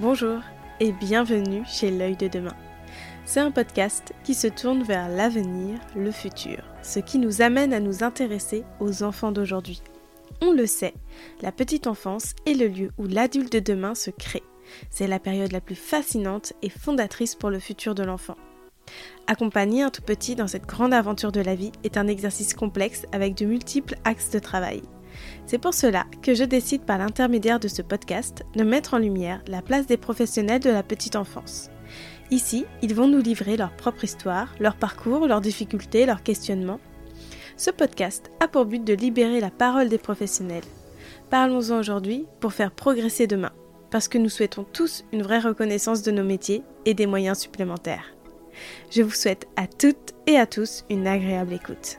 Bonjour 0.00 0.40
et 0.80 0.92
bienvenue 0.92 1.62
chez 1.66 1.90
L'œil 1.90 2.16
de 2.16 2.26
demain. 2.26 2.56
C'est 3.26 3.40
un 3.40 3.50
podcast 3.50 4.14
qui 4.24 4.32
se 4.32 4.46
tourne 4.46 4.82
vers 4.82 5.10
l'avenir, 5.10 5.78
le 5.94 6.10
futur, 6.10 6.64
ce 6.82 7.00
qui 7.00 7.18
nous 7.18 7.42
amène 7.42 7.74
à 7.74 7.80
nous 7.80 8.02
intéresser 8.02 8.64
aux 8.80 9.02
enfants 9.02 9.30
d'aujourd'hui. 9.30 9.82
On 10.40 10.52
le 10.54 10.64
sait, 10.64 10.94
la 11.42 11.52
petite 11.52 11.86
enfance 11.86 12.32
est 12.46 12.54
le 12.54 12.68
lieu 12.68 12.90
où 12.96 13.04
l'adulte 13.04 13.52
de 13.52 13.58
demain 13.58 13.94
se 13.94 14.10
crée. 14.10 14.42
C'est 14.88 15.06
la 15.06 15.18
période 15.18 15.52
la 15.52 15.60
plus 15.60 15.74
fascinante 15.74 16.54
et 16.62 16.70
fondatrice 16.70 17.34
pour 17.34 17.50
le 17.50 17.58
futur 17.58 17.94
de 17.94 18.02
l'enfant. 18.02 18.38
Accompagner 19.26 19.82
un 19.82 19.90
tout 19.90 20.00
petit 20.00 20.34
dans 20.34 20.48
cette 20.48 20.66
grande 20.66 20.94
aventure 20.94 21.30
de 21.30 21.42
la 21.42 21.54
vie 21.54 21.72
est 21.84 21.98
un 21.98 22.06
exercice 22.06 22.54
complexe 22.54 23.04
avec 23.12 23.34
de 23.34 23.44
multiples 23.44 23.96
axes 24.04 24.30
de 24.30 24.38
travail. 24.38 24.80
C'est 25.46 25.58
pour 25.58 25.74
cela 25.74 26.06
que 26.22 26.34
je 26.34 26.44
décide 26.44 26.82
par 26.82 26.98
l'intermédiaire 26.98 27.60
de 27.60 27.68
ce 27.68 27.82
podcast 27.82 28.44
de 28.54 28.64
mettre 28.64 28.94
en 28.94 28.98
lumière 28.98 29.42
la 29.46 29.62
place 29.62 29.86
des 29.86 29.96
professionnels 29.96 30.60
de 30.60 30.70
la 30.70 30.82
petite 30.82 31.16
enfance. 31.16 31.70
Ici, 32.30 32.64
ils 32.82 32.94
vont 32.94 33.08
nous 33.08 33.20
livrer 33.20 33.56
leur 33.56 33.72
propre 33.72 34.04
histoire, 34.04 34.54
leur 34.60 34.76
parcours, 34.76 35.26
leurs 35.26 35.40
difficultés, 35.40 36.06
leurs 36.06 36.22
questionnements. 36.22 36.80
Ce 37.56 37.70
podcast 37.70 38.30
a 38.40 38.48
pour 38.48 38.64
but 38.64 38.84
de 38.84 38.94
libérer 38.94 39.40
la 39.40 39.50
parole 39.50 39.88
des 39.88 39.98
professionnels. 39.98 40.64
Parlons-en 41.28 41.78
aujourd'hui 41.78 42.26
pour 42.38 42.52
faire 42.52 42.70
progresser 42.70 43.26
demain, 43.26 43.52
parce 43.90 44.08
que 44.08 44.18
nous 44.18 44.28
souhaitons 44.28 44.64
tous 44.64 45.04
une 45.12 45.22
vraie 45.22 45.40
reconnaissance 45.40 46.02
de 46.02 46.10
nos 46.10 46.24
métiers 46.24 46.62
et 46.84 46.94
des 46.94 47.06
moyens 47.06 47.38
supplémentaires. 47.38 48.14
Je 48.90 49.02
vous 49.02 49.10
souhaite 49.10 49.46
à 49.56 49.66
toutes 49.66 50.14
et 50.26 50.36
à 50.36 50.46
tous 50.46 50.84
une 50.88 51.06
agréable 51.06 51.52
écoute. 51.52 51.98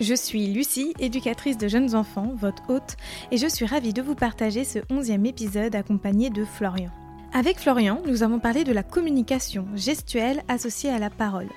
Je 0.00 0.14
suis 0.14 0.46
Lucie, 0.46 0.94
éducatrice 1.00 1.58
de 1.58 1.66
jeunes 1.66 1.96
enfants, 1.96 2.32
votre 2.36 2.62
hôte, 2.70 2.96
et 3.32 3.36
je 3.36 3.48
suis 3.48 3.66
ravie 3.66 3.92
de 3.92 4.00
vous 4.00 4.14
partager 4.14 4.62
ce 4.62 4.78
onzième 4.90 5.26
épisode 5.26 5.74
accompagné 5.74 6.30
de 6.30 6.44
Florian. 6.44 6.90
Avec 7.32 7.58
Florian, 7.58 8.00
nous 8.06 8.22
avons 8.22 8.38
parlé 8.38 8.62
de 8.62 8.72
la 8.72 8.84
communication 8.84 9.66
gestuelle 9.74 10.44
associée 10.46 10.90
à 10.90 11.00
la 11.00 11.10
parole, 11.10 11.48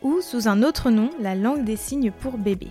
ou 0.00 0.22
sous 0.22 0.48
un 0.48 0.62
autre 0.62 0.90
nom, 0.90 1.10
la 1.20 1.34
langue 1.34 1.64
des 1.64 1.76
signes 1.76 2.10
pour 2.10 2.38
bébé. 2.38 2.68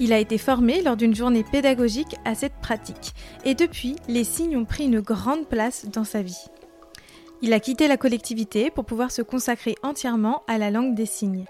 Il 0.00 0.12
a 0.12 0.18
été 0.18 0.36
formé 0.36 0.82
lors 0.82 0.98
d'une 0.98 1.16
journée 1.16 1.44
pédagogique 1.44 2.16
à 2.26 2.34
cette 2.34 2.60
pratique, 2.60 3.14
et 3.46 3.54
depuis, 3.54 3.96
les 4.06 4.24
signes 4.24 4.58
ont 4.58 4.66
pris 4.66 4.84
une 4.84 5.00
grande 5.00 5.46
place 5.46 5.86
dans 5.86 6.04
sa 6.04 6.20
vie. 6.20 6.44
Il 7.40 7.54
a 7.54 7.60
quitté 7.60 7.88
la 7.88 7.96
collectivité 7.96 8.70
pour 8.70 8.84
pouvoir 8.84 9.12
se 9.12 9.22
consacrer 9.22 9.76
entièrement 9.82 10.42
à 10.46 10.58
la 10.58 10.70
langue 10.70 10.94
des 10.94 11.06
signes. 11.06 11.46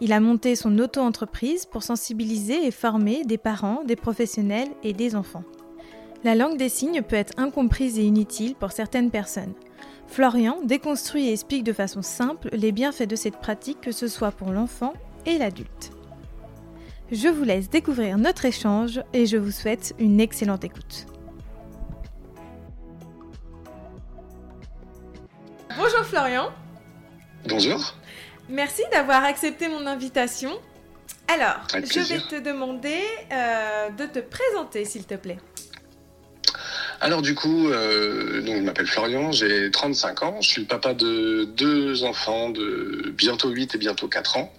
Il 0.00 0.12
a 0.12 0.20
monté 0.20 0.54
son 0.54 0.78
auto-entreprise 0.78 1.66
pour 1.66 1.82
sensibiliser 1.82 2.66
et 2.66 2.70
former 2.70 3.24
des 3.24 3.38
parents, 3.38 3.82
des 3.84 3.96
professionnels 3.96 4.68
et 4.84 4.92
des 4.92 5.16
enfants. 5.16 5.42
La 6.22 6.36
langue 6.36 6.56
des 6.56 6.68
signes 6.68 7.02
peut 7.02 7.16
être 7.16 7.32
incomprise 7.36 7.98
et 7.98 8.04
inutile 8.04 8.54
pour 8.54 8.70
certaines 8.70 9.10
personnes. 9.10 9.54
Florian 10.06 10.58
déconstruit 10.64 11.28
et 11.28 11.32
explique 11.32 11.64
de 11.64 11.72
façon 11.72 12.02
simple 12.02 12.48
les 12.52 12.70
bienfaits 12.70 13.08
de 13.08 13.16
cette 13.16 13.38
pratique, 13.38 13.80
que 13.80 13.92
ce 13.92 14.06
soit 14.06 14.30
pour 14.30 14.50
l'enfant 14.50 14.94
et 15.26 15.36
l'adulte. 15.36 15.90
Je 17.10 17.28
vous 17.28 17.44
laisse 17.44 17.68
découvrir 17.68 18.18
notre 18.18 18.44
échange 18.44 19.02
et 19.12 19.26
je 19.26 19.36
vous 19.36 19.50
souhaite 19.50 19.94
une 19.98 20.20
excellente 20.20 20.64
écoute. 20.64 21.06
Bonjour 25.76 26.04
Florian. 26.04 26.50
Bonjour. 27.48 27.97
Merci 28.48 28.82
d'avoir 28.92 29.24
accepté 29.24 29.68
mon 29.68 29.86
invitation. 29.86 30.58
Alors, 31.28 31.60
je 31.74 32.00
vais 32.00 32.20
te 32.20 32.42
demander 32.42 33.02
euh, 33.30 33.90
de 33.90 34.06
te 34.06 34.18
présenter, 34.20 34.86
s'il 34.86 35.04
te 35.04 35.14
plaît. 35.14 35.38
Alors 37.00 37.22
du 37.22 37.34
coup, 37.34 37.68
euh, 37.68 38.40
donc, 38.40 38.56
je 38.56 38.62
m'appelle 38.62 38.86
Florian, 38.86 39.30
j'ai 39.30 39.70
35 39.70 40.22
ans, 40.22 40.40
je 40.40 40.48
suis 40.48 40.62
le 40.62 40.66
papa 40.66 40.94
de 40.94 41.44
deux 41.44 42.02
enfants 42.02 42.50
de 42.50 43.12
bientôt 43.16 43.50
8 43.50 43.74
et 43.74 43.78
bientôt 43.78 44.08
4 44.08 44.38
ans. 44.38 44.52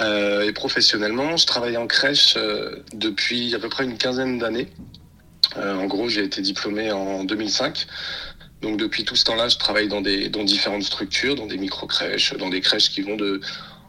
Euh, 0.00 0.42
et 0.42 0.52
professionnellement, 0.52 1.36
je 1.36 1.46
travaille 1.46 1.76
en 1.76 1.86
crèche 1.86 2.36
depuis 2.92 3.54
à 3.54 3.58
peu 3.58 3.68
près 3.68 3.84
une 3.84 3.96
quinzaine 3.96 4.38
d'années. 4.38 4.68
en 5.56 5.86
gros, 5.86 6.08
j'ai 6.08 6.24
été 6.24 6.42
diplômé 6.42 6.90
en 6.90 7.24
2005. 7.24 7.86
Donc 8.62 8.78
depuis 8.78 9.04
tout 9.04 9.16
ce 9.16 9.24
temps-là, 9.24 9.48
je 9.48 9.58
travaille 9.58 9.88
dans, 9.88 10.00
des, 10.00 10.28
dans 10.28 10.44
différentes 10.44 10.84
structures, 10.84 11.34
dans 11.34 11.46
des 11.46 11.58
micro-crèches, 11.58 12.34
dans 12.34 12.48
des 12.48 12.60
crèches 12.60 12.90
qui 12.90 13.02
vont 13.02 13.16
de 13.16 13.40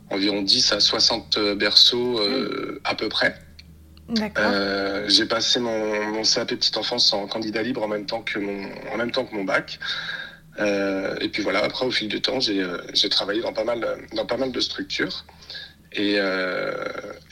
environ 0.10 0.42
10 0.42 0.74
à 0.74 0.80
60 0.80 1.40
berceaux 1.56 2.20
euh, 2.20 2.82
à 2.84 2.96
peu 2.96 3.08
près. 3.08 3.36
Euh, 4.38 5.06
j'ai 5.08 5.26
passé 5.26 5.60
mon, 5.60 6.12
mon, 6.12 6.24
CAP 6.24 6.50
petite 6.50 6.76
enfance 6.78 7.14
en 7.14 7.26
candidat 7.26 7.62
libre 7.62 7.84
en 7.84 7.88
même 7.88 8.06
temps 8.06 8.22
que 8.22 8.38
mon, 8.38 8.64
en 8.92 8.98
même 8.98 9.12
temps 9.12 9.26
que 9.26 9.34
mon 9.36 9.44
bac. 9.44 9.80
Euh, 10.60 11.16
et 11.22 11.30
puis 11.30 11.42
voilà, 11.42 11.64
après 11.64 11.86
au 11.86 11.92
fil 11.92 12.10
du 12.10 12.22
temps, 12.22 12.40
j'ai 12.40 13.10
travaillé 13.10 13.42
dans 13.42 13.54
pas 13.54 13.64
mal, 13.64 13.88
dans 14.14 14.26
pas 14.26 14.38
mal 14.38 14.52
de 14.52 14.60
structures. 14.60 15.26
Et, 15.94 16.18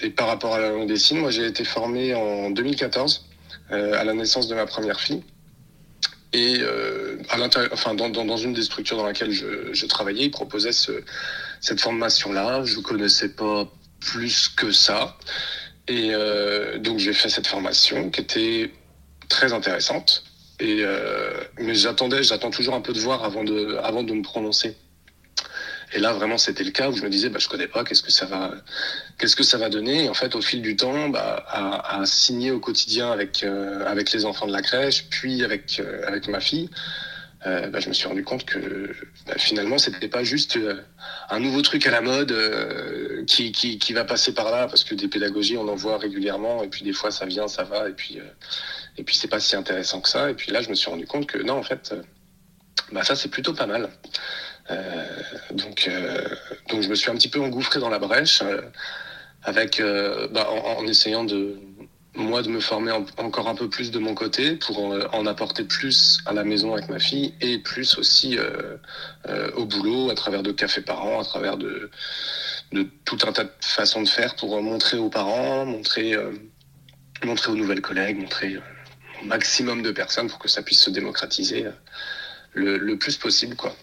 et 0.02 0.10
par 0.12 0.28
rapport 0.28 0.54
à 0.54 0.60
la 0.60 0.70
langue 0.70 0.88
des 0.88 0.98
signes, 0.98 1.20
moi 1.20 1.32
j'ai 1.32 1.46
été 1.46 1.64
formé 1.64 2.14
en 2.14 2.52
2014 2.52 3.28
à 3.72 4.04
la 4.04 4.14
naissance 4.14 4.48
de 4.48 4.56
ma 4.56 4.66
première 4.66 5.00
fille. 5.00 5.24
Et 6.34 6.58
euh, 6.60 7.18
à 7.30 7.38
l'intérieur, 7.38 7.72
enfin 7.74 7.94
dans, 7.94 8.10
dans, 8.10 8.24
dans, 8.24 8.38
une 8.38 8.54
des 8.54 8.64
structures 8.64 8.98
dans 8.98 9.06
laquelle 9.06 9.32
je, 9.32 9.74
je 9.74 9.86
travaillais, 9.86 10.26
ils 10.26 10.32
proposaient 10.32 10.72
ce, 10.72 11.04
cette 11.60 11.82
formation-là. 11.82 12.64
Je 12.64 12.80
connaissais 12.80 13.30
pas 13.30 13.70
plus 14.00 14.48
que 14.48 14.72
ça, 14.72 15.18
et 15.88 16.12
euh, 16.14 16.78
donc 16.80 17.00
j'ai 17.00 17.14
fait 17.14 17.30
cette 17.30 17.48
formation 17.48 18.10
qui 18.10 18.22
était 18.22 18.72
très 19.28 19.52
intéressante. 19.52 20.24
Et 20.60 20.80
euh, 20.82 21.34
mais 21.60 21.76
j'attendais, 21.76 22.24
j'attends 22.24 22.52
toujours 22.52 22.76
un 22.76 22.82
peu 22.82 22.94
de 22.94 23.00
voir 23.00 23.24
avant 23.26 23.44
de, 23.44 23.78
avant 23.84 24.04
de 24.04 24.14
me 24.14 24.22
prononcer. 24.22 24.78
Et 25.94 26.00
là, 26.00 26.14
vraiment, 26.14 26.38
c'était 26.38 26.64
le 26.64 26.72
cas 26.72 26.90
où 26.90 26.96
je 26.96 27.04
me 27.04 27.10
disais, 27.10 27.30
bah, 27.30 27.40
je 27.40 27.50
connais 27.50 27.68
pas, 27.68 27.84
qu'est-ce 27.84 28.02
que 28.04 28.12
ça 28.12 28.26
va, 28.26 28.52
qu'est-ce 29.18 29.36
que 29.36 29.44
ça 29.44 29.58
va 29.58 29.70
donner? 29.70 30.06
Et 30.06 30.10
en 30.10 30.14
fait, 30.14 30.36
au 30.36 30.42
fil 30.42 30.62
du 30.62 30.76
temps, 30.76 31.10
bah, 31.10 31.44
à, 31.48 32.00
à 32.02 32.06
signer 32.06 32.52
au 32.52 32.60
quotidien 32.60 33.12
avec 33.12 33.44
euh, 33.44 33.86
avec 33.86 34.12
les 34.14 34.26
enfants 34.26 34.48
de 34.48 34.54
la 34.54 34.62
crèche, 34.62 35.08
puis 35.10 35.44
avec 35.44 35.80
euh, 35.80 36.08
avec 36.08 36.28
ma 36.30 36.40
fille, 36.40 36.70
euh, 37.46 37.68
bah, 37.70 37.80
je 37.80 37.90
me 37.90 37.94
suis 37.94 38.08
rendu 38.08 38.24
compte 38.24 38.46
que 38.46 38.96
bah, 39.28 39.34
finalement, 39.38 39.78
c'était 39.78 40.08
pas 40.08 40.24
juste 40.24 40.56
euh, 40.58 40.82
un 41.30 41.40
nouveau 41.40 41.62
truc 41.62 41.86
à 41.88 41.92
la 41.92 42.02
mode 42.02 42.32
euh, 42.32 43.26
qui, 43.26 43.52
qui, 43.52 43.78
qui 43.78 43.94
va 43.94 44.06
passer 44.06 44.34
par 44.34 44.52
là, 44.52 44.68
parce 44.68 44.84
que 44.84 44.96
des 44.96 45.08
pédagogies, 45.10 45.58
on 45.58 45.68
en 45.68 45.76
voit 45.76 45.98
régulièrement, 45.98 46.64
et 46.64 46.68
puis 46.70 46.84
des 46.84 46.94
fois, 46.94 47.12
ça 47.12 47.26
vient, 47.26 47.48
ça 47.48 47.64
va, 47.64 47.90
et 47.90 47.94
puis 47.94 48.20
et 48.98 49.04
puis 49.04 49.16
c'est 49.16 49.28
pas 49.28 49.40
si 49.40 49.56
intéressant 49.56 50.02
que 50.02 50.10
ça. 50.10 50.30
Et 50.30 50.36
puis 50.36 50.52
là, 50.52 50.62
je 50.62 50.70
me 50.70 50.76
suis 50.76 50.90
rendu 50.90 51.06
compte 51.06 51.28
que 51.28 51.40
non, 51.40 51.56
en 51.56 51.64
fait, 51.64 51.94
bah, 52.92 53.04
ça 53.04 53.16
c'est 53.16 53.30
plutôt 53.30 53.54
pas 53.54 53.66
mal. 53.66 53.90
Euh, 54.72 55.06
donc, 55.52 55.88
euh, 55.88 56.28
donc 56.70 56.82
je 56.82 56.90
me 56.90 56.96
suis 56.96 57.10
un 57.10 57.16
petit 57.16 57.30
peu 57.30 57.42
engouffré 57.42 57.80
dans 57.80 57.90
la 57.90 58.00
brèche 58.00 58.42
euh, 58.42 58.62
avec, 59.44 59.82
bah, 60.32 60.48
en, 60.52 60.86
essayant 60.86 61.24
de 61.24 61.58
moi 62.14 62.44
de 62.44 62.50
me 62.50 62.60
former 62.60 62.92
en, 62.92 63.06
encore 63.18 63.48
un 63.48 63.56
peu 63.56 63.70
plus 63.70 63.90
de 63.90 63.98
mon 63.98 64.14
côté 64.14 64.56
pour 64.56 64.78
en, 64.80 65.26
apporter 65.26 65.64
plus 65.64 66.20
à 66.28 66.34
la 66.34 66.44
maison 66.44 66.74
avec 66.74 66.90
ma 66.90 67.00
fille 67.00 67.34
et 67.42 67.58
plus 67.58 67.98
aussi 67.98 68.38
au 69.56 69.66
boulot 69.66 70.12
à 70.12 70.14
travers 70.14 70.44
de 70.44 70.52
cafés 70.52 70.82
parents, 70.82 71.20
à 71.20 71.24
travers 71.24 71.58
de, 71.58 71.90
de 72.72 72.88
tout 73.04 73.18
un 73.28 73.32
tas 73.32 73.46
de 73.46 73.52
façons 73.62 74.04
de 74.04 74.08
faire 74.08 74.36
pour 74.36 74.62
montrer 74.62 75.00
aux 75.00 75.10
parents, 75.10 75.66
montrer, 75.66 76.16
montrer 77.24 77.52
aux 77.52 77.56
nouvelles 77.56 77.82
collègues, 77.82 78.20
montrer 78.20 78.58
au 79.24 79.26
maximum 79.26 79.82
de 79.82 79.90
personnes 79.90 80.28
pour 80.28 80.38
que 80.38 80.50
ça 80.50 80.62
puisse 80.62 80.82
se 80.82 80.92
démocratiser 80.92 81.66
le, 82.54 82.78
le 82.78 82.98
plus 83.00 83.18
possible, 83.18 83.56
quoi 83.56 83.76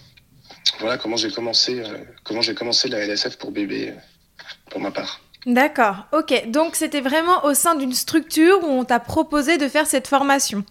voilà 0.78 0.98
comment 0.98 1.16
j'ai 1.16 1.30
commencé, 1.30 1.80
euh, 1.80 1.98
comment 2.24 2.40
j'ai 2.40 2.54
commencé 2.54 2.88
la 2.88 2.98
LSF 2.98 3.36
pour 3.36 3.50
bébé, 3.50 3.90
euh, 3.90 4.44
pour 4.70 4.80
ma 4.80 4.90
part. 4.90 5.20
D'accord, 5.46 6.06
ok. 6.12 6.50
Donc 6.50 6.76
c'était 6.76 7.00
vraiment 7.00 7.44
au 7.44 7.54
sein 7.54 7.74
d'une 7.74 7.92
structure 7.94 8.62
où 8.62 8.66
on 8.66 8.84
t'a 8.84 9.00
proposé 9.00 9.56
de 9.56 9.68
faire 9.68 9.86
cette 9.86 10.06
formation. 10.06 10.64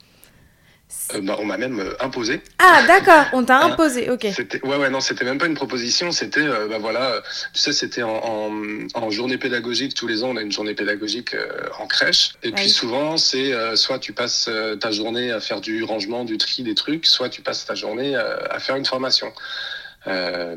Euh, 1.14 1.22
bah, 1.22 1.36
on 1.40 1.46
m'a 1.46 1.58
même 1.58 1.80
euh, 1.80 1.94
imposé. 2.00 2.42
Ah 2.60 2.82
d'accord, 2.88 3.26
on 3.34 3.44
t'a 3.44 3.60
imposé, 3.66 4.10
ok. 4.10 4.26
Ouais 4.64 4.78
ouais 4.78 4.90
non, 4.90 5.02
c'était 5.02 5.26
même 5.26 5.38
pas 5.38 5.48
une 5.48 5.54
proposition, 5.54 6.12
c'était 6.12 6.42
euh, 6.42 6.68
bah 6.68 6.78
voilà, 6.80 7.22
tu 7.54 7.60
sais 7.60 7.74
c'était 7.74 8.04
en, 8.04 8.22
en, 8.24 8.52
en, 8.94 9.10
journée 9.10 9.38
pédagogique 9.38 9.96
tous 9.96 10.08
les 10.08 10.24
ans, 10.24 10.30
on 10.30 10.38
a 10.38 10.42
une 10.42 10.52
journée 10.52 10.76
pédagogique 10.76 11.36
en 11.80 11.88
crèche 11.88 12.34
et 12.44 12.52
puis 12.52 12.70
souvent 12.70 13.18
c'est 13.18 13.54
soit 13.76 14.00
tu 14.00 14.14
passes 14.14 14.50
ta 14.80 14.92
journée 14.92 15.32
à 15.32 15.40
faire 15.40 15.60
du 15.60 15.84
rangement, 15.84 16.24
du 16.24 16.38
tri 16.38 16.64
des 16.64 16.76
trucs, 16.76 17.06
soit 17.06 17.30
tu 17.30 17.42
passes 17.42 17.66
ta 17.66 17.76
journée 17.76 18.16
à 18.16 18.60
faire 18.60 18.76
une 18.76 18.86
formation. 18.86 19.34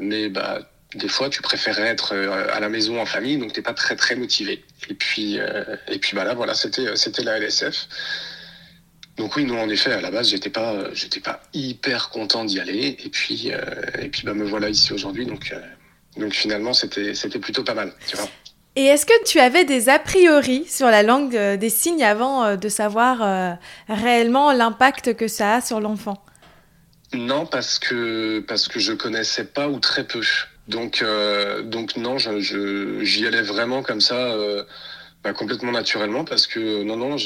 Mais 0.00 0.29
bah 0.29 0.61
des 0.94 1.08
fois 1.08 1.29
tu 1.29 1.43
préférais 1.43 1.88
être 1.88 2.14
à 2.14 2.61
la 2.61 2.69
maison 2.69 3.00
en 3.00 3.06
famille 3.06 3.38
donc 3.38 3.52
t'es 3.52 3.62
pas 3.62 3.75
très 3.75 3.97
très 3.97 4.17
motivé. 4.17 4.64
Et 4.88 4.94
puis 4.94 5.38
et 5.88 5.99
puis 5.99 6.17
bah 6.17 6.25
là 6.25 6.35
voilà, 6.35 6.55
c'était 6.55 6.97
c'était 6.97 7.23
la 7.23 7.38
LSF. 7.38 7.88
Donc 9.20 9.37
oui, 9.37 9.44
non, 9.44 9.61
en 9.61 9.69
effet, 9.69 9.93
à 9.93 10.00
la 10.00 10.11
base, 10.11 10.31
j'étais 10.31 10.49
pas, 10.49 10.94
j'étais 10.94 11.20
pas 11.20 11.43
hyper 11.52 12.08
content 12.08 12.47
d'y 12.47 12.58
aller. 12.58 12.97
Et 13.05 13.11
puis, 13.11 13.50
euh, 13.52 13.61
et 14.00 14.08
puis, 14.08 14.23
bah, 14.25 14.32
me 14.32 14.44
voilà 14.44 14.70
ici 14.70 14.94
aujourd'hui. 14.94 15.26
Donc, 15.26 15.52
euh, 15.52 15.61
donc 16.17 16.32
finalement, 16.32 16.73
c'était, 16.73 17.14
c'était 17.14 17.38
plutôt 17.38 17.62
pas 17.62 17.75
mal. 17.75 17.93
Et 18.76 18.87
est-ce 18.87 19.05
que 19.05 19.25
tu 19.25 19.38
avais 19.38 19.67
des 19.67 19.91
a 19.91 19.99
priori 19.99 20.64
sur 20.67 20.87
la 20.87 21.02
langue 21.02 21.37
des 21.37 21.69
signes 21.69 22.02
avant 22.02 22.56
de 22.56 22.69
savoir 22.70 23.58
réellement 23.88 24.52
l'impact 24.52 25.14
que 25.14 25.29
ça 25.29 25.56
a 25.56 25.61
sur 25.61 25.81
l'enfant? 25.81 26.25
Non, 27.12 27.47
parce 27.47 27.79
que 27.79 28.41
parce 28.41 28.69
que 28.69 28.79
je 28.79 28.93
connaissais 28.93 29.45
pas 29.45 29.69
ou 29.69 29.81
très 29.81 30.07
peu. 30.07 30.21
Donc 30.69 31.05
donc 31.65 31.97
non, 31.97 32.19
j'y 32.19 32.43
je, 32.43 33.27
allais 33.27 33.43
vraiment 33.43 33.83
comme 33.83 34.01
ça. 34.01 34.35
Bah, 35.23 35.35
complètement 35.35 35.73
naturellement 35.73 36.25
parce 36.25 36.47
que 36.47 36.83
non 36.83 36.97
non 36.97 37.17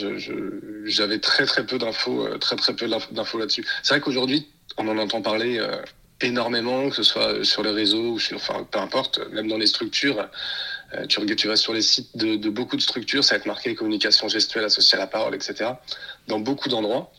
j'avais 0.84 1.20
très 1.20 1.46
très 1.46 1.64
peu 1.64 1.78
d'infos 1.78 2.26
très 2.38 2.56
très 2.56 2.74
peu 2.74 2.88
d'infos 3.12 3.38
là-dessus 3.38 3.64
c'est 3.84 3.94
vrai 3.94 4.00
qu'aujourd'hui 4.00 4.48
on 4.76 4.88
en 4.88 4.98
entend 4.98 5.22
parler 5.22 5.64
énormément, 6.20 6.88
que 6.88 6.96
ce 6.96 7.02
soit 7.02 7.44
sur 7.44 7.62
les 7.62 7.70
réseaux 7.70 8.12
ou 8.12 8.18
sur, 8.18 8.36
enfin, 8.36 8.66
peu 8.70 8.78
importe, 8.78 9.20
même 9.32 9.48
dans 9.48 9.58
les 9.58 9.66
structures. 9.66 10.28
Euh, 10.94 11.06
tu, 11.06 11.24
tu 11.36 11.48
vas 11.48 11.56
sur 11.56 11.72
les 11.72 11.82
sites 11.82 12.16
de, 12.16 12.36
de, 12.36 12.50
beaucoup 12.50 12.76
de 12.76 12.82
structures, 12.82 13.24
ça 13.24 13.34
va 13.34 13.38
être 13.38 13.46
marqué 13.46 13.74
communication 13.74 14.28
gestuelle 14.28 14.64
associée 14.64 14.96
à 14.96 15.00
la 15.00 15.06
parole, 15.06 15.34
etc. 15.34 15.70
Dans 16.28 16.38
beaucoup 16.38 16.68
d'endroits. 16.68 17.12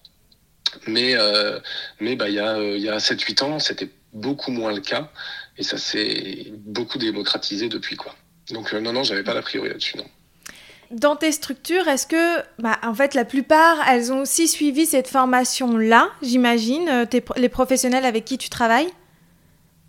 Mais 0.88 1.16
euh, 1.16 1.60
mais 2.00 2.16
bah 2.16 2.30
il 2.30 2.36
y 2.36 2.40
a 2.40 2.58
il 2.60 2.82
y 2.82 2.90
a 2.90 2.98
7-8 2.98 3.44
ans, 3.44 3.60
c'était 3.60 3.90
beaucoup 4.14 4.52
moins 4.52 4.74
le 4.74 4.82
cas 4.82 5.12
et 5.58 5.64
ça 5.64 5.78
s'est 5.78 6.52
beaucoup 6.52 6.98
démocratisé 6.98 7.70
depuis 7.70 7.96
quoi. 7.96 8.16
Donc 8.52 8.74
euh, 8.74 8.80
non 8.80 8.94
non, 8.94 9.04
j'avais 9.04 9.24
pas 9.24 9.34
d'a 9.34 9.42
priori 9.42 9.70
là-dessus 9.70 9.98
non. 9.98 10.06
Dans 10.92 11.16
tes 11.16 11.32
structures, 11.32 11.88
est-ce 11.88 12.06
que, 12.06 12.42
bah, 12.60 12.78
en 12.84 12.94
fait, 12.94 13.16
la 13.16 13.26
plupart, 13.26 13.78
elles 13.90 14.14
ont 14.14 14.22
aussi 14.22 14.48
suivi 14.48 14.86
cette 14.86 15.08
formation-là, 15.08 16.10
j'imagine, 16.22 16.88
euh, 16.90 17.20
les 17.38 17.50
professionnels 17.50 18.06
avec 18.06 18.24
qui 18.26 18.38
tu 18.38 18.50
travailles? 18.50 18.90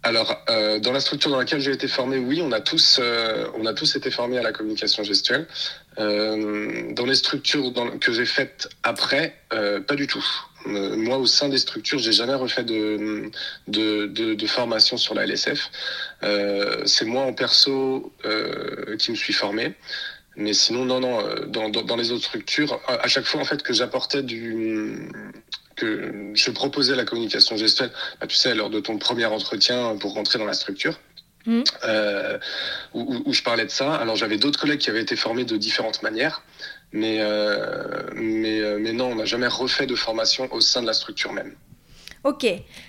Alors, 0.02 0.36
euh, 0.48 0.78
dans 0.78 0.92
la 0.92 1.00
structure 1.00 1.30
dans 1.30 1.38
laquelle 1.38 1.60
j'ai 1.60 1.72
été 1.72 1.88
formé, 1.88 2.18
oui, 2.18 2.40
on 2.42 2.52
a 2.52 2.60
tous, 2.60 2.98
euh, 3.00 3.46
on 3.58 3.66
a 3.66 3.74
tous 3.74 3.96
été 3.96 4.10
formés 4.10 4.38
à 4.38 4.42
la 4.42 4.52
communication 4.52 5.02
gestuelle. 5.02 5.46
dans 5.98 7.06
les 7.06 7.14
structures 7.14 7.72
que 8.00 8.12
j'ai 8.12 8.26
faites 8.26 8.68
après, 8.82 9.34
pas 9.48 9.94
du 9.94 10.06
tout. 10.06 10.24
Moi, 10.66 11.18
au 11.18 11.26
sein 11.26 11.48
des 11.48 11.58
structures, 11.58 11.98
j'ai 11.98 12.12
jamais 12.12 12.34
refait 12.34 12.64
de, 12.64 13.30
de, 13.68 14.06
de, 14.06 14.46
formation 14.46 14.96
sur 14.96 15.14
la 15.14 15.24
LSF. 15.26 15.70
C'est 16.84 17.04
moi 17.04 17.22
en 17.22 17.32
perso 17.32 18.12
qui 18.98 19.10
me 19.10 19.16
suis 19.16 19.32
formé. 19.32 19.74
Mais 20.36 20.52
sinon, 20.52 20.84
non, 20.84 21.00
non, 21.00 21.20
euh, 21.20 21.46
dans, 21.46 21.70
dans, 21.70 21.96
les 21.96 22.12
autres 22.12 22.24
structures, 22.24 22.78
à 22.86 23.08
chaque 23.08 23.24
fois 23.24 23.40
en 23.40 23.44
fait 23.44 23.62
que 23.62 23.72
j'apportais 23.72 24.22
du 24.22 25.08
que 25.76 26.32
je 26.34 26.50
proposais 26.50 26.94
la 26.94 27.04
communication 27.04 27.56
gestuelle, 27.56 27.90
bah, 28.20 28.26
tu 28.26 28.36
sais, 28.36 28.54
lors 28.54 28.70
de 28.70 28.80
ton 28.80 28.96
premier 28.96 29.26
entretien 29.26 29.96
pour 29.96 30.14
rentrer 30.14 30.38
dans 30.38 30.46
la 30.46 30.54
structure, 30.54 30.98
mmh. 31.44 31.62
euh, 31.84 32.38
où, 32.94 33.22
où, 33.26 33.32
je 33.34 33.42
parlais 33.42 33.64
de 33.66 33.70
ça. 33.70 33.94
Alors 33.94 34.16
j'avais 34.16 34.38
d'autres 34.38 34.58
collègues 34.58 34.80
qui 34.80 34.88
avaient 34.88 35.02
été 35.02 35.16
formés 35.16 35.44
de 35.44 35.56
différentes 35.58 36.02
manières, 36.02 36.42
mais, 36.92 37.18
euh, 37.20 38.10
mais, 38.14 38.60
euh, 38.60 38.78
mais 38.80 38.92
non, 38.92 39.06
on 39.06 39.16
n'a 39.16 39.24
jamais 39.24 39.48
refait 39.48 39.86
de 39.86 39.94
formation 39.94 40.48
au 40.52 40.60
sein 40.60 40.82
de 40.82 40.86
la 40.86 40.94
structure 40.94 41.32
même. 41.32 41.54
Ok. 42.26 42.44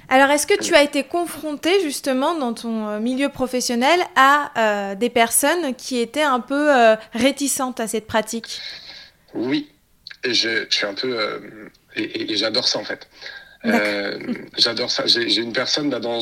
Alors, 0.09 0.31
est-ce 0.31 0.47
que 0.47 0.59
tu 0.59 0.73
as 0.73 0.81
été 0.81 1.03
confronté 1.03 1.79
justement 1.83 2.33
dans 2.33 2.55
ton 2.55 2.87
euh, 2.87 2.99
milieu 2.99 3.29
professionnel 3.29 3.99
à 4.15 4.51
euh, 4.57 4.95
des 4.95 5.11
personnes 5.11 5.75
qui 5.75 5.99
étaient 5.99 6.23
un 6.23 6.39
peu 6.39 6.75
euh, 6.75 6.95
réticentes 7.13 7.79
à 7.79 7.87
cette 7.87 8.07
pratique? 8.07 8.59
Oui. 9.35 9.69
Et 10.23 10.33
je, 10.33 10.65
suis 10.71 10.87
un 10.87 10.95
peu. 10.95 11.39
et, 11.95 12.35
j'adore 12.35 12.67
ça 12.67 12.79
en 12.79 12.83
fait. 12.83 13.07
j'adore 14.57 14.89
ça. 14.89 15.05
J'ai 15.05 15.41
une 15.41 15.53
personne 15.53 15.91
dans 15.91 16.19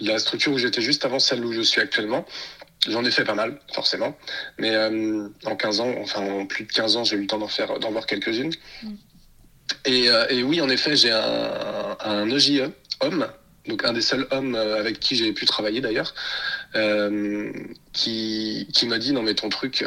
la 0.00 0.18
structure 0.18 0.52
où 0.52 0.58
j'étais 0.58 0.82
juste 0.82 1.04
avant 1.04 1.20
celle 1.20 1.44
où 1.44 1.52
je 1.52 1.60
suis 1.60 1.80
actuellement. 1.80 2.26
J'en 2.88 3.04
ai 3.04 3.10
fait 3.10 3.24
pas 3.24 3.34
mal, 3.34 3.60
forcément. 3.72 4.16
Mais 4.58 4.76
en 5.44 5.56
15 5.56 5.80
ans, 5.80 5.94
enfin 6.00 6.20
en 6.20 6.46
plus 6.46 6.64
de 6.64 6.72
15 6.72 6.96
ans, 6.96 7.04
j'ai 7.04 7.16
eu 7.16 7.20
le 7.20 7.26
temps 7.26 7.38
d'en 7.38 7.48
faire, 7.48 7.78
d'en 7.78 7.90
voir 7.90 8.06
quelques-unes. 8.06 8.52
Mm. 8.82 8.94
Euh, 9.88 10.26
et, 10.28 10.42
oui, 10.42 10.60
en 10.60 10.68
effet, 10.68 10.96
j'ai 10.96 11.10
un, 11.10 11.96
un 12.00 12.30
EJE 12.30 12.70
homme, 13.00 13.26
donc 13.66 13.84
un 13.84 13.92
des 13.92 14.00
seuls 14.00 14.26
hommes 14.30 14.54
euh, 14.54 14.78
avec 14.78 15.00
qui 15.00 15.16
j'ai 15.16 15.32
pu 15.32 15.44
travailler 15.44 15.80
d'ailleurs, 15.80 16.14
euh, 16.74 17.52
qui, 17.92 18.68
qui 18.72 18.86
m'a 18.86 18.98
dit 18.98 19.12
non 19.12 19.22
mais 19.22 19.34
ton 19.34 19.48
truc, 19.48 19.84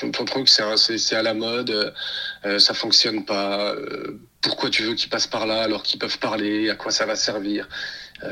ton 0.00 0.24
truc 0.24 0.48
c'est 0.48 1.14
à 1.14 1.22
la 1.22 1.34
mode, 1.34 1.94
ça 2.58 2.74
fonctionne 2.74 3.24
pas. 3.24 3.74
pourquoi 4.42 4.70
tu 4.70 4.82
veux 4.82 4.94
qu'ils 4.94 5.10
passent 5.10 5.26
par 5.26 5.46
là 5.46 5.62
alors 5.62 5.82
qu'ils 5.82 5.98
peuvent 5.98 6.18
parler 6.18 6.70
À 6.70 6.74
quoi 6.74 6.90
ça 6.90 7.06
va 7.06 7.16
servir 7.16 7.68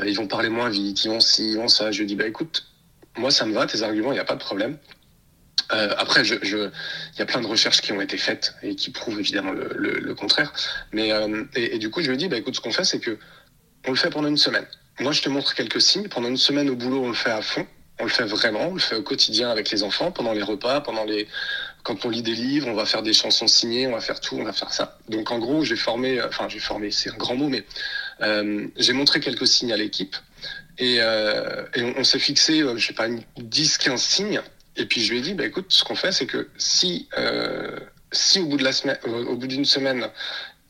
Ils 0.05 0.15
vont 0.15 0.27
parler 0.27 0.49
moins 0.49 0.69
vite, 0.69 1.03
ils 1.05 1.09
vont 1.09 1.19
ci, 1.21 1.51
ils 1.51 1.57
vont 1.57 1.69
ça. 1.69 1.91
Je 1.91 1.99
lui 1.99 2.07
dis 2.07 2.15
bah 2.15 2.27
écoute, 2.27 2.65
moi 3.17 3.31
ça 3.31 3.45
me 3.45 3.53
va, 3.53 3.65
tes 3.65 3.81
arguments, 3.81 4.11
il 4.11 4.15
n'y 4.15 4.19
a 4.19 4.25
pas 4.25 4.35
de 4.35 4.39
problème. 4.39 4.77
Euh, 5.71 5.93
après, 5.97 6.25
je, 6.25 6.35
je, 6.41 6.57
il 7.13 7.19
y 7.19 7.21
a 7.21 7.25
plein 7.25 7.41
de 7.41 7.47
recherches 7.47 7.81
qui 7.81 7.93
ont 7.93 8.01
été 8.01 8.17
faites 8.17 8.55
et 8.63 8.75
qui 8.75 8.91
prouvent 8.91 9.19
évidemment 9.19 9.53
le, 9.53 9.71
le, 9.75 9.99
le 9.99 10.15
contraire. 10.15 10.51
Mais 10.91 11.11
euh, 11.11 11.45
et, 11.55 11.75
et, 11.75 11.79
du 11.79 11.89
coup, 11.89 12.01
je 12.01 12.07
lui 12.07 12.15
ai 12.15 12.17
dit, 12.17 12.27
bah 12.27 12.37
écoute, 12.37 12.55
ce 12.55 12.61
qu'on 12.61 12.71
fait, 12.71 12.83
c'est 12.83 12.99
que 12.99 13.17
on 13.87 13.91
le 13.91 13.97
fait 13.97 14.09
pendant 14.09 14.27
une 14.27 14.37
semaine. 14.37 14.65
Moi, 14.99 15.11
je 15.11 15.21
te 15.21 15.29
montre 15.29 15.55
quelques 15.55 15.81
signes. 15.81 16.07
Pendant 16.09 16.27
une 16.27 16.37
semaine 16.37 16.69
au 16.69 16.75
boulot, 16.75 17.03
on 17.03 17.07
le 17.07 17.13
fait 17.13 17.31
à 17.31 17.41
fond. 17.41 17.65
On 17.99 18.03
le 18.03 18.09
fait 18.09 18.25
vraiment. 18.25 18.67
On 18.69 18.73
le 18.73 18.79
fait 18.79 18.95
au 18.95 19.03
quotidien 19.03 19.49
avec 19.49 19.71
les 19.71 19.83
enfants, 19.83 20.11
pendant 20.11 20.33
les 20.33 20.43
repas, 20.43 20.81
pendant 20.81 21.05
les 21.05 21.27
quand 21.83 22.05
on 22.05 22.09
lit 22.09 22.23
des 22.23 22.33
livres, 22.33 22.67
on 22.69 22.73
va 22.73 22.85
faire 22.85 23.03
des 23.03 23.13
chansons 23.13 23.47
signées, 23.47 23.87
on 23.87 23.91
va 23.91 23.99
faire 23.99 24.19
tout, 24.19 24.37
on 24.37 24.43
va 24.43 24.53
faire 24.53 24.73
ça. 24.73 24.97
Donc 25.09 25.31
en 25.31 25.39
gros, 25.39 25.63
j'ai 25.63 25.75
formé, 25.75 26.19
euh, 26.19 26.27
enfin 26.29 26.47
j'ai 26.47 26.59
formé, 26.59 26.91
c'est 26.91 27.09
un 27.09 27.17
grand 27.17 27.35
mot, 27.35 27.49
mais 27.49 27.65
euh, 28.21 28.67
j'ai 28.77 28.93
montré 28.93 29.19
quelques 29.19 29.47
signes 29.47 29.73
à 29.73 29.77
l'équipe 29.77 30.15
et, 30.77 30.97
euh, 30.99 31.65
et 31.75 31.83
on, 31.83 32.03
s'est 32.03 32.19
fixé, 32.19 32.61
euh, 32.61 32.77
je 32.77 32.87
sais 32.87 32.93
pas, 32.93 33.07
10-15 33.07 33.97
signes 33.97 34.41
et 34.75 34.85
puis 34.85 35.03
je 35.03 35.11
lui 35.11 35.19
ai 35.19 35.21
dit, 35.21 35.33
bah, 35.33 35.45
écoute, 35.45 35.67
ce 35.69 35.83
qu'on 35.83 35.95
fait, 35.95 36.11
c'est 36.11 36.25
que 36.25 36.49
si, 36.57 37.07
euh, 37.17 37.79
si 38.11 38.39
au 38.39 38.45
bout 38.45 38.57
de 38.57 38.63
la 38.63 38.71
semaine, 38.71 38.97
euh, 39.07 39.25
au 39.25 39.35
bout 39.35 39.47
d'une 39.47 39.65
semaine, 39.65 40.09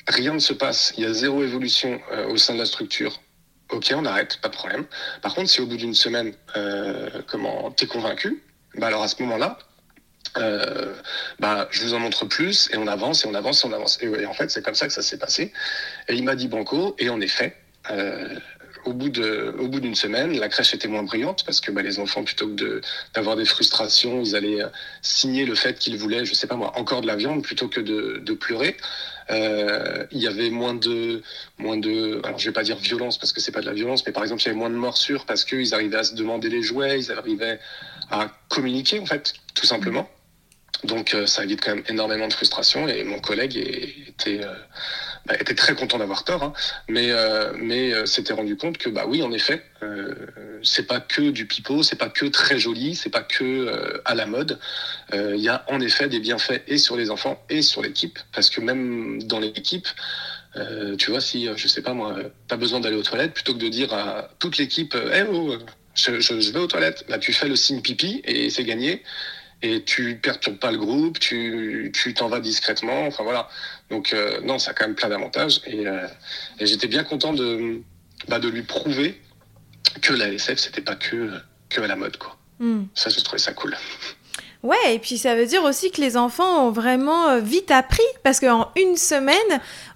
rien 0.07 0.33
ne 0.33 0.39
se 0.39 0.53
passe, 0.53 0.93
il 0.97 1.03
y 1.03 1.07
a 1.07 1.13
zéro 1.13 1.43
évolution 1.43 2.01
euh, 2.11 2.27
au 2.27 2.37
sein 2.37 2.53
de 2.53 2.59
la 2.59 2.65
structure, 2.65 3.21
ok, 3.69 3.93
on 3.95 4.05
arrête, 4.05 4.39
pas 4.41 4.49
de 4.49 4.55
problème. 4.55 4.85
Par 5.21 5.33
contre, 5.33 5.49
si 5.49 5.61
au 5.61 5.65
bout 5.65 5.77
d'une 5.77 5.93
semaine, 5.93 6.33
euh, 6.57 7.21
comment, 7.27 7.71
t'es 7.71 7.87
convaincu, 7.87 8.43
bah 8.75 8.87
alors 8.87 9.03
à 9.03 9.07
ce 9.07 9.21
moment-là, 9.23 9.57
euh, 10.37 10.93
bah, 11.39 11.67
je 11.71 11.83
vous 11.83 11.93
en 11.93 11.99
montre 11.99 12.25
plus 12.25 12.69
et 12.73 12.77
on 12.77 12.87
avance 12.87 13.23
et 13.23 13.27
on 13.27 13.35
avance 13.35 13.63
et 13.63 13.67
on 13.67 13.71
avance. 13.71 13.99
Et, 14.01 14.07
et 14.07 14.25
en 14.25 14.33
fait, 14.33 14.49
c'est 14.49 14.63
comme 14.63 14.75
ça 14.75 14.87
que 14.87 14.93
ça 14.93 15.03
s'est 15.03 15.19
passé. 15.19 15.53
Et 16.09 16.15
il 16.15 16.23
m'a 16.23 16.35
dit 16.35 16.47
banco 16.47 16.95
et 16.97 17.09
en 17.09 17.21
effet, 17.21 17.55
euh, 17.91 18.39
au 18.85 18.93
bout 18.93 19.09
de, 19.09 19.55
au 19.59 19.67
bout 19.67 19.79
d'une 19.79 19.95
semaine, 19.95 20.37
la 20.37 20.49
crèche 20.49 20.73
était 20.73 20.87
moins 20.87 21.03
brillante 21.03 21.43
parce 21.45 21.61
que 21.61 21.71
bah, 21.71 21.81
les 21.81 21.99
enfants, 21.99 22.23
plutôt 22.23 22.47
que 22.47 22.81
d'avoir 23.13 23.35
des 23.35 23.45
frustrations, 23.45 24.21
ils 24.21 24.35
allaient 24.35 24.63
euh, 24.63 24.69
signer 25.01 25.45
le 25.45 25.55
fait 25.55 25.77
qu'ils 25.79 25.97
voulaient, 25.97 26.25
je 26.25 26.33
sais 26.33 26.47
pas 26.47 26.55
moi, 26.55 26.77
encore 26.77 27.01
de 27.01 27.07
la 27.07 27.15
viande 27.15 27.43
plutôt 27.43 27.67
que 27.67 27.79
de, 27.79 28.33
pleurer. 28.33 28.75
Euh, 29.29 30.05
il 30.11 30.19
y 30.19 30.27
avait 30.27 30.49
moins 30.49 30.73
de, 30.73 31.21
moins 31.57 31.77
de, 31.77 32.19
alors 32.25 32.39
je 32.39 32.45
vais 32.49 32.53
pas 32.53 32.63
dire 32.63 32.77
violence 32.77 33.17
parce 33.17 33.31
que 33.31 33.39
c'est 33.39 33.51
pas 33.51 33.61
de 33.61 33.65
la 33.65 33.73
violence, 33.73 34.05
mais 34.05 34.11
par 34.11 34.23
exemple 34.23 34.41
il 34.41 34.45
y 34.47 34.49
avait 34.49 34.57
moins 34.57 34.69
de 34.69 34.75
morsures 34.75 35.25
parce 35.25 35.45
qu'ils 35.45 35.73
arrivaient 35.73 35.97
à 35.97 36.03
se 36.03 36.15
demander 36.15 36.49
les 36.49 36.61
jouets, 36.61 36.99
ils 36.99 37.11
arrivaient 37.11 37.59
à 38.09 38.29
communiquer 38.49 38.99
en 38.99 39.05
fait, 39.05 39.33
tout 39.55 39.65
simplement. 39.65 40.09
Donc 40.83 41.13
euh, 41.13 41.25
ça 41.25 41.43
évite 41.43 41.61
quand 41.61 41.75
même 41.75 41.83
énormément 41.87 42.27
de 42.27 42.33
frustration 42.33 42.87
et 42.87 43.03
mon 43.03 43.19
collègue 43.19 43.55
était 43.55 44.41
était 45.31 45.55
très 45.55 45.73
content 45.73 45.97
d'avoir 45.97 46.23
tort, 46.23 46.43
hein, 46.43 46.53
mais 46.89 47.11
euh, 47.11 47.53
mais 47.57 47.93
euh, 47.93 48.05
s'était 48.05 48.33
rendu 48.33 48.57
compte 48.57 48.77
que 48.77 48.89
bah 48.89 49.05
oui, 49.07 49.23
en 49.23 49.31
effet, 49.31 49.63
euh, 49.81 50.13
c'est 50.63 50.85
pas 50.85 50.99
que 50.99 51.31
du 51.31 51.47
pipeau, 51.47 51.81
c'est 51.81 51.95
pas 51.95 52.09
que 52.09 52.25
très 52.25 52.59
joli, 52.59 52.95
c'est 52.95 53.09
pas 53.09 53.21
que 53.21 53.43
euh, 53.43 54.01
à 54.05 54.15
la 54.15 54.25
mode. 54.25 54.59
Il 55.13 55.41
y 55.41 55.49
a 55.49 55.63
en 55.69 55.79
effet 55.79 56.09
des 56.09 56.19
bienfaits 56.19 56.63
et 56.67 56.77
sur 56.77 56.97
les 56.97 57.11
enfants 57.11 57.43
et 57.49 57.61
sur 57.61 57.81
l'équipe, 57.81 58.19
parce 58.33 58.49
que 58.49 58.61
même 58.61 59.21
dans 59.23 59.39
l'équipe. 59.39 59.87
tu 60.97 61.11
vois, 61.11 61.21
si, 61.21 61.47
je 61.55 61.67
sais 61.67 61.81
pas 61.81 61.93
moi, 61.93 62.15
t'as 62.47 62.57
besoin 62.57 62.79
d'aller 62.79 62.95
aux 62.95 63.03
toilettes, 63.03 63.33
plutôt 63.33 63.53
que 63.53 63.59
de 63.59 63.67
dire 63.67 63.93
à 63.93 64.29
toute 64.39 64.57
l'équipe, 64.57 64.95
eh 65.13 65.23
oh, 65.31 65.57
je, 65.93 66.19
je, 66.19 66.39
je, 66.39 66.51
vais 66.51 66.59
aux 66.59 66.67
toilettes, 66.67 67.05
là 67.09 67.19
tu 67.19 67.31
fais 67.31 67.47
le 67.47 67.55
signe 67.55 67.81
pipi 67.81 68.21
et 68.25 68.49
c'est 68.49 68.63
gagné 68.63 69.03
et 69.63 69.83
tu 69.83 70.19
perturbes 70.21 70.59
pas 70.59 70.71
le 70.71 70.77
groupe, 70.77 71.19
tu 71.19 71.91
tu 71.95 72.13
t'en 72.13 72.27
vas 72.27 72.39
discrètement. 72.39 73.07
Enfin 73.07 73.23
voilà. 73.23 73.47
Donc 73.89 74.13
euh, 74.13 74.41
non, 74.41 74.59
ça 74.59 74.71
a 74.71 74.73
quand 74.73 74.85
même 74.85 74.95
plein 74.95 75.09
d'avantages 75.09 75.61
et, 75.65 75.87
euh, 75.87 76.05
et 76.59 76.65
j'étais 76.67 76.87
bien 76.87 77.03
content 77.03 77.33
de 77.33 77.81
bah, 78.27 78.39
de 78.39 78.49
lui 78.49 78.63
prouver 78.63 79.19
que 80.01 80.13
la 80.13 80.27
SF 80.27 80.59
c'était 80.59 80.81
pas 80.81 80.95
que 80.95 81.31
que 81.69 81.81
à 81.81 81.87
la 81.87 81.95
mode 81.95 82.17
quoi. 82.17 82.37
Mm. 82.59 82.83
Ça, 82.93 83.09
je 83.09 83.19
trouvais 83.21 83.39
ça 83.39 83.53
cool. 83.53 83.75
Ouais, 84.61 84.95
et 84.95 84.99
puis 84.99 85.17
ça 85.17 85.35
veut 85.35 85.45
dire 85.45 85.63
aussi 85.63 85.91
que 85.91 85.99
les 85.99 86.15
enfants 86.15 86.67
ont 86.67 86.71
vraiment 86.71 87.27
euh, 87.29 87.39
vite 87.39 87.69
appris, 87.69 88.03
parce 88.23 88.39
qu'en 88.39 88.71
une 88.77 88.95
semaine, 88.95 89.35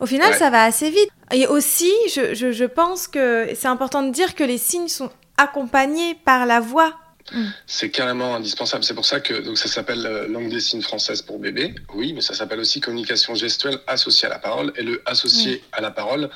au 0.02 0.06
final, 0.06 0.32
ouais. 0.32 0.38
ça 0.38 0.50
va 0.50 0.64
assez 0.64 0.90
vite. 0.90 1.10
Et 1.32 1.48
aussi, 1.48 1.92
je, 2.14 2.34
je, 2.34 2.52
je 2.52 2.66
pense 2.66 3.08
que 3.08 3.48
c'est 3.56 3.70
important 3.70 4.04
de 4.04 4.12
dire 4.12 4.36
que 4.36 4.44
les 4.44 4.58
signes 4.58 4.90
sont 4.90 5.10
accompagnés 5.38 6.16
par 6.26 6.46
la 6.46 6.60
voix 6.60 7.00
Mm. 7.32 7.46
C'est 7.66 7.90
carrément 7.90 8.36
indispensable. 8.36 8.84
C'est 8.84 8.94
pour 8.94 9.06
ça 9.06 9.20
que 9.20 9.34
donc 9.34 9.58
ça 9.58 9.68
s'appelle 9.68 10.06
euh, 10.06 10.28
langue 10.28 10.50
des 10.50 10.60
signes 10.60 10.82
française 10.82 11.22
pour 11.22 11.40
bébé. 11.40 11.76
Oui, 11.94 12.14
mais 12.14 12.22
ça 12.22 12.34
s'appelle 12.34 12.60
aussi 12.60 12.80
communication 12.80 13.36
gestuelle 13.36 13.80
associée 13.88 14.28
à 14.28 14.30
la 14.30 14.40
parole. 14.40 14.72
Et 14.76 14.84
le 14.84 15.02
associé 15.06 15.52
oui. 15.52 15.64
à 15.72 15.82
la 15.82 15.92
parole, 15.92 16.30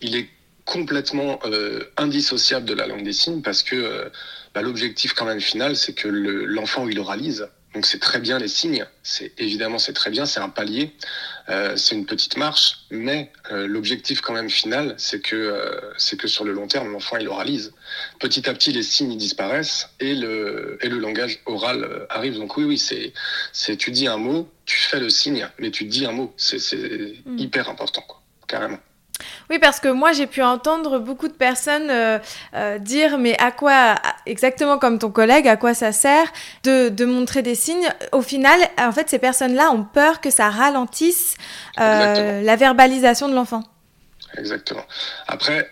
il 0.00 0.16
est 0.16 0.28
complètement 0.64 1.40
euh, 1.44 1.84
indissociable 1.96 2.66
de 2.66 2.74
la 2.74 2.86
langue 2.86 3.02
des 3.02 3.12
signes 3.12 3.42
parce 3.42 3.62
que 3.62 3.76
euh, 3.76 4.08
bah, 4.54 4.62
l'objectif 4.62 5.14
quand 5.14 5.24
même 5.24 5.40
final, 5.40 5.76
c'est 5.76 5.94
que 5.94 6.08
l'enfant 6.08 6.84
le, 6.84 6.92
il 6.92 6.98
oralise. 6.98 7.48
Donc 7.74 7.86
c'est 7.86 8.00
très 8.00 8.18
bien 8.18 8.38
les 8.38 8.48
signes, 8.48 8.84
c'est 9.04 9.32
évidemment 9.38 9.78
c'est 9.78 9.92
très 9.92 10.10
bien, 10.10 10.26
c'est 10.26 10.40
un 10.40 10.48
palier, 10.48 10.92
euh, 11.48 11.76
c'est 11.76 11.94
une 11.94 12.04
petite 12.04 12.36
marche, 12.36 12.78
mais 12.90 13.30
euh, 13.52 13.68
l'objectif 13.68 14.20
quand 14.22 14.32
même 14.32 14.50
final, 14.50 14.94
c'est 14.98 15.20
que 15.20 15.36
euh, 15.36 15.80
c'est 15.96 16.16
que 16.16 16.26
sur 16.26 16.44
le 16.44 16.52
long 16.52 16.66
terme, 16.66 16.90
l'enfant 16.90 17.16
il 17.18 17.28
oralise. 17.28 17.72
Petit 18.18 18.48
à 18.48 18.54
petit, 18.54 18.72
les 18.72 18.82
signes 18.82 19.16
disparaissent 19.16 19.88
et 20.00 20.16
le 20.16 20.78
et 20.80 20.88
le 20.88 20.98
langage 20.98 21.40
oral 21.46 22.06
arrive. 22.10 22.34
Donc 22.38 22.56
oui 22.56 22.64
oui, 22.64 22.76
c'est 22.76 23.12
c'est 23.52 23.76
tu 23.76 23.92
dis 23.92 24.08
un 24.08 24.16
mot, 24.16 24.48
tu 24.66 24.76
fais 24.76 24.98
le 24.98 25.08
signe, 25.08 25.48
mais 25.58 25.70
tu 25.70 25.84
dis 25.84 26.04
un 26.06 26.12
mot, 26.12 26.34
c'est 26.36 26.58
c'est 26.58 27.14
Mm. 27.24 27.38
hyper 27.38 27.68
important 27.68 28.02
quoi, 28.02 28.20
carrément. 28.48 28.78
Oui, 29.50 29.58
parce 29.58 29.80
que 29.80 29.88
moi 29.88 30.12
j'ai 30.12 30.26
pu 30.26 30.42
entendre 30.42 30.98
beaucoup 30.98 31.28
de 31.28 31.32
personnes 31.32 31.90
euh, 31.90 32.18
euh, 32.54 32.78
dire 32.78 33.18
mais 33.18 33.36
à 33.38 33.50
quoi, 33.52 33.94
exactement 34.26 34.78
comme 34.78 34.98
ton 34.98 35.10
collègue, 35.10 35.48
à 35.48 35.56
quoi 35.56 35.74
ça 35.74 35.92
sert 35.92 36.32
de, 36.64 36.88
de 36.88 37.04
montrer 37.04 37.42
des 37.42 37.54
signes 37.54 37.88
Au 38.12 38.22
final, 38.22 38.58
en 38.78 38.92
fait, 38.92 39.08
ces 39.10 39.18
personnes-là 39.18 39.70
ont 39.72 39.84
peur 39.84 40.20
que 40.20 40.30
ça 40.30 40.50
ralentisse 40.50 41.36
euh, 41.80 42.42
la 42.42 42.56
verbalisation 42.56 43.28
de 43.28 43.34
l'enfant. 43.34 43.62
Exactement. 44.38 44.84
Après, 45.26 45.68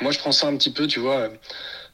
moi 0.00 0.12
je 0.12 0.18
prends 0.18 0.32
ça 0.32 0.48
un 0.48 0.56
petit 0.56 0.72
peu, 0.72 0.86
tu 0.86 0.98
vois. 1.00 1.28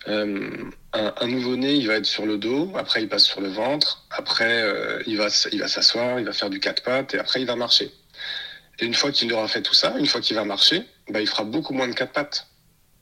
un, 0.07 1.13
un 1.21 1.27
nouveau-né, 1.27 1.75
il 1.75 1.87
va 1.87 1.95
être 1.95 2.07
sur 2.07 2.25
le 2.27 2.39
dos, 2.39 2.73
après 2.77 3.03
il 3.03 3.09
passe 3.09 3.25
sur 3.25 3.41
le 3.41 3.49
ventre, 3.49 4.05
après 4.11 4.65
il 5.07 5.17
va 5.19 5.27
s- 5.27 5.49
il 5.53 5.61
va 5.61 5.69
s'asseoir, 5.69 6.19
il 6.19 6.25
va 6.25 6.33
faire 6.33 6.51
du 6.51 6.61
quatre 6.61 6.83
pattes 6.83 7.15
et 7.15 7.19
après 7.19 7.41
il 7.41 7.47
va 7.47 7.57
marcher. 7.57 7.93
Et 8.81 8.87
une 8.87 8.95
fois 8.95 9.11
qu'il 9.13 9.33
aura 9.33 9.49
fait 9.49 9.63
tout 9.63 9.75
ça, 9.75 9.95
une 9.99 10.07
fois 10.07 10.21
qu'il 10.21 10.37
va 10.37 10.45
marcher, 10.45 10.85
bah, 11.11 11.21
il 11.21 11.27
fera 11.27 11.45
beaucoup 11.45 11.75
moins 11.75 11.89
de 11.89 11.95
quatre 11.95 12.13
pattes. 12.13 12.47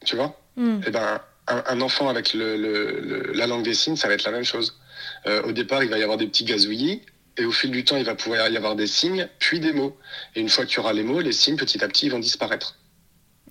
Tu 0.05 0.17
vois? 0.17 0.39
Hmm. 0.57 0.81
Eh 0.87 0.91
ben, 0.91 1.21
un, 1.49 1.63
un 1.67 1.81
enfant 1.81 2.09
avec 2.09 2.33
le, 2.35 2.57
le- 2.57 3.01
le- 3.01 3.33
la 3.33 3.47
langue 3.47 3.63
des 3.65 3.75
signes, 3.75 3.97
ça 3.97 4.09
va 4.09 4.15
être 4.15 4.25
la 4.25 4.31
même 4.33 4.45
chose. 4.45 4.79
Euh, 5.27 5.43
au 5.43 5.53
départ, 5.53 5.83
il 5.83 5.91
va 5.91 5.99
y 5.99 6.03
avoir 6.03 6.19
des 6.19 6.27
petits 6.27 6.45
gazouillis, 6.45 7.03
et 7.37 7.45
au 7.45 7.53
fil 7.53 7.71
du 7.71 7.85
temps, 7.85 7.97
il 7.97 8.05
va 8.05 8.15
pouvoir 8.15 8.49
y 8.49 8.57
avoir 8.57 8.77
des 8.77 8.87
signes, 8.87 9.29
puis 9.39 9.61
des 9.61 9.73
mots. 9.73 9.97
Et 10.35 10.41
une 10.41 10.49
fois 10.49 10.65
qu'il 10.65 10.77
y 10.77 10.81
aura 10.81 10.93
les 10.93 11.03
mots, 11.03 11.21
les 11.21 11.33
signes, 11.33 11.57
petit 11.57 11.85
à 11.85 11.89
petit, 11.89 12.07
ils 12.07 12.13
vont 12.13 12.19
disparaître. 12.19 12.77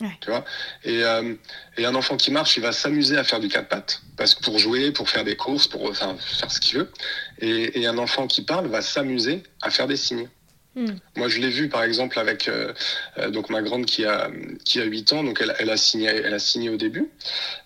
Ouais. 0.01 0.17
Tu 0.19 0.29
vois? 0.29 0.43
Et, 0.83 1.03
euh, 1.03 1.35
et 1.77 1.85
un 1.85 1.95
enfant 1.95 2.17
qui 2.17 2.31
marche, 2.31 2.57
il 2.57 2.63
va 2.63 2.71
s'amuser 2.71 3.17
à 3.17 3.23
faire 3.23 3.39
du 3.39 3.47
quatre 3.47 3.69
pattes, 3.69 4.01
parce 4.17 4.33
que 4.35 4.43
pour 4.43 4.57
jouer, 4.57 4.91
pour 4.91 5.09
faire 5.09 5.23
des 5.23 5.35
courses, 5.37 5.67
pour 5.67 5.89
enfin, 5.89 6.17
faire 6.17 6.51
ce 6.51 6.59
qu'il 6.59 6.79
veut. 6.79 6.91
Et, 7.39 7.79
et 7.79 7.87
un 7.87 7.97
enfant 7.97 8.27
qui 8.27 8.41
parle 8.41 8.67
va 8.67 8.81
s'amuser 8.81 9.43
à 9.61 9.69
faire 9.69 9.87
des 9.87 9.95
signes. 9.97 10.27
Hmm. 10.75 10.95
Moi, 11.15 11.29
je 11.29 11.39
l'ai 11.39 11.49
vu, 11.49 11.69
par 11.69 11.83
exemple, 11.83 12.19
avec 12.19 12.49
euh, 12.49 12.73
euh, 13.17 13.29
donc 13.29 13.49
ma 13.49 13.61
grande 13.61 13.85
qui 13.85 14.05
a 14.05 14.29
qui 14.65 14.81
a 14.81 14.83
8 14.83 15.13
ans, 15.13 15.23
donc 15.23 15.39
elle, 15.41 15.55
elle 15.57 15.69
a 15.69 15.77
signé, 15.77 16.07
elle 16.07 16.33
a 16.33 16.39
signé 16.39 16.69
au 16.69 16.75
début. 16.75 17.09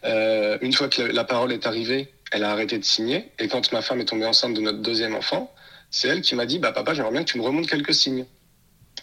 Euh, 0.03 0.57
une 0.61 0.73
fois 0.73 0.89
que 0.89 1.01
la, 1.01 1.11
la 1.11 1.23
parole 1.23 1.51
est 1.51 1.65
arrivée, 1.65 2.13
elle 2.31 2.43
a 2.43 2.51
arrêté 2.51 2.77
de 2.77 2.85
signer. 2.85 3.31
Et 3.39 3.47
quand 3.47 3.71
ma 3.71 3.81
femme 3.81 3.99
est 3.99 4.05
tombée 4.05 4.25
enceinte 4.25 4.53
de 4.53 4.61
notre 4.61 4.79
deuxième 4.79 5.15
enfant, 5.15 5.51
c'est 5.89 6.07
elle 6.07 6.21
qui 6.21 6.35
m'a 6.35 6.45
dit, 6.45 6.59
bah 6.59 6.71
papa, 6.71 6.93
j'aimerais 6.93 7.11
bien 7.11 7.23
que 7.23 7.31
tu 7.31 7.39
me 7.39 7.43
remontes 7.43 7.67
quelques 7.67 7.93
signes. 7.93 8.25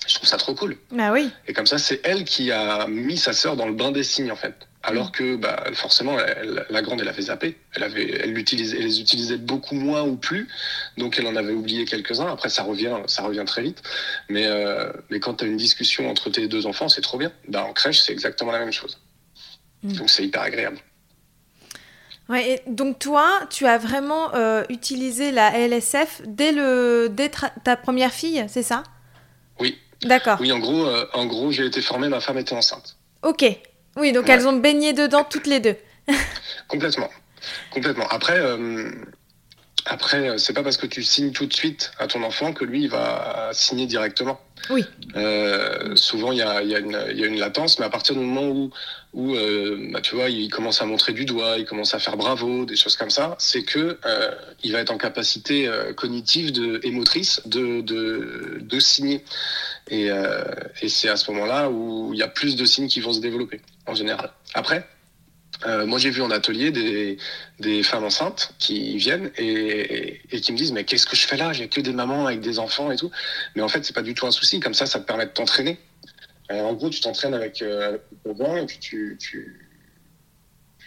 Je 0.06 0.14
trouve 0.14 0.28
ça 0.28 0.36
trop 0.36 0.54
cool. 0.54 0.76
Bah 0.90 1.12
oui. 1.12 1.30
Et 1.46 1.52
comme 1.52 1.66
ça, 1.66 1.78
c'est 1.78 2.00
elle 2.04 2.24
qui 2.24 2.50
a 2.52 2.86
mis 2.86 3.16
sa 3.18 3.32
sœur 3.32 3.56
dans 3.56 3.66
le 3.66 3.74
bain 3.74 3.90
des 3.92 4.02
signes, 4.04 4.30
en 4.32 4.36
fait. 4.36 4.54
Alors 4.82 5.10
que, 5.10 5.34
bah, 5.36 5.64
forcément, 5.74 6.16
elle- 6.20 6.64
la 6.70 6.82
grande, 6.82 7.00
elle 7.00 7.08
avait 7.08 7.22
zappé. 7.22 7.56
Elle 7.74 7.82
avait, 7.82 8.08
elle 8.22 8.32
les 8.34 9.00
utilisait 9.00 9.36
beaucoup 9.36 9.74
moins 9.74 10.02
ou 10.02 10.16
plus. 10.16 10.48
Donc, 10.96 11.18
elle 11.18 11.26
en 11.26 11.34
avait 11.34 11.54
oublié 11.54 11.84
quelques-uns. 11.86 12.30
Après, 12.32 12.48
ça 12.48 12.62
revient, 12.62 12.96
ça 13.06 13.22
revient 13.22 13.42
très 13.46 13.62
vite. 13.62 13.82
Mais, 14.28 14.46
euh, 14.46 14.92
mais 15.10 15.18
quand 15.18 15.34
tu 15.34 15.44
as 15.44 15.48
une 15.48 15.56
discussion 15.56 16.08
entre 16.08 16.30
tes 16.30 16.46
deux 16.46 16.66
enfants, 16.66 16.88
c'est 16.88 17.00
trop 17.00 17.18
bien. 17.18 17.32
Bah, 17.48 17.64
en 17.64 17.72
crèche, 17.72 18.00
c'est 18.02 18.12
exactement 18.12 18.52
la 18.52 18.60
même 18.60 18.72
chose. 18.72 19.00
Mm. 19.82 19.92
Donc, 19.94 20.10
c'est 20.10 20.24
hyper 20.24 20.42
agréable. 20.42 20.78
Ouais, 22.28 22.50
et 22.54 22.62
donc 22.66 22.98
toi, 22.98 23.28
tu 23.50 23.66
as 23.66 23.78
vraiment 23.78 24.34
euh, 24.34 24.64
utilisé 24.68 25.30
la 25.30 25.56
LSF 25.56 26.22
dès, 26.26 26.50
le, 26.50 27.08
dès 27.08 27.30
ta 27.62 27.76
première 27.76 28.12
fille, 28.12 28.44
c'est 28.48 28.64
ça? 28.64 28.82
D'accord. 30.02 30.38
Oui, 30.40 30.52
en 30.52 30.58
gros, 30.58 30.86
euh, 30.86 31.06
en 31.14 31.26
gros, 31.26 31.50
j'ai 31.52 31.66
été 31.66 31.80
formé, 31.80 32.08
ma 32.08 32.20
femme 32.20 32.38
était 32.38 32.54
enceinte. 32.54 32.96
Ok. 33.22 33.44
Oui, 33.96 34.12
donc 34.12 34.26
Ouais. 34.26 34.32
elles 34.34 34.46
ont 34.46 34.52
baigné 34.54 34.92
dedans 34.92 35.24
toutes 35.24 35.46
les 35.46 35.60
deux. 35.60 35.76
Complètement. 36.68 37.08
Complètement. 37.70 38.06
Après, 38.08 38.38
euh, 38.38 38.90
après, 39.86 40.28
euh, 40.30 40.38
c'est 40.38 40.52
pas 40.52 40.62
parce 40.62 40.76
que 40.76 40.86
tu 40.86 41.02
signes 41.02 41.32
tout 41.32 41.46
de 41.46 41.52
suite 41.54 41.92
à 41.98 42.06
ton 42.06 42.22
enfant 42.22 42.52
que 42.52 42.64
lui 42.64 42.82
il 42.82 42.88
va 42.88 43.50
signer 43.52 43.86
directement. 43.86 44.40
Oui. 44.70 44.84
Euh, 45.14 45.94
souvent, 45.94 46.32
il 46.32 46.38
y 46.38 46.42
a, 46.42 46.62
il 46.62 46.68
y, 46.70 46.74
a 46.74 46.80
une- 46.80 47.04
il 47.10 47.18
y 47.20 47.22
a 47.22 47.26
une 47.26 47.38
latence, 47.38 47.78
mais 47.78 47.84
à 47.86 47.88
partir 47.90 48.14
du 48.16 48.20
moment 48.20 48.48
où, 48.48 48.70
où 49.12 49.34
euh, 49.36 49.90
bah, 49.92 50.00
tu 50.00 50.16
vois, 50.16 50.28
il 50.28 50.48
commence 50.48 50.82
à 50.82 50.86
montrer 50.86 51.12
du 51.12 51.24
doigt, 51.24 51.56
il 51.58 51.64
commence 51.66 51.94
à 51.94 52.00
faire 52.00 52.16
bravo, 52.16 52.64
des 52.64 52.74
choses 52.74 52.96
comme 52.96 53.10
ça, 53.10 53.36
c'est 53.38 53.62
que 53.62 53.98
euh, 54.04 54.30
il 54.64 54.72
va 54.72 54.80
être 54.80 54.90
en 54.90 54.98
capacité 54.98 55.70
cognitive 55.96 56.50
de, 56.52 56.80
et 56.82 56.90
motrice 56.90 57.42
de, 57.46 57.80
de, 57.80 58.58
de 58.60 58.80
signer. 58.80 59.22
Et, 59.88 60.08
et 60.82 60.88
c'est 60.88 61.08
à 61.08 61.16
ce 61.16 61.30
moment-là 61.30 61.70
où 61.70 62.10
il 62.12 62.18
y 62.18 62.22
a 62.24 62.28
plus 62.28 62.56
de 62.56 62.64
signes 62.64 62.88
qui 62.88 63.00
vont 63.00 63.12
se 63.12 63.20
développer, 63.20 63.60
en 63.86 63.94
général. 63.94 64.30
Après, 64.54 64.88
euh, 65.64 65.86
moi, 65.86 65.98
j'ai 65.98 66.10
vu 66.10 66.20
en 66.20 66.30
atelier 66.30 66.70
des, 66.70 67.16
des 67.60 67.82
femmes 67.82 68.04
enceintes 68.04 68.52
qui 68.58 68.96
viennent 68.98 69.30
et, 69.38 70.20
et, 70.30 70.40
qui 70.40 70.52
me 70.52 70.56
disent 70.56 70.72
mais 70.72 70.84
qu'est-ce 70.84 71.06
que 71.06 71.16
je 71.16 71.26
fais 71.26 71.36
là? 71.36 71.52
J'ai 71.52 71.68
que 71.68 71.80
des 71.80 71.92
mamans 71.92 72.26
avec 72.26 72.40
des 72.40 72.58
enfants 72.58 72.90
et 72.90 72.96
tout. 72.96 73.10
Mais 73.54 73.62
en 73.62 73.68
fait, 73.68 73.84
c'est 73.84 73.94
pas 73.94 74.02
du 74.02 74.14
tout 74.14 74.26
un 74.26 74.30
souci. 74.30 74.60
Comme 74.60 74.75
ça, 74.75 74.86
ça 74.86 75.00
te 75.00 75.06
permet 75.06 75.26
de 75.26 75.30
t'entraîner. 75.30 75.78
Euh, 76.50 76.60
en 76.60 76.75
gros, 76.75 76.90
tu 76.90 77.00
t'entraînes 77.00 77.34
avec, 77.34 77.62
euh, 77.62 77.98
le 78.25 78.62
et 78.62 78.66
puis 78.66 78.78
tu, 78.78 79.16
tu, 79.18 79.66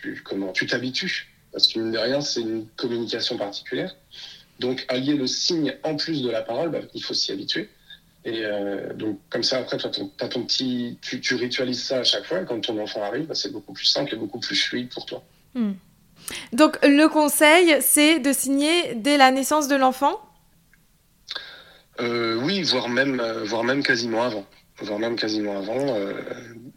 tu 0.02 0.22
comment 0.24 0.52
tu 0.54 0.68
t'habitues 0.68 1.30
parce 1.52 1.68
que 1.68 1.80
mine 1.80 1.92
de 1.92 1.98
rien, 1.98 2.22
c'est 2.22 2.42
une 2.42 2.68
communication 2.76 3.38
particulière. 3.38 3.96
Donc, 4.60 4.86
allier 4.90 5.16
le 5.16 5.28
signe 5.28 5.76
en 5.84 5.96
plus 5.96 6.22
de 6.22 6.30
la 6.30 6.42
parole, 6.42 6.70
bah, 6.70 6.80
il 6.94 7.04
faut 7.04 7.14
s'y 7.14 7.32
habituer. 7.32 7.70
Et 8.26 8.44
euh, 8.44 8.94
donc, 8.94 9.20
comme 9.30 9.44
ça, 9.44 9.60
après, 9.60 9.78
toi, 9.78 9.90
ton, 9.90 10.12
t'as 10.18 10.28
ton 10.28 10.44
petit, 10.44 10.98
tu, 11.02 11.22
tu 11.22 11.36
ritualises 11.36 11.84
ça 11.84 12.00
à 12.00 12.04
chaque 12.04 12.26
fois. 12.26 12.42
Et 12.42 12.46
quand 12.46 12.60
ton 12.60 12.78
enfant 12.80 13.02
arrive, 13.02 13.28
bah, 13.28 13.36
c'est 13.36 13.52
beaucoup 13.52 13.74
plus 13.74 13.86
simple 13.86 14.14
et 14.14 14.18
beaucoup 14.18 14.40
plus 14.40 14.56
fluide 14.56 14.90
pour 14.90 15.06
toi. 15.06 15.24
Hmm. 15.54 15.74
Donc 16.54 16.78
le 16.84 17.08
conseil, 17.08 17.78
c'est 17.82 18.20
de 18.20 18.34
signer 18.34 18.94
dès 18.96 19.18
la 19.18 19.32
naissance 19.32 19.68
de 19.68 19.76
l'enfant? 19.76 20.20
Euh, 22.00 22.36
oui, 22.44 22.62
voire 22.64 22.90
même, 22.90 23.20
euh, 23.20 23.44
voire 23.44 23.64
même 23.64 23.84
quasiment 23.84 24.24
avant. 24.24 24.46
Voire 24.82 25.00
même 25.00 25.16
quasiment 25.18 25.58
avant. 25.58 25.96
euh, 25.96 26.14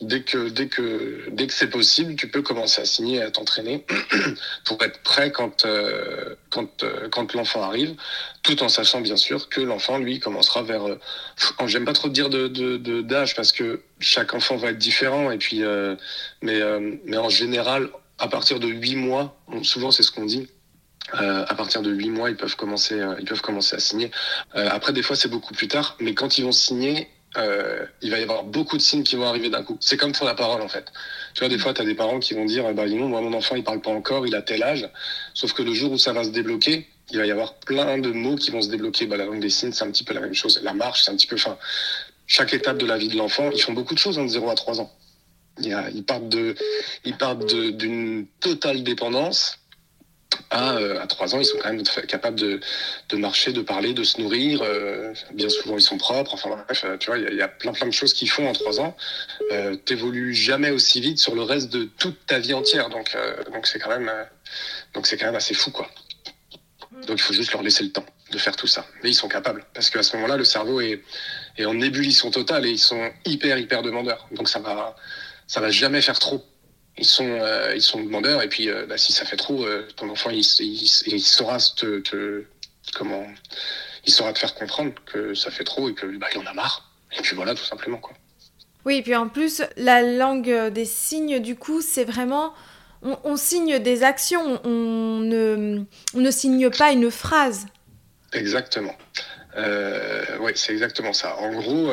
dès 0.00 0.22
que, 0.22 0.48
dès 0.48 0.66
que, 0.66 1.28
dès 1.30 1.46
que 1.46 1.52
c'est 1.52 1.70
possible, 1.70 2.16
tu 2.16 2.28
peux 2.28 2.42
commencer 2.42 2.80
à 2.80 2.84
signer, 2.84 3.18
et 3.18 3.22
à 3.22 3.30
t'entraîner 3.30 3.86
pour 4.64 4.82
être 4.82 5.00
prêt 5.02 5.30
quand, 5.30 5.64
euh, 5.64 6.34
quand, 6.50 6.82
euh, 6.82 7.08
quand 7.08 7.34
l'enfant 7.34 7.62
arrive, 7.62 7.94
tout 8.42 8.62
en 8.62 8.68
sachant 8.68 9.00
bien 9.00 9.16
sûr 9.16 9.48
que 9.48 9.60
l'enfant, 9.60 9.98
lui, 9.98 10.18
commencera 10.18 10.62
vers. 10.62 10.84
pff, 10.84 11.52
J'aime 11.66 11.84
pas 11.84 11.92
trop 11.92 12.08
dire 12.08 12.28
de, 12.28 13.00
d'âge 13.02 13.36
parce 13.36 13.52
que 13.52 13.82
chaque 14.00 14.34
enfant 14.34 14.56
va 14.56 14.70
être 14.70 14.78
différent 14.78 15.30
et 15.30 15.38
puis, 15.38 15.62
mais, 16.42 16.60
mais 17.04 17.16
en 17.16 17.28
général, 17.28 17.88
à 18.18 18.26
partir 18.28 18.58
de 18.58 18.68
8 18.68 18.96
mois, 18.96 19.40
souvent 19.62 19.90
c'est 19.92 20.02
ce 20.02 20.10
qu'on 20.10 20.24
dit. 20.24 20.48
à 21.12 21.54
partir 21.54 21.82
de 21.82 21.90
8 21.90 22.10
mois, 22.10 22.30
ils 22.30 22.36
peuvent 22.36 22.56
commencer, 22.56 23.00
ils 23.20 23.24
peuvent 23.24 23.40
commencer 23.42 23.76
à 23.76 23.78
signer. 23.78 24.10
Après, 24.54 24.92
des 24.92 25.02
fois, 25.02 25.14
c'est 25.14 25.28
beaucoup 25.30 25.54
plus 25.54 25.68
tard, 25.68 25.96
mais 26.00 26.14
quand 26.14 26.38
ils 26.38 26.44
vont 26.44 26.52
signer, 26.52 27.08
euh, 27.36 27.86
il 28.02 28.10
va 28.10 28.18
y 28.18 28.22
avoir 28.22 28.44
beaucoup 28.44 28.76
de 28.76 28.82
signes 28.82 29.02
qui 29.02 29.16
vont 29.16 29.26
arriver 29.26 29.48
d'un 29.50 29.62
coup. 29.62 29.78
C'est 29.80 29.96
comme 29.96 30.12
pour 30.12 30.26
la 30.26 30.34
parole, 30.34 30.60
en 30.62 30.68
fait. 30.68 30.86
Tu 31.34 31.40
vois, 31.40 31.48
des 31.48 31.58
fois, 31.58 31.72
tu 31.72 31.80
as 31.82 31.84
des 31.84 31.94
parents 31.94 32.18
qui 32.20 32.34
vont 32.34 32.44
dire, 32.44 32.72
bah, 32.74 32.86
donc, 32.88 33.00
moi, 33.08 33.20
mon 33.20 33.32
enfant, 33.32 33.56
il 33.56 33.64
parle 33.64 33.80
pas 33.80 33.90
encore, 33.90 34.26
il 34.26 34.34
a 34.34 34.42
tel 34.42 34.62
âge. 34.62 34.88
Sauf 35.34 35.52
que 35.52 35.62
le 35.62 35.72
jour 35.72 35.92
où 35.92 35.98
ça 35.98 36.12
va 36.12 36.24
se 36.24 36.30
débloquer, 36.30 36.86
il 37.10 37.18
va 37.18 37.26
y 37.26 37.30
avoir 37.30 37.54
plein 37.54 37.98
de 37.98 38.10
mots 38.10 38.36
qui 38.36 38.50
vont 38.50 38.62
se 38.62 38.68
débloquer. 38.68 39.06
Bah, 39.06 39.16
la 39.16 39.24
langue 39.24 39.40
des 39.40 39.50
signes, 39.50 39.72
c'est 39.72 39.84
un 39.84 39.90
petit 39.90 40.04
peu 40.04 40.14
la 40.14 40.20
même 40.20 40.34
chose. 40.34 40.60
La 40.62 40.74
marche, 40.74 41.04
c'est 41.04 41.10
un 41.10 41.16
petit 41.16 41.26
peu, 41.26 41.36
enfin, 41.36 41.56
chaque 42.26 42.52
étape 42.54 42.78
de 42.78 42.86
la 42.86 42.98
vie 42.98 43.08
de 43.08 43.16
l'enfant, 43.16 43.50
ils 43.52 43.60
font 43.62 43.72
beaucoup 43.72 43.94
de 43.94 43.98
choses 43.98 44.18
entre 44.18 44.28
0 44.30 44.50
à 44.50 44.54
3 44.54 44.80
ans. 44.80 44.90
Ils 45.58 46.04
partent 46.04 46.28
de, 46.28 46.54
ils 47.04 47.16
partent 47.16 47.46
de- 47.54 47.70
d'une 47.70 48.26
totale 48.40 48.82
dépendance 48.82 49.58
à, 50.52 50.76
euh, 50.76 51.00
à 51.02 51.06
3 51.06 51.34
ans, 51.34 51.40
ils 51.40 51.44
sont 51.44 51.58
quand 51.58 51.72
même 51.72 51.82
capables 52.06 52.38
de, 52.38 52.60
marcher, 53.16 53.52
de 53.52 53.62
parler, 53.62 53.92
de 53.94 54.04
se 54.04 54.20
nourrir. 54.20 54.60
euh, 54.62 55.12
bien 55.32 55.48
souvent, 55.48 55.76
ils 55.76 55.82
sont 55.82 55.98
propres. 55.98 56.34
Enfin 56.34 56.50
bref, 56.50 56.84
euh, 56.84 56.96
tu 56.98 57.08
vois, 57.10 57.18
il 57.18 57.34
y, 57.34 57.42
a- 57.42 57.48
plein 57.48 57.72
plein 57.72 57.86
de 57.86 57.92
choses 57.92 58.12
qu'ils 58.14 58.30
font 58.30 58.46
en 58.48 58.52
3 58.52 58.80
ans. 58.80 58.96
Euh, 59.50 59.74
T'évolues 59.76 60.34
jamais 60.34 60.70
aussi 60.70 61.00
vite 61.00 61.18
sur 61.18 61.34
le 61.34 61.42
reste 61.42 61.70
de 61.70 61.84
toute 61.84 62.26
ta 62.26 62.38
vie 62.38 62.54
entière. 62.54 62.88
Donc, 62.90 63.16
donc 63.52 63.66
c'est 63.66 63.78
quand 63.78 63.90
même, 63.90 64.10
quand 64.94 65.02
même 65.26 65.34
assez 65.34 65.54
fou, 65.54 65.70
quoi. 65.70 65.88
Donc 67.06 67.18
il 67.18 67.22
faut 67.22 67.32
juste 67.32 67.52
leur 67.52 67.62
laisser 67.62 67.82
le 67.84 67.90
temps 67.90 68.04
de 68.30 68.38
faire 68.38 68.54
tout 68.56 68.66
ça. 68.66 68.86
Mais 69.02 69.10
ils 69.10 69.14
sont 69.14 69.28
capables, 69.28 69.64
parce 69.74 69.90
qu'à 69.90 70.02
ce 70.02 70.14
moment-là, 70.16 70.36
le 70.36 70.44
cerveau 70.44 70.80
est, 70.80 71.02
est 71.58 71.64
en 71.64 71.80
ébullition 71.80 72.30
totale 72.30 72.64
et 72.66 72.70
ils 72.70 72.78
sont 72.78 73.10
hyper 73.24 73.58
hyper 73.58 73.82
demandeurs. 73.82 74.26
Donc 74.32 74.48
ça 74.48 74.58
va, 74.60 74.94
ça 75.46 75.60
va 75.60 75.70
jamais 75.70 76.00
faire 76.00 76.18
trop. 76.18 76.44
Ils 76.98 77.06
sont, 77.06 77.28
euh, 77.28 77.74
ils 77.74 77.82
sont 77.82 78.02
demandeurs 78.02 78.42
et 78.42 78.48
puis 78.48 78.68
euh, 78.68 78.86
bah, 78.86 78.98
si 78.98 79.12
ça 79.12 79.24
fait 79.24 79.36
trop, 79.36 79.64
euh, 79.64 79.88
ton 79.96 80.10
enfant 80.10 80.28
il, 80.30 80.44
il, 80.60 80.90
il 81.06 81.22
saura 81.22 81.56
te, 81.58 82.00
te, 82.00 82.44
comment, 82.94 83.26
il 84.04 84.12
saura 84.12 84.32
te 84.34 84.38
faire 84.38 84.54
comprendre 84.54 84.92
que 85.06 85.34
ça 85.34 85.50
fait 85.50 85.64
trop 85.64 85.88
et 85.88 85.94
que 85.94 86.06
bah, 86.18 86.26
il 86.34 86.38
en 86.38 86.46
a 86.46 86.52
marre. 86.52 86.90
Et 87.18 87.22
puis 87.22 87.34
voilà, 87.34 87.54
tout 87.54 87.64
simplement 87.64 87.98
quoi. 87.98 88.12
Oui, 88.84 88.96
et 88.96 89.02
puis 89.02 89.14
en 89.14 89.28
plus, 89.28 89.62
la 89.76 90.02
langue 90.02 90.68
des 90.70 90.84
signes, 90.84 91.38
du 91.38 91.56
coup, 91.56 91.80
c'est 91.80 92.04
vraiment... 92.04 92.52
On, 93.02 93.18
on 93.24 93.36
signe 93.36 93.78
des 93.78 94.02
actions, 94.02 94.60
on 94.64 95.20
ne, 95.20 95.82
on 96.14 96.20
ne 96.20 96.30
signe 96.30 96.68
pas 96.70 96.92
une 96.92 97.10
phrase. 97.10 97.66
Exactement. 98.32 98.96
Oui, 99.56 100.52
c'est 100.54 100.72
exactement 100.72 101.12
ça. 101.12 101.36
En 101.38 101.52
gros, 101.52 101.92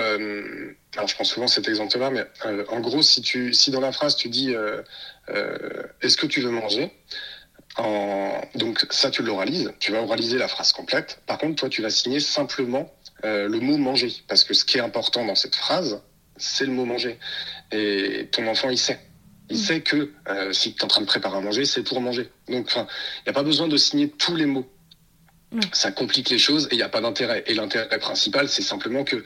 alors 0.95 1.07
je 1.07 1.15
prends 1.15 1.23
souvent 1.23 1.47
cet 1.47 1.67
exemple-là, 1.67 2.09
mais 2.09 2.25
euh, 2.45 2.65
en 2.69 2.79
gros, 2.79 3.01
si, 3.01 3.21
tu, 3.21 3.53
si 3.53 3.71
dans 3.71 3.79
la 3.79 3.91
phrase 3.91 4.15
tu 4.15 4.29
dis 4.29 4.55
euh, 4.55 4.81
euh, 5.29 5.83
Est-ce 6.01 6.17
que 6.17 6.25
tu 6.25 6.41
veux 6.41 6.49
manger 6.49 6.91
en... 7.77 8.41
Donc 8.55 8.85
ça, 8.89 9.11
tu 9.11 9.21
l'oralises, 9.21 9.71
tu 9.79 9.91
vas 9.91 10.01
oraliser 10.01 10.37
la 10.37 10.47
phrase 10.47 10.73
complète. 10.73 11.21
Par 11.27 11.37
contre, 11.37 11.55
toi, 11.55 11.69
tu 11.69 11.81
vas 11.81 11.89
signer 11.89 12.19
simplement 12.19 12.91
le 13.23 13.59
mot 13.59 13.77
manger, 13.77 14.11
parce 14.27 14.43
que 14.43 14.53
ce 14.53 14.65
qui 14.65 14.77
est 14.77 14.81
important 14.81 15.25
dans 15.25 15.35
cette 15.35 15.55
phrase, 15.55 16.01
c'est 16.37 16.65
le 16.65 16.71
mot 16.71 16.85
manger. 16.85 17.19
Et 17.71 18.27
ton 18.31 18.47
enfant, 18.47 18.69
il 18.69 18.77
sait. 18.77 18.99
Il 19.49 19.57
Mm. 19.57 19.59
sait 19.59 19.81
que 19.81 20.13
si 20.51 20.73
tu 20.73 20.79
es 20.79 20.83
en 20.83 20.87
train 20.87 21.01
de 21.01 21.05
préparer 21.05 21.37
à 21.37 21.41
manger, 21.41 21.65
c'est 21.65 21.83
pour 21.83 22.01
manger. 22.01 22.29
Donc, 22.47 22.71
il 22.75 22.81
n'y 23.25 23.29
a 23.29 23.33
pas 23.33 23.43
besoin 23.43 23.67
de 23.67 23.77
signer 23.77 24.09
tous 24.09 24.35
les 24.35 24.45
mots. 24.45 24.67
Mm. 25.51 25.59
Ça 25.73 25.91
complique 25.91 26.29
les 26.29 26.39
choses 26.39 26.67
et 26.71 26.75
il 26.75 26.77
n'y 26.77 26.83
a 26.83 26.89
pas 26.89 27.01
d'intérêt. 27.01 27.43
Et 27.47 27.53
l'intérêt 27.53 27.99
principal, 27.99 28.49
c'est 28.49 28.61
simplement 28.61 29.03
que 29.03 29.23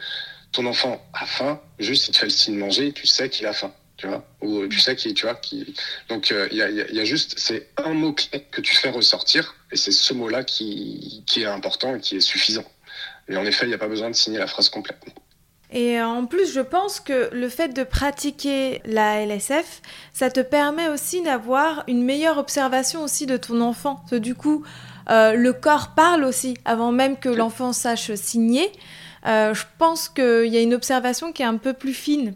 ton 0.53 0.65
enfant 0.65 1.03
a 1.13 1.25
faim, 1.25 1.59
juste 1.79 2.07
il 2.07 2.11
te 2.13 2.19
fait 2.19 2.27
le 2.27 2.31
signe 2.31 2.57
manger, 2.57 2.93
tu 2.93 3.05
sais 3.05 3.29
qu'il 3.29 3.45
a 3.45 3.53
faim. 3.53 3.73
Tu 3.97 4.07
vois 4.07 4.25
Ou 4.41 4.61
euh, 4.61 4.69
tu 4.69 4.79
sais 4.79 4.95
qu'il 4.95 5.13
tu 5.13 5.27
donc 6.09 6.31
euh, 6.31 6.47
il 6.51 6.57
y, 6.57 6.99
a, 6.99 7.05
juste 7.05 7.35
c'est 7.37 7.69
un 7.77 7.93
mot 7.93 8.13
clé 8.13 8.43
que 8.51 8.59
tu 8.59 8.75
fais 8.75 8.89
ressortir 8.89 9.55
et 9.71 9.75
c'est 9.75 9.91
ce 9.91 10.13
mot 10.13 10.29
là 10.29 10.43
qui, 10.43 11.23
qui 11.27 11.43
est 11.43 11.45
important 11.45 11.95
et 11.95 11.99
qui 11.99 12.17
est 12.17 12.19
suffisant 12.19 12.65
et 13.29 13.37
en 13.37 13.45
effet 13.45 13.65
il 13.65 13.69
n'y 13.69 13.75
a 13.75 13.77
pas 13.77 13.87
besoin 13.87 14.09
de 14.09 14.15
signer 14.15 14.39
la 14.39 14.47
phrase 14.47 14.69
complète 14.69 14.97
Et 15.71 16.01
en 16.01 16.25
plus, 16.25 16.51
je 16.53 16.59
pense 16.59 16.99
que 16.99 17.29
le 17.33 17.49
fait 17.49 17.69
de 17.69 17.83
pratiquer 17.83 18.81
la 18.85 19.25
LSF, 19.25 19.81
ça 20.11 20.29
te 20.29 20.39
permet 20.39 20.89
aussi 20.89 21.21
d'avoir 21.21 21.83
une 21.87 22.03
meilleure 22.03 22.37
observation 22.37 23.03
aussi 23.03 23.25
de 23.25 23.37
ton 23.37 23.61
enfant. 23.61 23.95
Parce 23.95 24.11
que 24.11 24.15
du 24.17 24.35
coup, 24.35 24.65
euh, 25.09 25.33
le 25.33 25.53
corps 25.53 25.93
parle 25.95 26.23
aussi 26.25 26.57
avant 26.65 26.91
même 26.91 27.17
que 27.17 27.29
l'enfant 27.29 27.73
sache 27.73 28.13
signer. 28.15 28.71
Euh, 29.25 29.53
je 29.53 29.63
pense 29.77 30.09
qu'il 30.09 30.47
y 30.47 30.57
a 30.57 30.61
une 30.61 30.73
observation 30.73 31.31
qui 31.31 31.41
est 31.41 31.45
un 31.45 31.57
peu 31.57 31.73
plus 31.73 31.93
fine. 31.93 32.35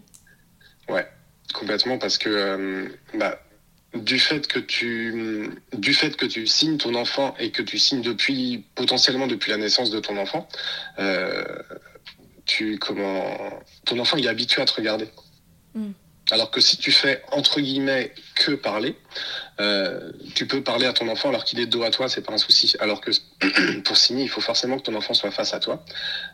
complètement 1.53 1.97
parce 1.97 2.17
que 2.17 2.29
euh, 2.29 2.87
bah, 3.13 3.39
du 3.93 4.19
fait 4.19 4.47
que 4.47 4.59
tu 4.59 5.49
du 5.73 5.93
fait 5.93 6.15
que 6.17 6.25
tu 6.25 6.45
signes 6.45 6.77
ton 6.77 6.93
enfant 6.93 7.35
et 7.39 7.51
que 7.51 7.61
tu 7.61 7.79
signes 7.79 8.01
depuis 8.01 8.65
potentiellement 8.75 9.27
depuis 9.27 9.51
la 9.51 9.57
naissance 9.57 9.89
de 9.89 9.99
ton 10.01 10.17
enfant 10.17 10.47
euh, 10.99 11.45
tu 12.45 12.77
comment 12.79 13.23
ton 13.85 13.97
enfant 13.97 14.17
il 14.17 14.25
est 14.25 14.29
habitué 14.29 14.61
à 14.61 14.65
te 14.65 14.73
regarder 14.73 15.07
Mm. 15.77 15.91
Alors 16.31 16.51
que 16.51 16.59
si 16.59 16.77
tu 16.77 16.91
fais 16.91 17.23
entre 17.31 17.61
guillemets 17.61 18.13
que 18.35 18.51
parler 18.51 18.95
euh, 19.59 20.11
tu 20.35 20.45
peux 20.45 20.61
parler 20.61 20.85
à 20.85 20.93
ton 20.93 21.07
enfant 21.07 21.29
alors 21.29 21.43
qu'il 21.43 21.59
est 21.59 21.65
dos 21.65 21.83
à 21.83 21.89
toi 21.89 22.09
c'est 22.09 22.21
pas 22.21 22.33
un 22.33 22.37
souci. 22.37 22.75
Alors 22.79 23.01
que 23.01 23.11
pour 23.85 23.97
signer 23.97 24.23
il 24.23 24.29
faut 24.29 24.41
forcément 24.41 24.77
que 24.77 24.83
ton 24.83 24.95
enfant 24.95 25.13
soit 25.13 25.31
face 25.31 25.53
à 25.53 25.59
toi 25.59 25.83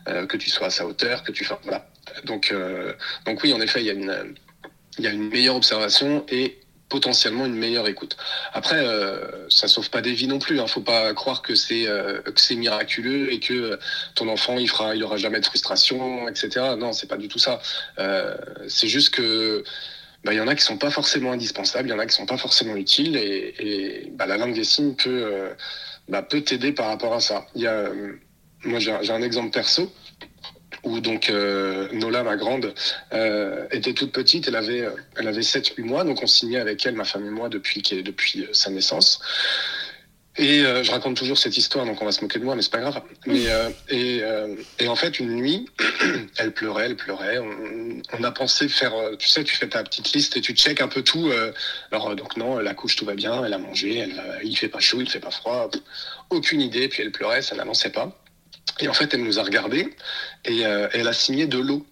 euh, 0.08 0.26
que 0.26 0.36
tu 0.36 0.50
sois 0.50 0.66
à 0.66 0.70
sa 0.70 0.86
hauteur 0.86 1.22
que 1.22 1.32
tu 1.32 1.44
fasses 1.44 1.58
voilà. 1.62 1.86
Donc 2.24 2.50
euh, 2.52 2.92
donc 3.24 3.42
oui 3.42 3.52
en 3.52 3.60
effet 3.60 3.80
il 3.80 3.86
y 3.86 3.90
a 3.90 3.94
une 3.94 4.34
il 4.98 5.04
y 5.04 5.06
a 5.06 5.10
une 5.10 5.28
meilleure 5.28 5.56
observation 5.56 6.24
et 6.28 6.58
potentiellement 6.94 7.44
une 7.44 7.56
meilleure 7.56 7.88
écoute. 7.88 8.16
Après, 8.52 8.78
euh, 8.78 9.48
ça 9.48 9.66
sauve 9.66 9.90
pas 9.90 10.00
des 10.00 10.12
vies 10.12 10.28
non 10.28 10.38
plus. 10.38 10.60
Hein. 10.60 10.68
Faut 10.68 10.86
pas 10.94 11.12
croire 11.12 11.42
que 11.42 11.56
c'est 11.56 11.88
euh, 11.88 12.20
miraculeux 12.50 13.32
et 13.32 13.40
que 13.40 13.80
ton 14.14 14.28
enfant 14.28 14.58
il 14.58 14.68
fera, 14.68 14.94
il 14.94 15.02
aura 15.02 15.16
jamais 15.16 15.40
de 15.40 15.46
frustration, 15.46 16.28
etc. 16.28 16.76
Non, 16.78 16.92
c'est 16.92 17.08
pas 17.08 17.16
du 17.16 17.26
tout 17.26 17.40
ça. 17.40 17.60
Euh, 17.98 18.36
c'est 18.68 18.86
juste 18.86 19.10
que 19.10 19.64
bah, 20.24 20.32
il 20.32 20.36
y 20.36 20.40
en 20.40 20.46
a 20.46 20.54
qui 20.54 20.62
sont 20.62 20.78
pas 20.78 20.92
forcément 20.92 21.32
indispensables, 21.32 21.88
il 21.88 21.90
y 21.90 21.94
en 21.94 21.98
a 21.98 22.06
qui 22.06 22.14
sont 22.14 22.26
pas 22.26 22.38
forcément 22.38 22.76
utiles 22.76 23.16
et, 23.16 24.12
bah, 24.12 24.26
la 24.26 24.36
langue 24.36 24.54
des 24.54 24.62
signes 24.62 24.94
peut 24.94 25.10
euh, 25.10 25.52
bah, 26.08 26.22
peut 26.22 26.42
t'aider 26.42 26.70
par 26.70 26.86
rapport 26.86 27.14
à 27.14 27.20
ça. 27.20 27.46
Il 27.56 27.66
euh, 27.66 28.12
moi 28.62 28.78
j'ai 28.78 28.92
un 28.92 29.22
exemple 29.22 29.50
perso 29.50 29.92
où 30.84 31.00
donc 31.00 31.30
euh, 31.30 31.88
Nola, 31.92 32.22
ma 32.22 32.36
grande, 32.36 32.74
euh, 33.12 33.66
était 33.70 33.94
toute 33.94 34.12
petite, 34.12 34.48
elle 34.48 34.56
avait, 34.56 34.82
euh, 34.82 34.90
elle 35.16 35.28
avait 35.28 35.40
7-8 35.40 35.82
mois, 35.82 36.04
donc 36.04 36.22
on 36.22 36.26
signait 36.26 36.60
avec 36.60 36.84
elle, 36.86 36.94
ma 36.94 37.04
femme 37.04 37.26
et 37.26 37.30
moi, 37.30 37.48
depuis, 37.48 37.82
depuis 37.82 38.42
euh, 38.42 38.48
sa 38.52 38.70
naissance. 38.70 39.20
Et 40.36 40.64
euh, 40.64 40.82
je 40.82 40.90
raconte 40.90 41.16
toujours 41.16 41.38
cette 41.38 41.56
histoire, 41.56 41.86
donc 41.86 42.02
on 42.02 42.04
va 42.04 42.10
se 42.10 42.20
moquer 42.20 42.40
de 42.40 42.44
moi, 42.44 42.56
mais 42.56 42.62
c'est 42.62 42.72
pas 42.72 42.80
grave. 42.80 43.00
Mais, 43.26 43.48
euh, 43.48 43.70
et, 43.88 44.20
euh, 44.22 44.56
et 44.80 44.88
en 44.88 44.96
fait, 44.96 45.20
une 45.20 45.36
nuit, 45.36 45.68
elle 46.38 46.52
pleurait, 46.52 46.86
elle 46.86 46.96
pleurait. 46.96 47.38
On, 47.38 48.02
on 48.18 48.24
a 48.24 48.32
pensé 48.32 48.68
faire, 48.68 48.94
euh, 48.94 49.14
tu 49.16 49.28
sais, 49.28 49.44
tu 49.44 49.54
fais 49.54 49.68
ta 49.68 49.84
petite 49.84 50.12
liste 50.12 50.36
et 50.36 50.40
tu 50.40 50.52
check 50.54 50.80
un 50.80 50.88
peu 50.88 51.02
tout. 51.02 51.30
alors 51.92 52.16
donc 52.16 52.36
non, 52.36 52.58
la 52.58 52.74
couche, 52.74 52.96
tout 52.96 53.04
va 53.04 53.14
bien, 53.14 53.44
elle 53.44 53.52
a 53.52 53.58
mangé, 53.58 53.98
elle, 53.98 54.20
il 54.42 54.56
fait 54.56 54.68
pas 54.68 54.80
chaud, 54.80 55.00
il 55.00 55.08
fait 55.08 55.20
pas 55.20 55.30
froid, 55.30 55.70
aucune 56.30 56.60
idée. 56.60 56.88
Puis 56.88 57.02
elle 57.02 57.12
pleurait, 57.12 57.42
ça 57.42 57.54
n'avançait 57.54 57.90
pas. 57.90 58.10
Et 58.80 58.88
en 58.88 58.92
fait, 58.94 59.12
elle 59.14 59.22
nous 59.22 59.38
a 59.38 59.42
regardés 59.42 59.94
et 60.44 60.66
euh, 60.66 60.88
elle 60.92 61.06
a 61.08 61.12
signé 61.12 61.46
de 61.46 61.58
l'eau. 61.58 61.86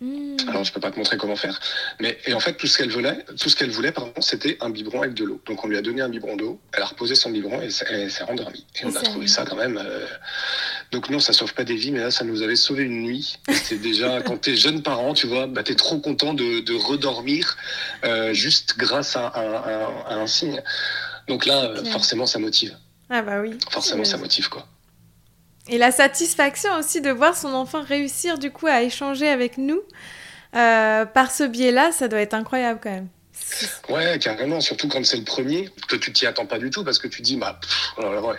Hmm. 0.00 0.36
Alors, 0.48 0.64
je 0.64 0.72
peux 0.72 0.80
pas 0.80 0.90
te 0.90 0.96
montrer 0.98 1.16
comment 1.16 1.36
faire. 1.36 1.60
Mais, 2.00 2.18
et 2.26 2.34
en 2.34 2.40
fait, 2.40 2.54
tout 2.54 2.66
ce 2.66 2.76
qu'elle 2.76 2.90
voulait, 2.90 3.24
tout 3.40 3.48
ce 3.48 3.54
qu'elle 3.54 3.70
voulait, 3.70 3.92
pardon, 3.92 4.12
c'était 4.20 4.56
un 4.60 4.68
biberon 4.68 5.02
avec 5.02 5.14
de 5.14 5.24
l'eau. 5.24 5.40
Donc, 5.46 5.62
on 5.64 5.68
lui 5.68 5.76
a 5.76 5.80
donné 5.82 6.00
un 6.02 6.08
biberon 6.08 6.34
d'eau, 6.36 6.60
elle 6.72 6.82
a 6.82 6.86
reposé 6.86 7.14
son 7.14 7.30
biberon 7.30 7.60
et 7.62 7.66
elle 7.88 8.10
s'est- 8.10 8.24
rendormie. 8.24 8.66
Et 8.76 8.82
Et 8.82 8.86
on 8.86 8.96
a 8.96 9.00
trouvé 9.00 9.28
ça 9.28 9.44
quand 9.44 9.54
même. 9.54 9.76
euh, 9.80 10.04
Donc, 10.90 11.08
non, 11.08 11.20
ça 11.20 11.32
sauve 11.32 11.54
pas 11.54 11.62
des 11.62 11.76
vies, 11.76 11.92
mais 11.92 12.00
là, 12.00 12.10
ça 12.10 12.24
nous 12.24 12.42
avait 12.42 12.56
sauvé 12.56 12.82
une 12.82 13.02
nuit. 13.02 13.38
C'est 13.62 13.78
déjà, 13.80 14.20
quand 14.22 14.38
t'es 14.40 14.56
jeune 14.56 14.82
parent, 14.82 15.14
tu 15.14 15.28
vois, 15.28 15.46
bah, 15.46 15.62
t'es 15.62 15.76
trop 15.76 15.98
content 16.00 16.34
de, 16.34 16.58
de 16.60 16.74
redormir, 16.74 17.56
euh, 18.04 18.32
juste 18.34 18.76
grâce 18.76 19.14
à, 19.16 19.32
un- 19.36 19.54
à- 19.54 20.04
à 20.08 20.14
un 20.16 20.26
signe. 20.26 20.60
Donc 21.28 21.46
là, 21.46 21.72
forcément, 21.92 22.26
ça 22.26 22.40
motive. 22.40 22.76
Ah 23.08 23.22
bah 23.22 23.40
oui. 23.40 23.56
Forcément, 23.70 24.04
ça 24.04 24.16
motive, 24.16 24.48
quoi. 24.48 24.66
Et 25.68 25.78
la 25.78 25.92
satisfaction 25.92 26.70
aussi 26.78 27.00
de 27.00 27.10
voir 27.10 27.36
son 27.36 27.52
enfant 27.54 27.82
réussir 27.82 28.38
du 28.38 28.50
coup 28.50 28.66
à 28.66 28.82
échanger 28.82 29.28
avec 29.28 29.58
nous 29.58 29.80
euh, 30.54 31.06
par 31.06 31.30
ce 31.30 31.44
biais-là, 31.44 31.92
ça 31.92 32.08
doit 32.08 32.20
être 32.20 32.34
incroyable 32.34 32.80
quand 32.82 32.90
même. 32.90 33.08
Ouais, 33.88 34.18
carrément, 34.18 34.60
surtout 34.60 34.88
quand 34.88 35.04
c'est 35.04 35.16
le 35.16 35.24
premier, 35.24 35.70
que 35.88 35.96
tu 35.96 36.12
t'y 36.12 36.26
attends 36.26 36.46
pas 36.46 36.58
du 36.58 36.70
tout, 36.70 36.84
parce 36.84 36.98
que 36.98 37.08
tu 37.08 37.22
dis, 37.22 37.36
bah, 37.36 37.60
oh 37.98 38.02
ouais. 38.02 38.36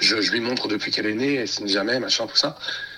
je, 0.00 0.20
je 0.20 0.32
lui 0.32 0.40
montre 0.40 0.68
depuis 0.68 0.90
qu'elle 0.90 1.06
est 1.06 1.14
née, 1.14 1.34
elle 1.34 1.48
signe 1.48 1.68
jamais, 1.68 1.98
machin, 1.98 2.26
tout 2.26 2.36
ça. 2.36 2.56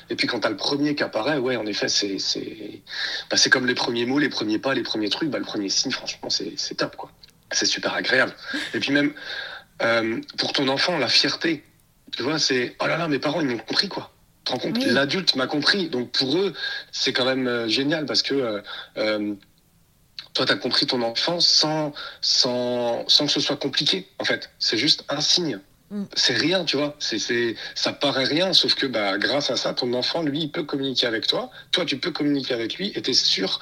Et 0.09 0.17
puis 0.17 0.27
quand 0.27 0.41
t'as 0.41 0.51
le 0.51 0.57
premier 0.57 0.95
qui 0.95 1.03
apparaît, 1.03 1.39
ouais, 1.39 1.57
en 1.57 1.67
effet, 1.67 1.89
c'est 1.89 2.19
c'est 2.19 2.83
bah, 3.31 3.37
comme 3.51 3.67
les 3.67 3.75
premiers 3.75 4.07
mots, 4.07 4.19
les 4.19 4.29
premiers 4.29 4.59
pas, 4.59 4.75
les 4.75 4.83
premiers 4.83 5.09
trucs, 5.09 5.31
bah, 5.31 5.39
le 5.39 5.45
premier 5.45 5.69
signe, 5.69 5.91
franchement, 5.91 6.31
c'est 6.31 6.53
c'est 6.57 6.77
top, 6.77 6.97
quoi. 6.97 7.11
C'est 7.53 7.67
super 7.67 7.95
agréable. 7.95 8.35
Et 8.75 8.81
puis 8.81 8.93
même, 8.93 9.13
euh, 9.83 10.21
pour 10.37 10.53
ton 10.53 10.69
enfant, 10.69 10.99
la 10.99 11.09
fierté, 11.09 11.65
tu 12.17 12.23
vois, 12.23 12.39
c'est, 12.39 12.75
oh 12.81 12.87
là 12.87 12.97
là, 12.97 13.09
mes 13.09 13.19
parents, 13.19 13.41
ils 13.41 13.47
m'ont 13.47 13.59
compris, 13.59 13.89
quoi. 13.89 14.11
Tu 14.39 14.45
te 14.45 14.53
rends 14.53 14.59
compte? 14.59 14.77
Oui. 14.79 14.87
L'adulte 14.87 15.37
m'a 15.37 15.47
compris. 15.47 15.89
Donc 15.89 16.13
pour 16.13 16.37
eux, 16.39 16.55
c'est 16.93 17.13
quand 17.13 17.27
même 17.27 17.47
euh, 17.47 17.69
génial 17.69 18.07
parce 18.07 18.23
que 18.23 18.35
euh, 18.35 18.61
euh, 18.97 19.35
toi, 20.33 20.47
tu 20.47 20.53
as 20.53 20.57
compris 20.57 20.87
ton 20.87 21.03
enfant 21.03 21.41
sans, 21.41 21.93
sans, 22.21 23.07
sans 23.09 23.27
que 23.27 23.33
ce 23.33 23.41
soit 23.41 23.57
compliqué, 23.57 24.09
en 24.19 24.25
fait. 24.25 24.51
C'est 24.59 24.79
juste 24.79 25.05
un 25.09 25.21
signe. 25.21 25.61
Mm. 25.91 26.05
C'est 26.15 26.35
rien, 26.35 26.65
tu 26.65 26.77
vois. 26.77 26.97
C'est, 26.99 27.19
c'est, 27.19 27.55
ça 27.75 27.93
paraît 27.93 28.25
rien, 28.25 28.53
sauf 28.53 28.75
que 28.75 28.87
bah, 28.87 29.19
grâce 29.19 29.51
à 29.51 29.57
ça, 29.57 29.75
ton 29.75 29.93
enfant, 29.93 30.23
lui, 30.23 30.41
il 30.41 30.51
peut 30.51 30.65
communiquer 30.65 31.07
avec 31.07 31.27
toi. 31.27 31.51
Toi, 31.73 31.85
tu 31.85 31.99
peux 31.99 32.11
communiquer 32.11 32.55
avec 32.55 32.77
lui 32.77 32.93
et 32.95 33.03
tu 33.03 33.11
es 33.11 33.15
sûr 33.15 33.61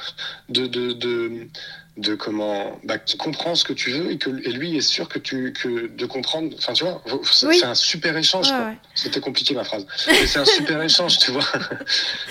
de, 0.48 0.66
de, 0.66 0.92
de, 0.92 1.48
de 1.96 2.14
comment. 2.14 2.78
Bah, 2.84 2.98
qu'il 2.98 3.18
comprend 3.18 3.54
ce 3.54 3.64
que 3.64 3.72
tu 3.72 3.90
veux 3.90 4.10
et, 4.10 4.18
que, 4.18 4.30
et 4.30 4.52
lui 4.52 4.76
est 4.76 4.80
sûr 4.80 5.08
que 5.08 5.18
tu, 5.18 5.52
que, 5.52 5.86
de 5.88 6.06
comprendre. 6.06 6.54
Enfin, 6.58 6.72
tu 6.72 6.84
vois, 6.84 7.02
c'est, 7.30 7.46
Oui. 7.46 7.62
un 7.64 7.74
super 7.74 8.16
échange. 8.16 8.50
Ouais, 8.50 8.58
ouais. 8.58 8.76
C'était 8.94 9.20
compliqué 9.20 9.54
ma 9.54 9.64
phrase. 9.64 9.86
Mais 10.06 10.26
c'est 10.26 10.40
un 10.40 10.44
super 10.44 10.82
échange, 10.90 11.18
tu 11.18 11.30
vois. 11.30 11.44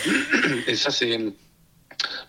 Et 0.68 0.76
ça, 0.76 0.92
c'est. 0.92 1.18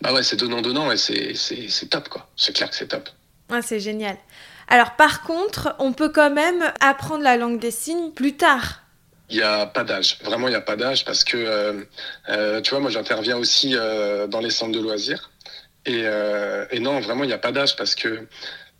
Bah 0.01 0.13
ouais, 0.13 0.23
c'est 0.23 0.37
donnant-donnant 0.37 0.91
et 0.91 0.97
c'est, 0.97 1.89
top, 1.89 2.07
quoi. 2.07 2.29
C'est 2.35 2.55
clair 2.55 2.69
que 2.69 2.75
c'est 2.75 2.87
top. 2.87 3.09
Ah, 3.49 3.61
c'est 3.61 3.79
génial. 3.79 4.17
Alors 4.67 4.95
par 4.95 5.21
contre, 5.23 5.75
on 5.79 5.93
peut 5.93 6.09
quand 6.09 6.31
même 6.31 6.71
apprendre 6.79 7.23
la 7.23 7.37
langue 7.37 7.59
des 7.59 7.71
signes 7.71 8.11
plus 8.11 8.35
tard. 8.37 8.81
Il 9.29 9.37
n'y 9.37 9.43
a 9.43 9.65
pas 9.65 9.83
d'âge. 9.83 10.19
Vraiment, 10.23 10.47
il 10.47 10.51
n'y 10.51 10.55
a 10.55 10.61
pas 10.61 10.75
d'âge 10.75 11.03
parce 11.03 11.23
que, 11.23 11.35
euh, 11.37 11.83
euh, 12.29 12.61
tu 12.61 12.71
vois, 12.71 12.79
moi, 12.79 12.91
j'interviens 12.91 13.37
aussi 13.37 13.71
euh, 13.75 14.27
dans 14.27 14.39
les 14.39 14.51
centres 14.51 14.71
de 14.71 14.79
loisirs. 14.79 15.31
Et, 15.85 16.01
euh, 16.05 16.65
et 16.71 16.79
non, 16.79 16.99
vraiment, 16.99 17.23
il 17.23 17.27
n'y 17.27 17.33
a 17.33 17.37
pas 17.37 17.51
d'âge 17.51 17.75
parce 17.75 17.95
que 17.95 18.27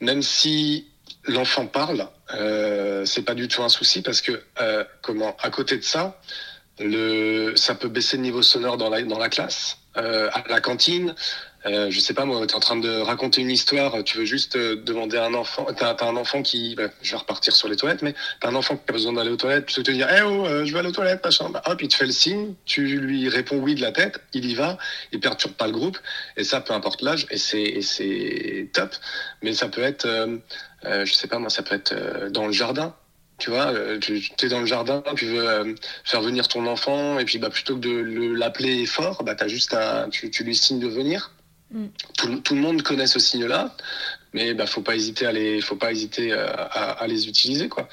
même 0.01 0.21
si 0.21 0.87
l'enfant 1.27 1.67
parle, 1.67 2.07
euh, 2.33 3.05
c'est 3.05 3.21
pas 3.23 3.35
du 3.35 3.47
tout 3.47 3.63
un 3.63 3.69
souci 3.69 4.01
parce 4.01 4.21
que, 4.21 4.41
euh, 4.61 4.83
comment, 5.01 5.35
à 5.41 5.49
côté 5.49 5.77
de 5.77 5.83
ça, 5.83 6.19
le, 6.79 7.55
ça 7.55 7.75
peut 7.75 7.89
baisser 7.89 8.17
le 8.17 8.23
niveau 8.23 8.41
sonore 8.41 8.77
dans 8.77 8.89
la, 8.89 9.01
dans 9.03 9.19
la 9.19 9.29
classe, 9.29 9.77
euh, 9.97 10.29
à 10.33 10.43
la 10.49 10.61
cantine. 10.61 11.15
Euh, 11.65 11.89
je 11.89 11.99
sais 11.99 12.13
pas 12.13 12.25
moi, 12.25 12.45
tu 12.45 12.53
es 12.53 12.55
en 12.55 12.59
train 12.59 12.75
de 12.75 12.99
raconter 13.01 13.41
une 13.41 13.49
histoire, 13.49 14.03
tu 14.03 14.19
veux 14.19 14.25
juste 14.25 14.55
euh, 14.55 14.75
demander 14.75 15.17
à 15.17 15.25
un 15.25 15.33
enfant, 15.33 15.65
t'as 15.75 15.93
as 15.93 16.05
un 16.05 16.15
enfant 16.15 16.43
qui, 16.43 16.75
bah, 16.75 16.89
je 17.01 17.11
vais 17.11 17.17
repartir 17.17 17.55
sur 17.55 17.67
les 17.67 17.75
toilettes, 17.75 18.03
mais 18.03 18.13
t'as 18.39 18.49
un 18.49 18.55
enfant 18.55 18.75
qui 18.77 18.83
a 18.87 18.93
besoin 18.93 19.13
d'aller 19.13 19.31
aux 19.31 19.35
toilettes, 19.35 19.65
tu 19.65 19.81
te 19.81 19.91
dire, 19.91 20.07
eh 20.15 20.21
oh, 20.21 20.45
euh, 20.45 20.63
je 20.63 20.71
vais 20.71 20.79
aller 20.79 20.89
aux 20.89 20.91
toilettes, 20.91 21.23
machin, 21.25 21.49
bah, 21.49 21.63
hop, 21.65 21.81
il 21.81 21.87
te 21.87 21.95
fait 21.95 22.05
le 22.05 22.11
signe, 22.11 22.53
tu 22.65 22.85
lui 22.99 23.29
réponds 23.29 23.57
oui 23.57 23.73
de 23.73 23.81
la 23.81 23.91
tête, 23.91 24.21
il 24.33 24.45
y 24.45 24.53
va, 24.53 24.77
il 25.11 25.19
perturbe 25.19 25.53
pas 25.53 25.65
le 25.65 25.73
groupe, 25.73 25.97
et 26.37 26.43
ça, 26.43 26.61
peu 26.61 26.73
importe 26.73 27.01
l'âge, 27.01 27.25
et 27.31 27.37
c'est 27.37 27.63
et 27.63 27.81
c'est 27.81 28.69
top, 28.73 28.93
mais 29.41 29.53
ça 29.53 29.67
peut 29.67 29.81
être, 29.81 30.05
euh, 30.05 30.37
euh, 30.85 31.05
je 31.05 31.13
sais 31.13 31.27
pas 31.27 31.39
moi, 31.39 31.49
ça 31.49 31.63
peut 31.63 31.75
être 31.75 31.93
euh, 31.93 32.29
dans 32.29 32.45
le 32.45 32.53
jardin, 32.53 32.95
Tu 33.37 33.49
vois, 33.49 33.73
tu 33.99 34.23
es 34.43 34.47
dans 34.49 34.61
le 34.61 34.65
jardin, 34.65 35.03
tu 35.17 35.25
veux 35.25 35.75
faire 36.05 36.21
venir 36.21 36.47
ton 36.47 36.67
enfant, 36.67 37.19
et 37.19 37.25
puis 37.25 37.37
bah, 37.37 37.49
plutôt 37.49 37.75
que 37.75 37.81
de 37.81 38.33
l'appeler 38.33 38.85
fort, 38.85 39.23
bah, 39.23 39.35
as 39.39 39.47
juste 39.47 39.73
à, 39.73 40.07
tu, 40.11 40.29
tu, 40.31 40.43
lui 40.45 40.55
signes 40.55 40.79
de 40.79 40.87
venir. 40.87 41.34
Tout, 42.17 42.55
le 42.55 42.61
monde 42.61 42.81
connaît 42.83 43.07
ce 43.07 43.19
signe-là 43.19 43.75
mais 44.33 44.53
bah 44.53 44.65
faut 44.65 44.81
pas 44.81 44.95
hésiter 44.95 45.25
à 45.25 45.31
les 45.31 45.61
faut 45.61 45.77
pas 45.77 45.91
hésiter 45.91 46.31
euh, 46.31 46.45
à, 46.47 47.07
les 47.07 47.27
utiliser 47.27 47.69
quoi. 47.69 47.87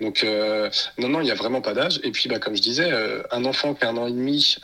Donc 0.00 0.24
euh, 0.24 0.68
non 0.98 1.08
non 1.08 1.20
il 1.20 1.28
y 1.28 1.30
a 1.30 1.34
vraiment 1.34 1.60
pas 1.60 1.72
d'âge. 1.72 2.00
Et 2.02 2.10
puis 2.10 2.28
bah 2.28 2.38
comme 2.40 2.56
je 2.56 2.62
disais 2.62 2.92
euh, 2.92 3.22
un 3.30 3.44
enfant 3.44 3.74
qui 3.74 3.84
a 3.84 3.90
un 3.90 3.96
an 3.96 4.06
et 4.08 4.12
demi 4.12 4.56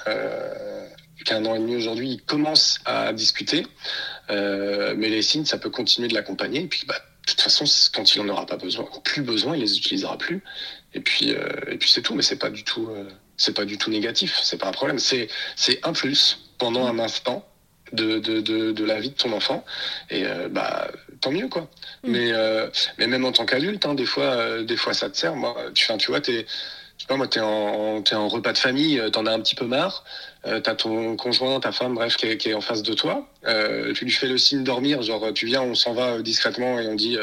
qui 1.25 1.33
a 1.33 1.37
un 1.37 1.45
an 1.47 1.55
et 1.55 1.59
demi 1.59 1.77
aujourd'hui 1.77 2.11
il 2.11 2.23
commence 2.23 2.81
à 2.85 3.13
discuter 3.13 3.67
mais 4.29 5.09
les 5.09 5.23
signes 5.23 5.45
ça 5.45 5.59
peut 5.59 5.71
continuer 5.71 6.09
de 6.09 6.15
l'accompagner. 6.15 6.63
Et 6.63 6.69
puis 6.69 6.85
bah 6.87 6.97
de 6.97 7.31
toute 7.31 7.41
façon 7.41 7.65
quand 7.95 8.15
il 8.15 8.21
en 8.23 8.29
aura 8.29 8.47
pas 8.47 8.57
besoin 8.57 8.89
plus 9.05 9.23
besoin 9.23 9.57
il 9.57 9.63
les 9.63 9.79
utilisera 9.79 10.19
plus. 10.19 10.43
Et 10.95 11.01
puis 11.01 11.31
et 11.31 11.77
puis 11.79 11.89
c'est 11.89 12.03
tout. 12.03 12.15
Mais 12.15 12.23
c'est 12.23 12.39
pas 12.39 12.51
du 12.51 12.65
tout 12.65 12.89
c'est 13.37 13.55
pas 13.55 13.65
du 13.65 13.79
tout 13.79 13.91
négatif. 13.91 14.39
C'est 14.43 14.59
pas 14.59 14.67
un 14.67 14.73
problème. 14.73 14.99
C'est 14.99 15.29
c'est 15.55 15.79
un 15.87 15.93
plus 15.93 16.41
pendant 16.59 16.87
un 16.87 16.99
instant 16.99 17.47
de, 17.93 18.19
de, 18.19 18.41
de, 18.41 18.73
de, 18.73 18.85
la 18.85 19.01
vie 19.01 19.11
de 19.11 19.15
ton 19.15 19.33
enfant. 19.33 19.65
Et 20.11 20.25
euh, 20.25 20.49
bah 20.49 20.89
tant 21.21 21.31
mieux 21.31 21.49
quoi. 21.49 21.63
Mm. 22.03 22.11
Mais 22.11 22.33
euh, 22.33 22.69
mais 22.99 23.07
même 23.07 23.25
en 23.25 23.33
tant 23.33 23.47
qu'adulte, 23.47 23.85
hein, 23.87 23.95
des 23.95 24.07
fois 24.07 24.25
euh, 24.25 24.65
des 24.65 24.77
fois 24.77 24.95
ça 24.95 25.11
te 25.11 25.17
sert. 25.17 25.35
Moi, 25.35 25.55
tu, 25.75 25.87
tu 25.99 26.11
vois, 26.11 26.21
t'es 26.21 26.47
je 26.97 27.05
sais 27.05 27.09
pas 27.09 27.17
moi, 27.17 27.29
t'es 27.29 27.41
en 27.41 28.03
t'es 28.03 28.15
en 28.15 28.29
repas 28.29 28.53
de 28.53 28.59
famille, 28.59 29.01
t'en 29.13 29.27
as 29.27 29.33
un 29.33 29.41
petit 29.41 29.55
peu 29.55 29.67
marre. 29.67 30.05
T'as 30.43 30.75
ton 30.75 31.17
conjoint, 31.17 31.61
ta 31.61 31.71
femme, 31.71 31.95
bref, 31.95 32.17
qui 32.17 32.27
est, 32.27 32.39
qui 32.39 32.49
est 32.49 32.55
en 32.55 32.63
face 32.63 32.83
de 32.83 32.95
toi. 32.95 33.29
Tu 33.95 34.05
lui 34.05 34.11
fais 34.11 34.27
le 34.27 34.39
signe 34.39 34.65
dormir, 34.65 35.03
genre 35.03 35.33
tu 35.35 35.47
viens, 35.47 35.63
on 35.63 35.75
s'en 35.75 35.93
va 35.93 36.21
discrètement 36.23 36.79
et 36.79 36.87
on 36.87 36.95
dit 36.95 37.19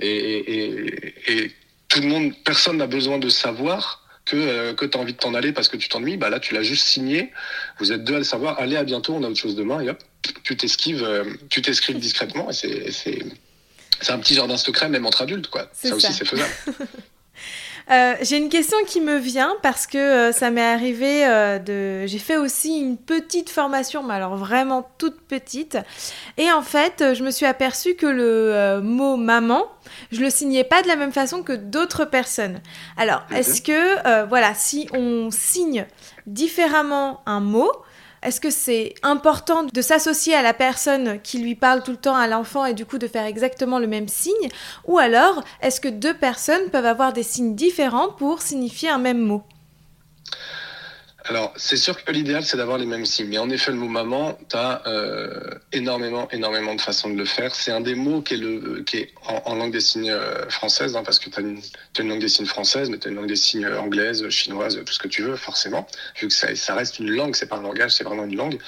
et, 0.00 0.08
et, 0.08 0.72
et, 0.72 1.44
et 1.44 1.52
tout 1.88 2.00
le 2.00 2.08
monde, 2.08 2.32
personne 2.44 2.78
n'a 2.78 2.86
besoin 2.86 3.18
de 3.18 3.28
savoir 3.28 4.05
que, 4.26 4.36
euh, 4.36 4.74
que 4.74 4.84
tu 4.84 4.98
as 4.98 5.00
envie 5.00 5.14
de 5.14 5.18
t'en 5.18 5.32
aller 5.34 5.52
parce 5.52 5.68
que 5.68 5.76
tu 5.76 5.88
t'ennuies, 5.88 6.16
bah 6.18 6.28
là 6.28 6.38
tu 6.38 6.52
l'as 6.52 6.62
juste 6.62 6.86
signé. 6.86 7.32
Vous 7.78 7.92
êtes 7.92 8.04
deux 8.04 8.16
à 8.16 8.18
le 8.18 8.24
savoir, 8.24 8.58
allez 8.60 8.76
à 8.76 8.84
bientôt, 8.84 9.14
on 9.14 9.22
a 9.22 9.28
autre 9.28 9.38
chose 9.38 9.54
demain, 9.54 9.80
et 9.80 9.88
hop, 9.88 10.02
tu 10.42 10.56
t'esquives, 10.56 11.02
euh, 11.02 11.24
tu 11.48 11.62
t'escrives 11.62 11.98
discrètement, 11.98 12.50
et 12.50 12.52
c'est, 12.52 12.90
c'est, 12.90 13.24
c'est 14.00 14.12
un 14.12 14.18
petit 14.18 14.34
jardin 14.34 14.56
secret 14.56 14.88
même 14.88 15.06
entre 15.06 15.22
adultes, 15.22 15.48
quoi. 15.48 15.70
Ça, 15.72 15.88
ça, 15.88 15.94
aussi 15.94 16.12
c'est 16.12 16.26
faisable. 16.26 16.52
Euh, 17.90 18.14
j'ai 18.20 18.38
une 18.38 18.48
question 18.48 18.76
qui 18.84 19.00
me 19.00 19.16
vient 19.16 19.54
parce 19.62 19.86
que 19.86 19.98
euh, 19.98 20.32
ça 20.32 20.50
m'est 20.50 20.60
arrivé 20.60 21.24
euh, 21.24 21.58
de. 21.58 22.06
J'ai 22.06 22.18
fait 22.18 22.36
aussi 22.36 22.78
une 22.80 22.96
petite 22.96 23.48
formation, 23.48 24.02
mais 24.02 24.14
alors 24.14 24.36
vraiment 24.36 24.88
toute 24.98 25.20
petite. 25.20 25.78
Et 26.36 26.50
en 26.50 26.62
fait, 26.62 27.14
je 27.14 27.22
me 27.22 27.30
suis 27.30 27.46
aperçue 27.46 27.94
que 27.94 28.06
le 28.06 28.80
mot 28.80 29.16
maman, 29.16 29.64
je 30.10 30.20
le 30.20 30.30
signais 30.30 30.64
pas 30.64 30.82
de 30.82 30.88
la 30.88 30.96
même 30.96 31.12
façon 31.12 31.42
que 31.42 31.52
d'autres 31.52 32.04
personnes. 32.04 32.60
Alors, 32.96 33.22
est-ce 33.32 33.62
que, 33.62 34.26
voilà, 34.26 34.54
si 34.54 34.88
on 34.92 35.30
signe 35.30 35.86
différemment 36.26 37.20
un 37.26 37.40
mot, 37.40 37.70
est-ce 38.26 38.40
que 38.40 38.50
c'est 38.50 38.94
important 39.04 39.62
de 39.62 39.80
s'associer 39.80 40.34
à 40.34 40.42
la 40.42 40.52
personne 40.52 41.20
qui 41.22 41.38
lui 41.38 41.54
parle 41.54 41.84
tout 41.84 41.92
le 41.92 41.96
temps 41.96 42.16
à 42.16 42.26
l'enfant 42.26 42.64
et 42.64 42.74
du 42.74 42.84
coup 42.84 42.98
de 42.98 43.06
faire 43.06 43.24
exactement 43.24 43.78
le 43.78 43.86
même 43.86 44.08
signe? 44.08 44.48
Ou 44.86 44.98
alors, 44.98 45.44
est-ce 45.62 45.80
que 45.80 45.86
deux 45.86 46.14
personnes 46.14 46.68
peuvent 46.70 46.86
avoir 46.86 47.12
des 47.12 47.22
signes 47.22 47.54
différents 47.54 48.08
pour 48.08 48.42
signifier 48.42 48.88
un 48.88 48.98
même 48.98 49.20
mot? 49.20 49.44
Alors, 51.28 51.52
c'est 51.56 51.76
sûr 51.76 52.04
que 52.04 52.12
l'idéal, 52.12 52.44
c'est 52.44 52.56
d'avoir 52.56 52.78
les 52.78 52.86
mêmes 52.86 53.04
signes. 53.04 53.26
Mais 53.28 53.38
en 53.38 53.50
effet, 53.50 53.72
le 53.72 53.76
mot 53.76 53.88
maman, 53.88 54.38
tu 54.48 54.56
euh, 54.56 55.50
énormément, 55.72 56.28
énormément 56.30 56.74
de 56.74 56.80
façons 56.80 57.10
de 57.10 57.16
le 57.16 57.24
faire. 57.24 57.52
C'est 57.54 57.72
un 57.72 57.80
des 57.80 57.96
mots 57.96 58.22
qui 58.22 58.34
est, 58.34 59.14
en, 59.44 59.54
langue 59.56 59.72
des 59.72 59.80
signes 59.80 60.10
euh, 60.10 60.48
française, 60.48 60.94
hein, 60.94 61.02
parce 61.04 61.18
que 61.18 61.28
tu 61.28 61.40
as, 61.40 61.42
une 61.42 62.08
langue 62.08 62.20
des 62.20 62.28
signes 62.28 62.46
française, 62.46 62.90
mais 62.90 62.98
tu 62.98 63.08
une 63.08 63.16
langue 63.16 63.26
des 63.26 63.36
signes 63.36 63.66
anglaise, 63.66 64.28
chinoise, 64.28 64.80
tout 64.84 64.92
ce 64.92 65.00
que 65.00 65.08
tu 65.08 65.22
veux, 65.22 65.34
forcément. 65.34 65.88
Vu 66.20 66.28
que 66.28 66.32
ça, 66.32 66.74
reste 66.74 67.00
une 67.00 67.10
langue, 67.10 67.34
c'est 67.34 67.48
pas 67.48 67.56
un 67.56 67.62
langage, 67.62 67.92
c'est 67.92 68.04
vraiment 68.04 68.24
une 68.24 68.36
langue. 68.36 68.58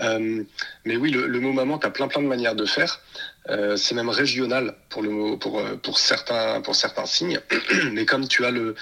Euh, 0.00 0.42
mais 0.84 0.96
oui, 0.96 1.12
le, 1.12 1.40
mot 1.40 1.52
maman, 1.52 1.78
tu 1.78 1.86
as 1.86 1.90
plein, 1.90 2.08
plein 2.08 2.22
de 2.22 2.26
manières 2.26 2.56
de 2.56 2.64
faire. 2.64 3.00
Euh, 3.48 3.76
c'est 3.76 3.94
même 3.94 4.08
régional 4.08 4.74
euh, 4.96 5.36
pour 5.36 5.98
certains 5.98 7.06
signes. 7.06 7.40
mais 7.92 8.06
comme 8.06 8.26
tu 8.26 8.44
as 8.44 8.50
le, 8.50 8.74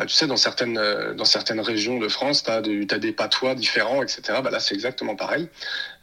bah, 0.00 0.06
tu 0.06 0.14
sais, 0.14 0.26
dans 0.26 0.38
certaines, 0.38 0.78
euh, 0.78 1.12
dans 1.12 1.26
certaines 1.26 1.60
régions 1.60 1.98
de 1.98 2.08
France, 2.08 2.42
tu 2.42 2.50
as, 2.50 2.62
des 2.98 3.12
patois 3.12 3.54
différents, 3.54 4.02
etc. 4.02 4.38
Bah, 4.42 4.48
là, 4.50 4.58
c'est 4.58 4.74
exactement 4.74 5.14
pareil. 5.14 5.46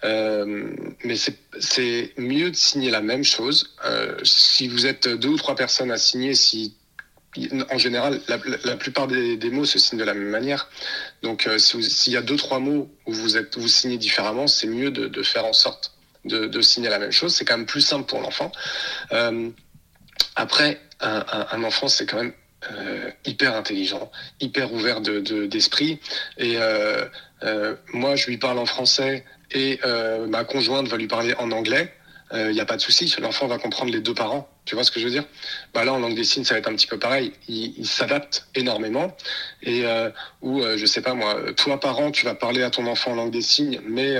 Euh, 0.03 0.69
mais 1.03 1.15
c'est 1.15 2.13
mieux 2.15 2.51
de 2.51 2.55
signer 2.55 2.91
la 2.91 3.01
même 3.01 3.23
chose. 3.23 3.75
Euh, 3.85 4.15
si 4.23 4.67
vous 4.67 4.85
êtes 4.85 5.07
deux 5.07 5.29
ou 5.29 5.37
trois 5.37 5.55
personnes 5.55 5.89
à 5.89 5.97
signer, 5.97 6.35
si 6.35 6.75
en 7.71 7.79
général, 7.79 8.21
la, 8.27 8.77
plupart 8.77 9.07
des, 9.07 9.49
mots 9.49 9.65
se 9.65 9.79
signent 9.79 9.97
de 9.97 10.03
la 10.03 10.13
même 10.13 10.29
manière. 10.29 10.69
Donc, 11.23 11.49
s'il 11.57 12.13
y 12.13 12.17
a 12.17 12.21
deux 12.21 12.35
trois 12.37 12.59
mots 12.59 12.91
où 13.07 13.13
vous 13.13 13.35
êtes 13.35 13.57
vous 13.57 13.67
signez 13.67 13.97
différemment, 13.97 14.45
c'est 14.45 14.67
mieux 14.67 14.91
de, 14.91 15.23
faire 15.23 15.45
en 15.45 15.53
sorte 15.53 15.93
de, 16.23 16.61
signer 16.61 16.89
la 16.89 16.99
même 16.99 17.11
chose. 17.11 17.33
C'est 17.33 17.45
quand 17.45 17.57
même 17.57 17.65
plus 17.65 17.81
simple 17.81 18.05
pour 18.05 18.21
l'enfant. 18.21 18.51
Après, 20.35 20.81
un 20.99 21.63
enfant, 21.63 21.87
c'est 21.87 22.05
quand 22.05 22.17
même 22.17 22.33
euh, 22.71 23.11
hyper 23.23 23.55
intelligent, 23.55 24.11
hyper 24.39 24.73
ouvert 24.73 24.99
d'esprit. 25.01 25.99
De, 26.37 26.43
et 26.43 26.57
euh, 26.57 27.05
euh, 27.43 27.75
moi, 27.93 28.15
je 28.15 28.27
lui 28.27 28.37
parle 28.37 28.57
en 28.57 28.65
français 28.65 29.23
et 29.51 29.79
ma 30.27 30.43
conjointe 30.43 30.87
va 30.87 30.97
lui 30.97 31.07
parler 31.07 31.33
en 31.37 31.51
anglais. 31.51 31.93
Il 32.33 32.49
n'y 32.49 32.59
a 32.59 32.65
pas 32.65 32.75
de 32.75 32.81
souci, 32.81 33.13
l'enfant 33.21 33.47
va 33.47 33.57
comprendre 33.59 33.91
les 33.91 34.01
deux 34.01 34.13
parents. 34.13 34.49
Tu 34.67 34.75
vois 34.75 34.83
ce 34.83 34.91
que 34.91 34.99
je 34.99 35.05
veux 35.05 35.11
dire? 35.11 35.23
Bah 35.73 35.83
Là, 35.83 35.93
en 35.93 35.99
langue 35.99 36.13
des 36.13 36.23
signes, 36.23 36.43
ça 36.43 36.53
va 36.53 36.59
être 36.59 36.69
un 36.69 36.75
petit 36.75 36.85
peu 36.85 36.99
pareil. 36.99 37.33
Il, 37.47 37.73
il 37.79 37.87
s'adapte 37.87 38.47
énormément. 38.53 39.17
Et 39.63 39.85
euh, 39.85 40.11
ou, 40.43 40.61
je 40.61 40.85
sais 40.85 41.01
pas 41.01 41.15
moi, 41.15 41.35
toi, 41.55 41.79
parent, 41.79 42.11
tu 42.11 42.25
vas 42.25 42.35
parler 42.35 42.61
à 42.61 42.69
ton 42.69 42.85
enfant 42.85 43.11
en 43.11 43.15
langue 43.15 43.31
des 43.31 43.41
signes, 43.41 43.81
mais 43.87 44.17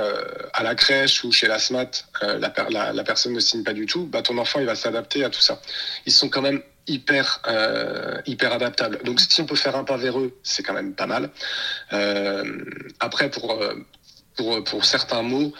à 0.54 0.64
la 0.64 0.74
crèche 0.74 1.24
ou 1.24 1.32
chez 1.32 1.48
la 1.48 1.60
SMAT, 1.60 1.92
la, 2.22 2.52
la, 2.70 2.94
la, 2.94 3.04
personne 3.04 3.34
ne 3.34 3.40
signe 3.40 3.64
pas 3.64 3.74
du 3.74 3.86
tout. 3.86 4.06
Bah, 4.06 4.24
ton 4.24 4.38
enfant, 4.40 4.60
il 4.60 4.66
va 4.66 4.76
s'adapter 4.76 5.24
à 5.24 5.30
tout 5.30 5.42
ça. 5.42 5.62
Ils 6.08 6.14
sont 6.14 6.30
quand 6.30 6.42
même 6.42 6.62
hyper 6.88 7.42
euh, 7.48 8.22
hyper 8.26 8.54
adaptable. 8.54 9.00
Donc 9.04 9.20
si 9.20 9.42
on 9.42 9.46
peut 9.46 9.56
faire 9.56 9.76
un 9.76 9.84
pas 9.84 9.98
vers 9.98 10.20
eux, 10.20 10.38
c'est 10.44 10.64
quand 10.64 10.74
même 10.74 10.94
pas 10.94 11.08
mal. 11.08 11.30
Euh, 11.94 12.64
après 13.00 13.30
pour 13.30 13.52
euh, 13.52 13.76
pour 14.36 14.64
pour 14.64 14.86
certains 14.86 15.22
mots, 15.22 15.54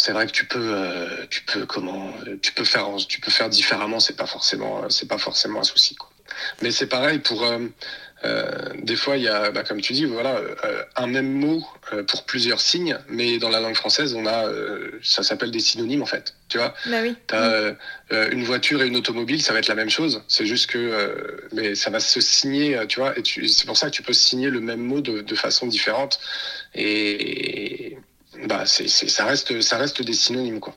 c'est 0.00 0.12
vrai 0.12 0.26
que 0.26 0.32
tu 0.32 0.46
peux 0.46 0.58
euh, 0.58 1.26
tu 1.28 1.42
peux 1.42 1.66
comment 1.66 2.10
tu 2.40 2.52
peux 2.52 2.64
faire 2.64 2.86
tu 3.06 3.20
peux 3.20 3.30
faire 3.30 3.50
différemment, 3.50 4.00
c'est 4.00 4.16
pas 4.16 4.26
forcément 4.26 4.88
c'est 4.88 5.06
pas 5.06 5.18
forcément 5.18 5.60
un 5.60 5.64
souci 5.64 5.94
quoi. 5.94 6.10
Mais 6.62 6.70
c'est 6.70 6.86
pareil 6.86 7.18
pour 7.18 7.44
euh, 7.44 7.58
euh, 8.24 8.50
des 8.82 8.96
fois, 8.96 9.16
il 9.16 9.22
y 9.22 9.28
a, 9.28 9.50
bah, 9.50 9.62
comme 9.62 9.80
tu 9.80 9.94
dis, 9.94 10.04
voilà, 10.04 10.36
euh, 10.36 10.82
un 10.96 11.06
même 11.06 11.32
mot 11.32 11.66
euh, 11.92 12.02
pour 12.02 12.24
plusieurs 12.24 12.60
signes, 12.60 12.98
mais 13.08 13.38
dans 13.38 13.48
la 13.48 13.60
langue 13.60 13.74
française, 13.74 14.14
on 14.14 14.26
a, 14.26 14.46
euh, 14.46 14.98
ça 15.02 15.22
s'appelle 15.22 15.50
des 15.50 15.60
synonymes 15.60 16.02
en 16.02 16.06
fait. 16.06 16.34
Tu 16.48 16.58
vois, 16.58 16.74
bah 16.86 16.98
oui. 17.02 17.16
as, 17.30 17.72
mmh. 18.10 18.32
une 18.32 18.44
voiture 18.44 18.82
et 18.82 18.88
une 18.88 18.96
automobile, 18.96 19.40
ça 19.42 19.52
va 19.52 19.60
être 19.60 19.68
la 19.68 19.74
même 19.74 19.88
chose. 19.88 20.22
C'est 20.28 20.44
juste 20.44 20.68
que, 20.68 21.48
mais 21.52 21.74
ça 21.74 21.90
va 21.90 22.00
se 22.00 22.20
signer, 22.20 22.78
tu 22.88 22.98
vois, 23.00 23.16
et 23.18 23.22
c'est 23.24 23.66
pour 23.66 23.76
ça 23.76 23.86
que 23.86 23.94
tu 23.94 24.02
peux 24.02 24.12
signer 24.12 24.50
le 24.50 24.60
même 24.60 24.80
mot 24.80 25.00
de, 25.00 25.20
de 25.20 25.34
façon 25.34 25.66
différente. 25.66 26.20
Et 26.74 27.89
bah, 28.46 28.64
ça 28.66 29.24
reste, 29.24 29.60
ça 29.60 29.78
reste 29.78 30.02
des 30.02 30.12
synonymes 30.12 30.60
quoi. 30.60 30.76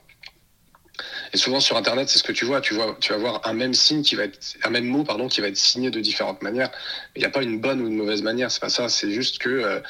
Et 1.34 1.36
souvent 1.36 1.58
sur 1.58 1.76
Internet, 1.76 2.08
c'est 2.08 2.18
ce 2.18 2.22
que 2.22 2.32
tu 2.32 2.44
vois. 2.44 2.60
Tu 2.60 2.74
vois, 2.74 2.96
tu 3.00 3.12
vas 3.12 3.18
voir 3.18 3.40
un 3.44 3.54
même 3.54 3.74
signe 3.74 4.02
qui 4.02 4.14
va 4.14 4.22
être, 4.24 4.38
un 4.62 4.70
même 4.70 4.84
mot, 4.84 5.02
pardon, 5.02 5.26
qui 5.26 5.40
va 5.40 5.48
être 5.48 5.56
signé 5.56 5.90
de 5.90 5.98
différentes 5.98 6.42
manières. 6.42 6.70
Il 7.16 7.18
n'y 7.18 7.24
a 7.24 7.30
pas 7.30 7.42
une 7.42 7.60
bonne 7.60 7.80
ou 7.80 7.88
une 7.88 7.96
mauvaise 7.96 8.22
manière. 8.22 8.52
C'est 8.52 8.60
pas 8.60 8.68
ça. 8.68 8.88
C'est 8.88 9.10
juste 9.10 9.38
que, 9.38 9.48
euh, 9.48 9.80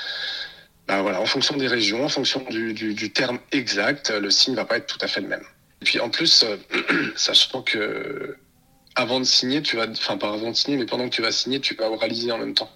bah 0.89 1.03
voilà, 1.03 1.21
en 1.21 1.27
fonction 1.27 1.55
des 1.59 1.67
régions, 1.67 2.03
en 2.03 2.09
fonction 2.09 2.43
du, 2.49 3.13
terme 3.13 3.39
exact, 3.53 4.11
le 4.11 4.31
signe 4.31 4.55
va 4.55 4.65
pas 4.65 4.79
être 4.79 4.87
tout 4.87 4.99
à 5.03 5.07
fait 5.07 5.21
le 5.21 5.29
même. 5.29 5.45
Et 5.83 5.85
puis 5.85 6.01
en 6.01 6.09
plus, 6.09 6.45
euh, 6.45 6.57
sachant 7.17 7.61
que 7.61 8.39
avant 8.95 9.21
de 9.21 9.25
signer, 9.25 9.61
tu 9.61 9.77
vas, 9.77 9.87
enfin 9.87 10.17
pas 10.17 10.33
avant 10.33 10.51
de 10.51 10.57
signer, 10.57 10.79
mais 10.79 10.87
pendant 10.87 11.11
que 11.11 11.15
tu 11.15 11.21
vas 11.21 11.33
signer, 11.33 11.61
tu 11.61 11.75
vas 11.75 11.91
oraliser 11.91 12.33
en 12.33 12.39
même 12.39 12.55
temps. 12.55 12.71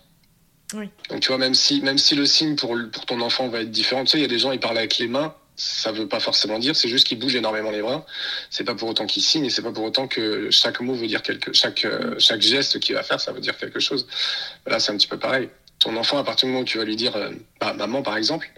Oui. 0.75 0.91
Donc 1.09 1.21
tu 1.21 1.29
vois, 1.29 1.39
même 1.39 1.55
si, 1.55 1.81
même 1.81 1.99
si 1.99 2.15
le 2.15 2.27
signe 2.27 2.57
pour, 2.57 2.77
pour 2.93 3.07
ton 3.07 3.21
enfant 3.21 3.49
va 3.49 3.61
être 3.61 3.71
différent, 3.71 4.05
tu 4.05 4.11
sais, 4.11 4.19
il 4.19 4.23
y 4.23 4.25
a 4.25 4.29
des 4.29 4.39
gens, 4.39 4.53
ils 4.53 4.61
parlent 4.61 4.79
avec 4.79 4.99
les 4.99 5.09
mains 5.09 5.35
ça 5.59 5.91
veut 5.91 6.07
pas 6.07 6.21
forcément 6.21 6.61
dire, 6.61 6.77
c'est 6.77 6.89
juste 6.89 7.07
qu'il 7.07 7.19
bouge 7.19 7.35
énormément 7.35 7.73
les 7.73 7.83
bras. 7.83 8.07
C'est 8.49 8.63
pas 8.63 8.77
pour 8.77 8.89
autant 8.89 9.07
qu'il 9.07 9.23
signe 9.23 9.45
et 9.45 9.51
c'est 9.51 9.63
pas 9.63 9.73
pour 9.73 9.85
autant 9.85 10.07
que 10.07 10.51
chaque 10.51 10.81
mot 10.81 10.95
veut 10.95 11.09
dire 11.09 11.21
quelque, 11.21 11.53
chaque 11.53 11.85
euh, 11.85 12.15
chaque 12.19 12.41
geste 12.41 12.79
qu'il 12.79 12.95
va 12.95 13.03
faire, 13.03 13.21
ça 13.21 13.33
veut 13.33 13.41
dire 13.41 13.59
quelque 13.59 13.81
chose. 13.81 14.07
Là, 14.67 14.79
c'est 14.79 14.93
un 14.93 14.97
petit 14.97 15.09
peu 15.09 15.19
pareil. 15.19 15.51
Ton 15.81 15.97
enfant, 15.97 16.17
à 16.19 16.25
partir 16.25 16.47
du 16.47 16.53
moment 16.53 16.63
où 16.63 16.67
tu 16.67 16.79
vas 16.79 16.85
lui 16.85 16.95
dire, 16.95 17.17
euh, 17.17 17.31
bah, 17.61 17.73
maman 17.73 18.03
par 18.03 18.17
exemple, 18.17 18.49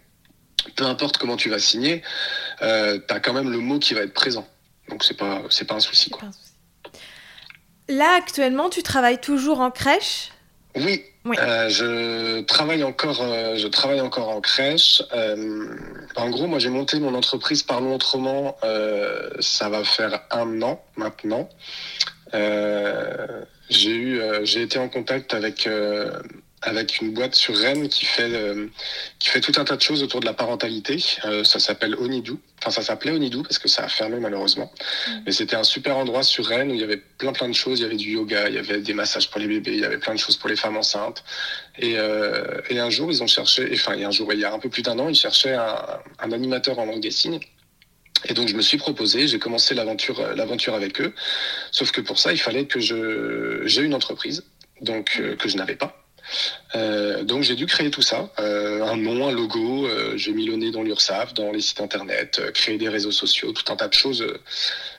peu 0.77 0.85
importe 0.85 1.17
comment 1.17 1.39
tu 1.39 1.49
vas 1.49 1.59
signer, 1.59 2.03
euh, 2.61 2.99
tu 3.09 3.15
as 3.15 3.21
quand 3.21 3.33
même 3.33 3.51
le 3.51 3.59
mot 3.59 3.79
qui 3.79 3.95
va 3.95 4.03
être 4.03 4.15
présent. 4.15 4.47
Donc 4.91 5.03
c'est 5.03 5.17
pas 5.17 5.43
c'est 5.49 5.67
pas 5.67 5.77
un 5.77 5.81
souci 5.81 6.11
quoi. 6.11 6.29
Là 7.89 8.15
actuellement, 8.15 8.69
tu 8.69 8.83
travailles 8.83 9.21
toujours 9.21 9.61
en 9.61 9.71
crèche? 9.71 10.33
Oui, 10.77 11.05
oui. 11.25 11.37
Euh, 11.39 11.69
je 11.69 12.41
travaille 12.43 12.85
encore, 12.85 13.21
euh, 13.23 13.57
je 13.57 13.67
travaille 13.67 14.01
encore 14.01 14.29
en 14.29 14.41
crèche. 14.41 15.03
Euh, 15.13 15.67
en 16.17 16.31
gros, 16.31 16.47
moi, 16.47 16.59
j'ai 16.59 16.69
monté 16.69 17.01
mon 17.01 17.15
entreprise 17.15 17.63
Parlons 17.63 17.95
autrement. 17.95 18.57
Euh, 18.63 19.31
ça 19.41 19.69
va 19.69 19.85
faire 19.85 20.21
un 20.31 20.63
an 20.63 20.83
maintenant. 20.97 21.49
j'ai 22.33 23.91
eu, 23.91 24.21
j'ai 24.45 24.63
été 24.63 24.79
en 24.79 24.89
contact 24.89 25.35
avec 25.35 25.69
avec 26.63 27.01
une 27.01 27.13
boîte 27.13 27.35
sur 27.35 27.57
Rennes 27.57 27.89
qui 27.89 28.05
fait 28.05 28.31
euh, 28.35 28.67
qui 29.19 29.31
fait 29.31 29.41
tout 29.41 29.53
un 29.57 29.65
tas 29.65 29.77
de 29.77 29.81
choses 29.81 30.03
autour 30.03 30.21
de 30.21 30.27
la 30.27 30.35
parentalité. 30.35 31.03
Euh, 31.25 31.43
ça 31.43 31.59
s'appelle 31.59 31.95
Onidou. 31.95 32.39
Enfin, 32.59 32.71
ça 32.71 32.83
s'appelait 32.83 33.13
Onidou 33.13 33.43
parce 33.43 33.59
que 33.59 33.69
ça 33.69 33.85
a 33.85 33.89
fermé 33.89 34.19
malheureusement. 34.21 34.71
Mm. 35.09 35.13
Mais 35.25 35.33
c'était 35.33 35.57
un 35.57 35.65
super 35.65 35.97
endroit 35.97 36.23
sur 36.23 36.47
Rennes 36.47 36.71
où 36.71 36.75
il 36.75 36.81
y 36.81 36.85
avait 36.85 36.99
plein 36.99 37.33
plein 37.33 37.49
de 37.49 37.55
choses. 37.55 37.81
Il 37.81 37.83
y 37.83 37.87
avait 37.87 37.97
du 37.97 38.11
yoga, 38.11 38.49
il 38.49 38.55
y 38.55 38.59
avait 38.59 38.81
des 38.81 38.93
massages 38.93 39.31
pour 39.31 39.41
les 39.41 39.47
bébés, 39.47 39.73
il 39.73 39.81
y 39.81 39.85
avait 39.85 39.99
plein 39.99 40.15
de 40.15 40.19
choses 40.19 40.37
pour 40.37 40.51
les 40.51 40.57
femmes 40.57 40.77
enceintes. 40.77 41.25
Et, 41.79 41.99
euh, 41.99 42.61
et 42.69 42.79
un 42.79 42.91
jour, 42.91 43.11
ils 43.11 43.23
ont 43.23 43.27
cherché. 43.27 43.71
Enfin, 43.73 43.95
il 43.95 44.03
y 44.03 44.05
a 44.05 44.09
un 44.09 44.13
jour, 44.13 44.31
il 44.33 44.41
y 44.41 44.45
a 44.45 44.53
un 44.53 44.59
peu 44.59 44.69
plus 44.69 44.83
d'un 44.83 44.99
an, 44.99 45.09
ils 45.09 45.15
cherchaient 45.15 45.55
un, 45.55 45.77
un 46.19 46.33
animateur 46.33 46.79
en 46.79 46.85
langue 46.85 47.01
des 47.01 47.11
signes. 47.11 47.41
Et 48.29 48.35
donc 48.35 48.49
je 48.49 48.55
me 48.55 48.61
suis 48.61 48.77
proposé, 48.77 49.27
j'ai 49.29 49.39
commencé 49.39 49.75
l'aventure 49.75 50.35
l'aventure 50.37 50.75
avec 50.75 51.01
eux. 51.01 51.15
Sauf 51.71 51.91
que 51.91 52.03
pour 52.03 52.19
ça, 52.19 52.33
il 52.33 52.39
fallait 52.39 52.67
que 52.67 52.79
je 52.79 53.63
j'ai 53.65 53.81
une 53.81 53.95
entreprise 53.95 54.45
donc 54.83 55.23
que 55.39 55.49
je 55.49 55.57
n'avais 55.57 55.77
pas. 55.77 56.00
Euh, 56.75 57.25
donc 57.25 57.43
j'ai 57.43 57.57
dû 57.57 57.67
créer 57.67 57.91
tout 57.91 58.03
ça, 58.03 58.31
euh, 58.39 58.85
un 58.85 58.97
nom, 58.97 59.29
un 59.29 59.33
logo, 59.33 59.87
euh, 59.87 60.17
j'ai 60.17 60.33
mis 60.33 60.47
le 60.47 60.57
nez 60.57 60.71
dans 60.71 60.83
l'URSAF, 60.83 61.35
dans 61.35 61.51
les 61.53 61.61
sites 61.61 61.81
internet, 61.81 62.41
créer 62.55 62.79
des 62.79 62.89
réseaux 62.89 63.11
sociaux, 63.11 63.53
tout 63.53 63.73
un 63.73 63.77
tas 63.77 63.89
de 63.89 63.95
choses 63.95 64.25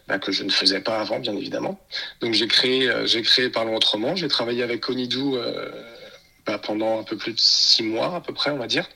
bah, 0.07 0.19
que 0.19 0.31
je 0.31 0.43
ne 0.43 0.49
faisais 0.49 0.81
pas 0.81 0.99
avant, 0.99 1.19
bien 1.19 1.35
évidemment. 1.35 1.79
Donc 2.19 2.33
j'ai 2.33 2.47
créé, 2.47 2.91
j'ai 3.05 3.21
créé 3.21 3.49
Parlons 3.49 3.75
Autrement, 3.75 4.15
j'ai 4.15 4.27
travaillé 4.27 4.63
avec 4.63 4.87
Onidou 4.89 5.37
bah, 6.45 6.57
pendant 6.57 6.99
un 6.99 7.03
peu 7.03 7.17
plus 7.17 7.33
de 7.33 7.39
six 7.39 7.83
mois 7.83 8.15
à 8.15 8.21
peu 8.21 8.33
près, 8.33 8.51
on 8.51 8.57
va 8.57 8.67
dire. 8.67 8.87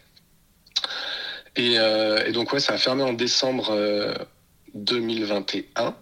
Et, 1.55 1.75
et 1.75 2.31
donc 2.33 2.51
ouais, 2.51 2.59
ça 2.59 2.73
a 2.73 2.77
fermé 2.77 3.03
en 3.03 3.13
décembre 3.13 3.73
2021. 4.73 5.95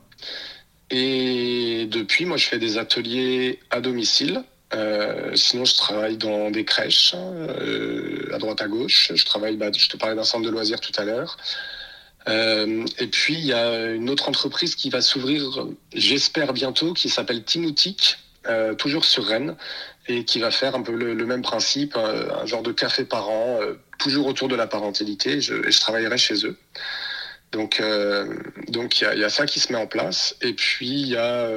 Et 0.89 1.87
depuis, 1.89 2.25
moi, 2.25 2.37
je 2.37 2.45
fais 2.45 2.59
des 2.59 2.77
ateliers 2.77 3.59
à 3.71 3.81
domicile 3.81 4.43
euh, 4.73 5.35
sinon, 5.35 5.65
je 5.65 5.75
travaille 5.75 6.17
dans 6.17 6.49
des 6.49 6.65
crèches, 6.65 7.13
euh, 7.15 8.33
à 8.33 8.37
droite 8.37 8.61
à 8.61 8.67
gauche. 8.67 9.11
Je 9.13 9.25
travaille, 9.25 9.57
bah, 9.57 9.71
je 9.75 9.89
te 9.89 9.97
parlais 9.97 10.15
d'un 10.15 10.23
centre 10.23 10.45
de 10.45 10.49
loisirs 10.49 10.79
tout 10.79 10.93
à 10.97 11.03
l'heure. 11.03 11.37
Euh, 12.27 12.85
et 12.99 13.07
puis, 13.07 13.35
il 13.35 13.45
y 13.45 13.53
a 13.53 13.91
une 13.91 14.09
autre 14.09 14.29
entreprise 14.29 14.75
qui 14.75 14.89
va 14.89 15.01
s'ouvrir, 15.01 15.67
j'espère 15.93 16.53
bientôt, 16.53 16.93
qui 16.93 17.09
s'appelle 17.09 17.43
Timoutique, 17.43 18.17
toujours 18.77 19.05
sur 19.05 19.25
Rennes, 19.25 19.55
et 20.07 20.25
qui 20.25 20.39
va 20.39 20.51
faire 20.51 20.75
un 20.75 20.81
peu 20.81 20.91
le, 20.91 21.25
même 21.25 21.41
principe, 21.41 21.95
un 21.95 22.45
genre 22.45 22.61
de 22.61 22.73
café 22.73 23.05
par 23.05 23.29
an, 23.29 23.59
toujours 23.99 24.27
autour 24.27 24.49
de 24.49 24.55
la 24.55 24.67
parentalité, 24.67 25.37
et 25.37 25.41
je 25.41 25.79
travaillerai 25.79 26.17
chez 26.17 26.45
eux. 26.45 26.57
Donc, 27.53 27.81
donc 28.67 28.99
il 28.99 29.13
y, 29.15 29.19
y, 29.19 29.23
a 29.23 29.29
ça 29.29 29.45
qui 29.45 29.59
se 29.59 29.71
met 29.71 29.79
en 29.79 29.87
place. 29.87 30.35
Et 30.41 30.53
puis, 30.53 31.01
il 31.01 31.07
y 31.07 31.17
a 31.17 31.49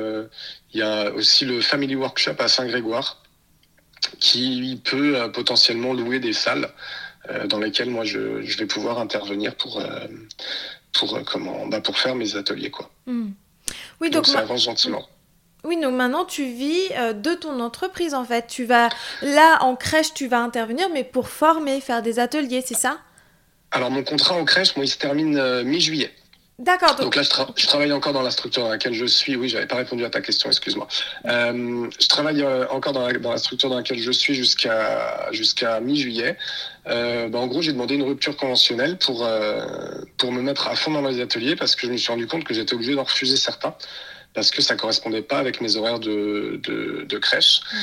y 0.76 0.82
a 0.82 1.10
aussi 1.12 1.44
le 1.44 1.60
Family 1.60 1.96
Workshop 1.96 2.36
à 2.38 2.48
Saint-Grégoire 2.48 3.22
qui 4.20 4.80
peut 4.84 5.16
euh, 5.16 5.28
potentiellement 5.28 5.92
louer 5.92 6.20
des 6.20 6.32
salles 6.32 6.68
euh, 7.30 7.46
dans 7.46 7.58
lesquelles 7.58 7.90
moi 7.90 8.04
je, 8.04 8.18
vais 8.58 8.66
pouvoir 8.66 8.98
intervenir 8.98 9.54
pour, 9.56 9.80
euh, 9.80 10.06
pour, 10.92 11.18
comment, 11.24 11.66
bah, 11.66 11.80
pour 11.80 11.98
faire 11.98 12.14
mes 12.14 12.36
ateliers. 12.36 12.70
Quoi. 12.70 12.90
Hmm. 13.06 13.30
Oui, 14.00 14.10
donc, 14.10 14.26
ça 14.26 14.40
avance 14.40 14.64
gentiment. 14.64 15.04
Oui, 15.64 15.80
donc 15.80 15.94
maintenant 15.94 16.24
tu 16.24 16.44
vis 16.44 16.90
de 16.90 17.34
ton 17.34 17.58
entreprise 17.58 18.14
en 18.14 18.24
fait. 18.24 18.46
Tu 18.46 18.64
vas 18.64 18.88
là 19.22 19.58
en 19.62 19.74
crèche, 19.74 20.14
tu 20.14 20.28
vas 20.28 20.38
intervenir, 20.38 20.88
mais 20.92 21.02
pour 21.02 21.28
former, 21.28 21.80
faire 21.80 22.02
des 22.02 22.20
ateliers, 22.20 22.62
c'est 22.64 22.76
ça? 22.76 22.98
Alors 23.76 23.90
mon 23.90 24.02
contrat 24.02 24.34
en 24.34 24.44
crèche, 24.44 24.74
moi, 24.76 24.84
il 24.84 24.88
se 24.88 24.98
termine 24.98 25.62
mi-juillet. 25.62 26.12
D'accord. 26.58 26.94
Donc, 26.96 27.16
là, 27.16 27.22
je, 27.22 27.66
travaille 27.66 27.92
encore 27.92 28.14
dans 28.14 28.22
la 28.22 28.30
structure 28.30 28.62
dans 28.62 28.70
laquelle 28.70 28.94
je 28.94 29.04
suis. 29.04 29.36
Oui, 29.36 29.50
j'avais 29.50 29.66
pas 29.66 29.76
répondu 29.76 30.06
à 30.06 30.10
ta 30.10 30.22
question, 30.22 30.48
excuse-moi. 30.48 30.88
Euh, 31.26 31.90
je 32.00 32.08
travaille 32.08 32.42
euh, 32.42 32.66
encore 32.70 32.94
dans 32.94 33.06
la, 33.06 33.36
structure 33.36 33.68
dans 33.68 33.76
laquelle 33.76 33.98
je 33.98 34.10
suis 34.10 34.34
jusqu'à 34.34 35.30
jusqu'à 35.32 35.80
mi-juillet. 35.80 36.38
Euh, 36.86 37.28
bah, 37.28 37.40
en 37.40 37.46
gros, 37.46 37.60
j'ai 37.60 37.74
demandé 37.74 37.96
une 37.96 38.04
rupture 38.04 38.38
conventionnelle 38.38 38.96
pour 38.96 39.28
pour 40.16 40.32
me 40.32 40.40
mettre 40.40 40.68
à 40.68 40.76
fond 40.76 40.92
dans 40.92 41.06
les 41.06 41.20
ateliers 41.20 41.56
parce 41.56 41.76
que 41.76 41.86
je 41.86 41.92
me 41.92 41.98
suis 41.98 42.10
rendu 42.10 42.26
compte 42.26 42.44
que 42.44 42.54
j'étais 42.54 42.72
obligé 42.72 42.94
d'en 42.94 43.04
refuser 43.04 43.36
certains 43.36 43.74
parce 44.32 44.50
que 44.50 44.62
ça 44.62 44.76
correspondait 44.76 45.22
pas 45.22 45.36
avec 45.36 45.60
mes 45.60 45.76
horaires 45.76 46.00
de 46.00 46.58
de, 46.62 47.18
crèche. 47.18 47.60
Mmh. 47.60 47.76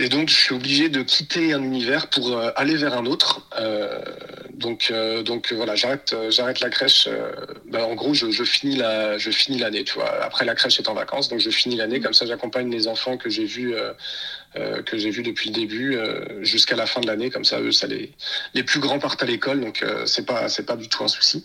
Et 0.00 0.08
donc, 0.08 0.30
je 0.30 0.34
suis 0.34 0.54
obligé 0.54 0.88
de 0.88 1.02
quitter 1.02 1.52
un 1.52 1.62
univers 1.62 2.06
pour 2.06 2.32
euh, 2.32 2.50
aller 2.56 2.74
vers 2.74 2.96
un 2.96 3.04
autre. 3.04 3.46
Euh, 3.58 4.02
donc, 4.54 4.88
euh, 4.90 5.22
donc 5.22 5.52
voilà, 5.52 5.74
j'arrête, 5.74 6.16
j'arrête 6.30 6.60
la 6.60 6.70
crèche. 6.70 7.06
Bah, 7.66 7.84
en 7.84 7.94
gros, 7.94 8.14
je, 8.14 8.44
finis 8.44 8.76
la, 8.76 9.18
je 9.18 9.30
finis 9.30 9.58
l'année. 9.58 9.84
Tu 9.84 9.92
vois, 9.92 10.10
après 10.24 10.46
la 10.46 10.54
crèche 10.54 10.80
est 10.80 10.88
en 10.88 10.94
vacances, 10.94 11.28
donc 11.28 11.40
je 11.40 11.50
finis 11.50 11.76
l'année. 11.76 12.00
Comme 12.00 12.14
ça, 12.14 12.24
j'accompagne 12.24 12.70
les 12.70 12.88
enfants 12.88 13.18
que 13.18 13.28
j'ai 13.28 13.44
vus, 13.44 13.74
que 14.54 14.96
j'ai 14.96 15.10
vus 15.10 15.22
depuis 15.22 15.50
le 15.50 15.54
début 15.54 15.98
jusqu'à 16.40 16.76
la 16.76 16.86
fin 16.86 17.02
de 17.02 17.06
l'année. 17.06 17.28
Comme 17.28 17.44
ça, 17.44 17.60
eux, 17.60 17.72
ça 17.72 17.86
les, 17.86 18.12
les 18.54 18.62
plus 18.62 18.80
grands 18.80 18.98
partent 18.98 19.22
à 19.22 19.26
l'école, 19.26 19.60
donc 19.60 19.84
c'est 20.06 20.24
pas, 20.24 20.48
c'est 20.48 20.64
pas 20.64 20.76
du 20.76 20.88
tout 20.88 21.04
un 21.04 21.08
souci. 21.08 21.44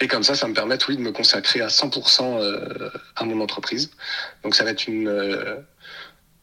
Et 0.00 0.06
comme 0.06 0.22
ça, 0.22 0.36
ça 0.36 0.46
me 0.46 0.54
permet, 0.54 0.78
oui, 0.88 0.96
de 0.96 1.02
me 1.02 1.10
consacrer 1.10 1.60
à 1.60 1.66
100% 1.66 2.90
à 3.16 3.24
mon 3.24 3.40
entreprise. 3.40 3.90
Donc, 4.44 4.54
ça 4.54 4.62
va 4.62 4.70
être 4.70 4.86
une 4.86 5.08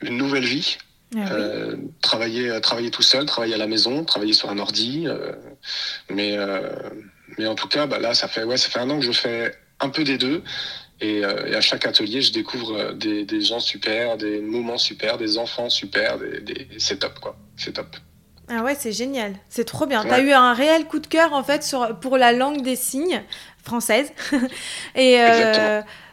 une 0.01 0.17
nouvelle 0.17 0.45
vie. 0.45 0.77
Ah 1.15 1.33
euh, 1.33 1.75
travailler, 2.01 2.49
euh, 2.49 2.59
travailler 2.61 2.89
tout 2.89 3.01
seul, 3.01 3.25
travailler 3.25 3.55
à 3.55 3.57
la 3.57 3.67
maison, 3.67 4.05
travailler 4.05 4.31
sur 4.31 4.49
un 4.49 4.57
ordi. 4.59 5.07
Euh, 5.07 5.33
mais, 6.09 6.37
mais 7.37 7.47
en 7.47 7.55
tout 7.55 7.67
cas, 7.67 7.85
bah 7.85 7.99
là, 7.99 8.13
ça 8.13 8.27
fait, 8.27 8.43
ouais, 8.43 8.57
ça 8.57 8.69
fait 8.69 8.79
un 8.79 8.89
an 8.89 8.99
que 8.99 9.05
je 9.05 9.11
fais 9.11 9.53
un 9.79 9.89
peu 9.89 10.03
des 10.03 10.17
deux. 10.17 10.43
Et, 11.01 11.23
à 11.23 11.61
chaque 11.61 11.85
atelier, 11.85 12.21
je 12.21 12.31
découvre 12.31 12.93
des, 12.93 13.25
des, 13.25 13.41
gens 13.41 13.59
super, 13.59 14.17
des 14.17 14.39
moments 14.39 14.77
super, 14.77 15.17
des 15.17 15.37
enfants 15.37 15.69
super. 15.69 16.17
Des, 16.19 16.67
c'est 16.77 16.99
top, 16.99 17.19
quoi. 17.19 17.35
C'est 17.57 17.73
top. 17.73 17.95
Ah 18.47 18.63
ouais, 18.63 18.75
c'est 18.77 18.91
génial. 18.91 19.33
C'est 19.49 19.65
trop 19.65 19.85
bien. 19.87 20.03
Tu 20.03 20.11
as 20.11 20.19
eu 20.19 20.31
un 20.31 20.53
réel 20.53 20.85
coup 20.85 20.99
de 20.99 21.07
cœur, 21.07 21.33
en 21.33 21.43
fait, 21.43 21.63
sur, 21.63 21.99
pour 21.99 22.17
la 22.17 22.31
langue 22.31 22.61
des 22.61 22.75
signes 22.75 23.23
française. 23.63 24.11
et 24.95 25.17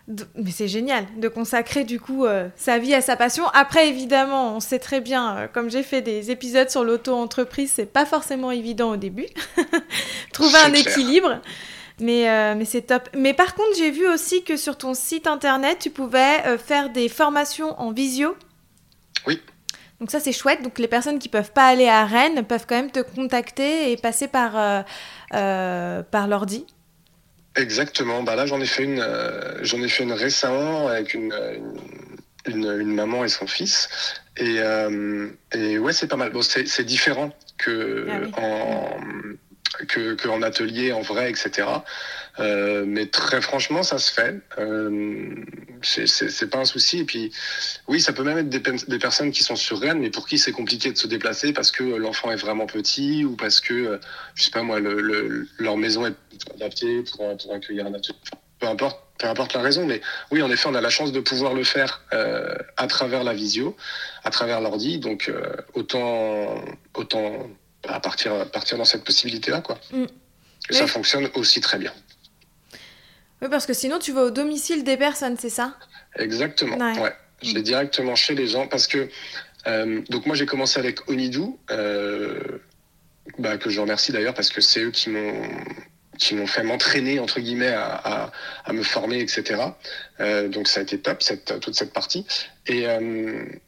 mais 0.08 0.50
c'est 0.50 0.68
génial 0.68 1.04
de 1.18 1.28
consacrer 1.28 1.84
du 1.84 2.00
coup 2.00 2.24
euh, 2.24 2.48
sa 2.56 2.78
vie 2.78 2.94
à 2.94 3.02
sa 3.02 3.16
passion. 3.16 3.46
Après, 3.52 3.88
évidemment, 3.88 4.56
on 4.56 4.60
sait 4.60 4.78
très 4.78 5.00
bien, 5.00 5.36
euh, 5.36 5.48
comme 5.48 5.70
j'ai 5.70 5.82
fait 5.82 6.00
des 6.00 6.30
épisodes 6.30 6.70
sur 6.70 6.82
l'auto-entreprise, 6.82 7.72
c'est 7.74 7.92
pas 7.92 8.06
forcément 8.06 8.50
évident 8.50 8.92
au 8.92 8.96
début. 8.96 9.26
Trouver 10.32 10.58
un 10.64 10.72
équilibre. 10.72 11.40
Mais, 12.00 12.30
euh, 12.30 12.54
mais 12.56 12.64
c'est 12.64 12.82
top. 12.82 13.08
Mais 13.14 13.34
par 13.34 13.54
contre, 13.54 13.76
j'ai 13.76 13.90
vu 13.90 14.08
aussi 14.08 14.44
que 14.44 14.56
sur 14.56 14.78
ton 14.78 14.94
site 14.94 15.26
internet, 15.26 15.78
tu 15.80 15.90
pouvais 15.90 16.56
faire 16.58 16.90
des 16.90 17.08
formations 17.08 17.78
en 17.78 17.90
visio. 17.90 18.36
Oui. 19.26 19.42
Donc 20.00 20.10
ça, 20.10 20.20
c'est 20.20 20.32
chouette. 20.32 20.62
Donc 20.62 20.78
les 20.78 20.88
personnes 20.88 21.18
qui 21.18 21.28
peuvent 21.28 21.52
pas 21.52 21.66
aller 21.66 21.88
à 21.88 22.06
Rennes 22.06 22.44
peuvent 22.44 22.66
quand 22.68 22.76
même 22.76 22.92
te 22.92 23.00
contacter 23.00 23.90
et 23.90 23.96
passer 23.96 24.28
par, 24.28 24.84
par 25.32 26.28
l'ordi. 26.28 26.66
Exactement. 27.58 28.22
Bah 28.22 28.36
là, 28.36 28.46
j'en 28.46 28.60
ai 28.60 28.66
fait 28.66 28.84
une, 28.84 29.00
euh, 29.00 29.58
j'en 29.62 29.82
ai 29.82 29.88
fait 29.88 30.04
une 30.04 30.12
récemment 30.12 30.86
avec 30.86 31.12
une, 31.12 31.34
une, 32.46 32.94
maman 32.94 33.24
et 33.24 33.28
son 33.28 33.46
fils. 33.46 33.88
Et, 34.36 34.60
euh, 34.60 35.28
et 35.52 35.78
ouais, 35.78 35.92
c'est 35.92 36.06
pas 36.06 36.16
mal. 36.16 36.30
Bon, 36.30 36.42
c'est 36.42 36.84
différent 36.84 37.34
que 37.58 38.06
ah 38.34 38.40
en 38.40 39.00
que, 39.88 40.14
que, 40.14 40.28
en 40.28 40.42
atelier, 40.42 40.92
en 40.92 41.00
vrai, 41.00 41.30
etc. 41.30 41.68
Euh, 42.38 42.84
mais 42.86 43.06
très 43.06 43.40
franchement, 43.40 43.82
ça 43.82 43.98
se 43.98 44.12
fait. 44.12 44.40
Euh, 44.58 45.34
c'est 45.82 46.50
pas 46.50 46.58
un 46.58 46.64
souci. 46.64 47.00
Et 47.00 47.04
puis, 47.04 47.32
oui, 47.86 48.00
ça 48.00 48.12
peut 48.12 48.22
même 48.22 48.38
être 48.38 48.48
des, 48.48 48.98
personnes 48.98 49.30
qui 49.30 49.42
sont 49.42 49.56
sur 49.56 49.80
Rennes, 49.80 50.00
mais 50.00 50.10
pour 50.10 50.26
qui 50.26 50.38
c'est 50.38 50.52
compliqué 50.52 50.92
de 50.92 50.98
se 50.98 51.06
déplacer 51.06 51.52
parce 51.52 51.70
que 51.70 51.84
l'enfant 51.84 52.30
est 52.30 52.36
vraiment 52.36 52.66
petit 52.66 53.24
ou 53.24 53.36
parce 53.36 53.60
que, 53.60 53.74
euh, 53.74 53.98
je 54.34 54.44
sais 54.44 54.50
pas 54.50 54.62
moi, 54.62 54.80
le, 54.80 55.48
leur 55.58 55.76
maison 55.76 56.06
est 56.06 56.14
adaptée 56.54 57.02
pour, 57.02 57.36
pour 57.36 57.54
accueillir 57.54 57.86
un 57.86 57.94
atelier. 57.94 58.18
Peu 58.58 58.66
importe, 58.66 59.00
peu 59.18 59.26
importe 59.26 59.54
la 59.54 59.62
raison, 59.62 59.84
mais 59.84 60.00
oui, 60.30 60.42
en 60.42 60.50
effet, 60.50 60.68
on 60.68 60.74
a 60.74 60.80
la 60.80 60.90
chance 60.90 61.12
de 61.12 61.20
pouvoir 61.20 61.54
le 61.54 61.64
faire 61.64 62.02
euh, 62.12 62.54
à 62.76 62.86
travers 62.86 63.24
la 63.24 63.34
visio, 63.34 63.76
à 64.24 64.30
travers 64.30 64.60
l'ordi. 64.60 64.98
Donc, 64.98 65.28
euh, 65.28 65.56
autant, 65.74 66.64
autant 66.94 67.48
à 67.88 68.00
partir, 68.00 68.50
partir 68.50 68.78
dans 68.78 68.84
cette 68.84 69.04
possibilité-là, 69.04 69.60
quoi. 69.60 69.78
Mm. 69.92 70.04
Et 70.70 70.74
ça 70.74 70.86
fonctionne 70.86 71.28
aussi 71.34 71.60
très 71.60 71.78
bien. 71.78 71.92
Oui, 73.40 73.48
parce 73.50 73.66
que 73.66 73.72
sinon, 73.72 73.98
tu 73.98 74.12
vas 74.12 74.24
au 74.24 74.30
domicile 74.30 74.84
des 74.84 74.96
personnes, 74.96 75.36
c'est 75.38 75.50
ça? 75.50 75.76
Exactement, 76.16 76.76
ouais. 76.76 77.12
Je 77.40 77.54
vais 77.54 77.62
directement 77.62 78.16
chez 78.16 78.34
les 78.34 78.48
gens 78.48 78.66
parce 78.66 78.86
que. 78.86 79.08
Euh, 79.66 80.02
donc, 80.08 80.26
moi, 80.26 80.34
j'ai 80.34 80.46
commencé 80.46 80.78
avec 80.78 81.08
Onidou, 81.08 81.58
euh, 81.70 82.58
bah, 83.38 83.58
que 83.58 83.70
je 83.70 83.80
remercie 83.80 84.12
d'ailleurs 84.12 84.34
parce 84.34 84.50
que 84.50 84.60
c'est 84.60 84.82
eux 84.82 84.90
qui 84.90 85.10
m'ont 85.10 85.42
qui 86.18 86.34
m'ont 86.34 86.46
fait 86.46 86.62
m'entraîner 86.62 87.20
entre 87.20 87.40
guillemets 87.40 87.72
à, 87.72 88.30
à, 88.64 88.72
me 88.72 88.82
former 88.82 89.20
etc 89.20 89.62
euh, 90.20 90.48
donc 90.48 90.68
ça 90.68 90.80
a 90.80 90.82
été 90.82 90.98
top 90.98 91.22
cette 91.22 91.60
toute 91.60 91.74
cette 91.74 91.92
partie. 91.92 92.26
Et, 92.66 92.84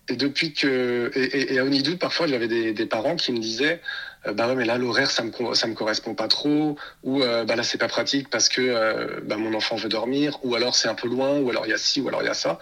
et 0.08 0.16
depuis 0.16 0.52
que 0.52 1.10
et, 1.14 1.54
et, 1.54 1.58
à 1.58 1.64
Onidou 1.64 1.96
parfois 1.96 2.26
j'avais 2.26 2.48
des, 2.48 2.72
des 2.74 2.86
parents 2.86 3.16
qui 3.16 3.32
me 3.32 3.38
disaient 3.38 3.80
euh, 4.26 4.34
bah 4.34 4.48
ouais, 4.48 4.54
mais 4.54 4.64
là 4.64 4.76
l'horaire 4.76 5.10
ça 5.10 5.22
me 5.22 5.54
ça 5.54 5.66
me 5.66 5.74
correspond 5.74 6.14
pas 6.14 6.28
trop. 6.28 6.76
Ou 7.02 7.22
euh, 7.22 7.44
bah 7.44 7.56
là 7.56 7.62
c'est 7.62 7.78
pas 7.78 7.88
pratique 7.88 8.28
parce 8.28 8.48
que 8.48 8.60
euh, 8.60 9.20
bah, 9.22 9.36
mon 9.36 9.54
enfant 9.54 9.76
veut 9.76 9.88
dormir. 9.88 10.38
Ou 10.42 10.54
alors 10.54 10.74
c'est 10.74 10.88
un 10.88 10.94
peu 10.94 11.08
loin. 11.08 11.38
Ou 11.38 11.50
alors 11.50 11.66
il 11.66 11.70
y 11.70 11.74
a 11.74 11.78
ci 11.78 12.00
ou 12.00 12.08
alors 12.08 12.22
il 12.22 12.26
y 12.26 12.30
a 12.30 12.34
ça 12.34 12.58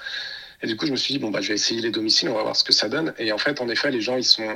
Et 0.60 0.66
du 0.66 0.76
coup, 0.76 0.86
je 0.86 0.90
me 0.90 0.96
suis 0.96 1.14
dit, 1.14 1.20
bon, 1.20 1.30
bah, 1.30 1.40
je 1.40 1.48
vais 1.48 1.54
essayer 1.54 1.80
les 1.80 1.90
domiciles, 1.90 2.28
on 2.28 2.34
va 2.34 2.42
voir 2.42 2.56
ce 2.56 2.64
que 2.64 2.72
ça 2.72 2.88
donne. 2.88 3.14
Et 3.18 3.30
en 3.30 3.38
fait, 3.38 3.60
en 3.60 3.68
effet, 3.68 3.90
les 3.90 4.00
gens, 4.00 4.16
ils 4.16 4.24
sont, 4.24 4.48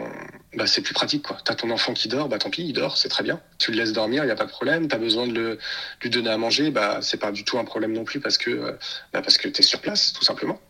bah, 0.54 0.66
c'est 0.66 0.82
plus 0.82 0.94
pratique, 0.94 1.22
quoi. 1.22 1.38
T'as 1.44 1.54
ton 1.54 1.70
enfant 1.70 1.94
qui 1.94 2.08
dort, 2.08 2.28
bah, 2.28 2.38
tant 2.38 2.50
pis, 2.50 2.64
il 2.64 2.72
dort, 2.72 2.96
c'est 2.96 3.08
très 3.08 3.22
bien. 3.22 3.40
Tu 3.58 3.70
le 3.70 3.76
laisses 3.76 3.92
dormir, 3.92 4.24
il 4.24 4.26
n'y 4.26 4.32
a 4.32 4.36
pas 4.36 4.46
de 4.46 4.50
problème. 4.50 4.88
T'as 4.88 4.98
besoin 4.98 5.28
de 5.28 5.32
le, 5.32 5.58
lui 6.02 6.10
donner 6.10 6.30
à 6.30 6.36
manger, 6.36 6.70
bah, 6.70 6.98
c'est 7.02 7.18
pas 7.18 7.30
du 7.30 7.44
tout 7.44 7.58
un 7.58 7.64
problème 7.64 7.92
non 7.92 8.04
plus 8.04 8.18
parce 8.18 8.36
que, 8.36 8.50
euh, 8.50 8.72
bah, 9.12 9.22
parce 9.22 9.38
que 9.38 9.48
t'es 9.48 9.62
sur 9.62 9.80
place, 9.80 10.12
tout 10.12 10.24
simplement. 10.24 10.60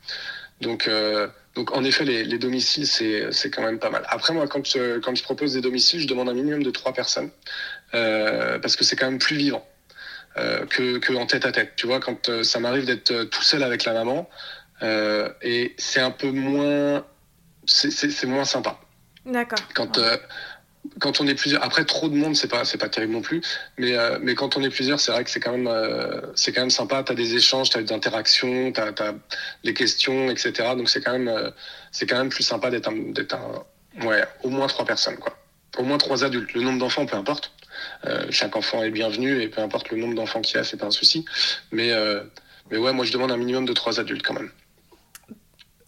Donc, 0.61 0.87
euh, 0.87 1.29
donc 1.55 1.75
en 1.75 1.83
effet, 1.83 2.05
les, 2.05 2.25
les 2.25 2.39
domiciles, 2.39 2.87
c'est, 2.87 3.51
quand 3.51 3.63
même 3.63 3.79
pas 3.79 3.91
mal. 3.91 4.05
Après, 4.09 4.35
moi, 4.35 4.47
quand, 4.49 4.67
je, 4.67 4.99
quand 4.99 5.15
je 5.15 5.23
propose 5.23 5.55
des 5.55 5.63
domiciles, 5.63 6.01
je 6.01 6.07
demande 6.07 6.29
un 6.29 6.35
minimum 6.35 6.63
de 6.63 6.71
trois 6.71 6.93
personnes 6.93 7.31
euh, 7.95 8.59
parce 8.59 8.77
que 8.77 8.85
c'est 8.85 8.97
quand 8.97 9.07
même 9.07 9.19
plus 9.19 9.37
vivant. 9.37 9.67
Euh, 10.39 10.65
que, 10.65 10.97
que 10.97 11.13
en 11.13 11.27
tête 11.27 11.45
à 11.45 11.53
tête. 11.53 11.73
Tu 11.77 11.87
vois, 11.87 12.01
quand 12.01 12.31
euh, 12.31 12.43
ça 12.43 12.59
m'arrive 12.59 12.87
d'être 12.87 13.11
euh, 13.11 13.25
tout 13.27 13.43
seul 13.43 13.63
avec 13.63 13.85
la 13.85 13.93
maman, 13.93 14.31
et 14.83 15.75
c'est 15.79 16.01
un 16.01 16.11
peu 16.11 16.31
moins, 16.31 17.05
c'est- 17.67 18.25
moins 18.27 18.45
sympa. 18.45 18.79
D'accord. 19.25 19.59
Quand 19.75 19.99
euh, 19.99 20.17
quand 20.99 21.21
on 21.21 21.29
est 21.29 21.37
plusieurs, 21.37 21.63
après 21.63 21.85
trop 21.85 22.09
de 22.09 22.17
monde, 22.17 22.35
c'est 22.35 22.49
pas 22.49 22.65
c'est 22.65 22.79
pas 22.79 22.89
terrible 22.89 23.13
non 23.13 23.23
plus, 23.23 23.41
mais 23.79 23.97
euh, 23.97 24.19
mais 24.21 24.35
quand 24.35 24.57
on 24.57 24.63
est 24.65 24.69
plusieurs, 24.71 24.99
c'est 24.99 25.13
vrai 25.13 25.23
que 25.23 25.31
c'est 25.31 25.39
quand 25.39 25.53
même 25.53 25.69
euh, 25.69 26.21
c'est 26.35 26.53
quand 26.53 26.63
même 26.63 26.71
sympa. 26.71 27.05
T'as 27.05 27.15
des 27.15 27.37
échanges, 27.37 27.71
t'as 27.71 27.81
des 27.83 27.93
interactions, 27.93 28.73
t'as 28.73 28.89
as 28.89 29.15
des 29.63 29.75
questions, 29.75 30.29
etc. 30.29 30.75
Donc 30.77 30.91
c'est 30.91 31.01
quand 31.01 31.13
même 31.13 31.29
euh, 31.29 31.51
c'est 31.93 32.07
quand 32.07 32.19
même 32.19 32.31
plus 32.31 32.43
sympa 32.43 32.71
d'être 32.71 32.89
un, 32.91 34.05
ouais 34.05 34.25
au 34.43 34.49
moins 34.51 34.67
trois 34.67 34.85
personnes 34.85 35.19
quoi, 35.19 35.39
au 35.79 35.85
moins 35.85 35.99
trois 35.99 36.25
adultes. 36.25 36.53
Le 36.55 36.63
nombre 36.63 36.81
d'enfants, 36.81 37.07
peu 37.07 37.17
importe. 37.17 37.53
Euh, 38.05 38.27
chaque 38.31 38.57
enfant 38.57 38.83
est 38.83 38.91
bienvenu 38.91 39.41
et 39.41 39.49
peu 39.49 39.61
importe 39.61 39.91
le 39.91 39.97
nombre 39.99 40.15
d'enfants 40.15 40.41
qu'il 40.41 40.57
y 40.57 40.59
a, 40.59 40.65
c'est 40.65 40.77
pas 40.77 40.87
un 40.87 40.91
souci. 40.91 41.25
Mais 41.71 41.93
euh, 41.93 42.23
mais 42.73 42.79
ouais, 42.79 42.93
moi 42.93 43.05
je 43.05 43.13
demande 43.13 43.31
un 43.31 43.37
minimum 43.37 43.67
de 43.67 43.73
trois 43.73 44.01
adultes 44.01 44.25
quand 44.27 44.35
même. 44.35 44.51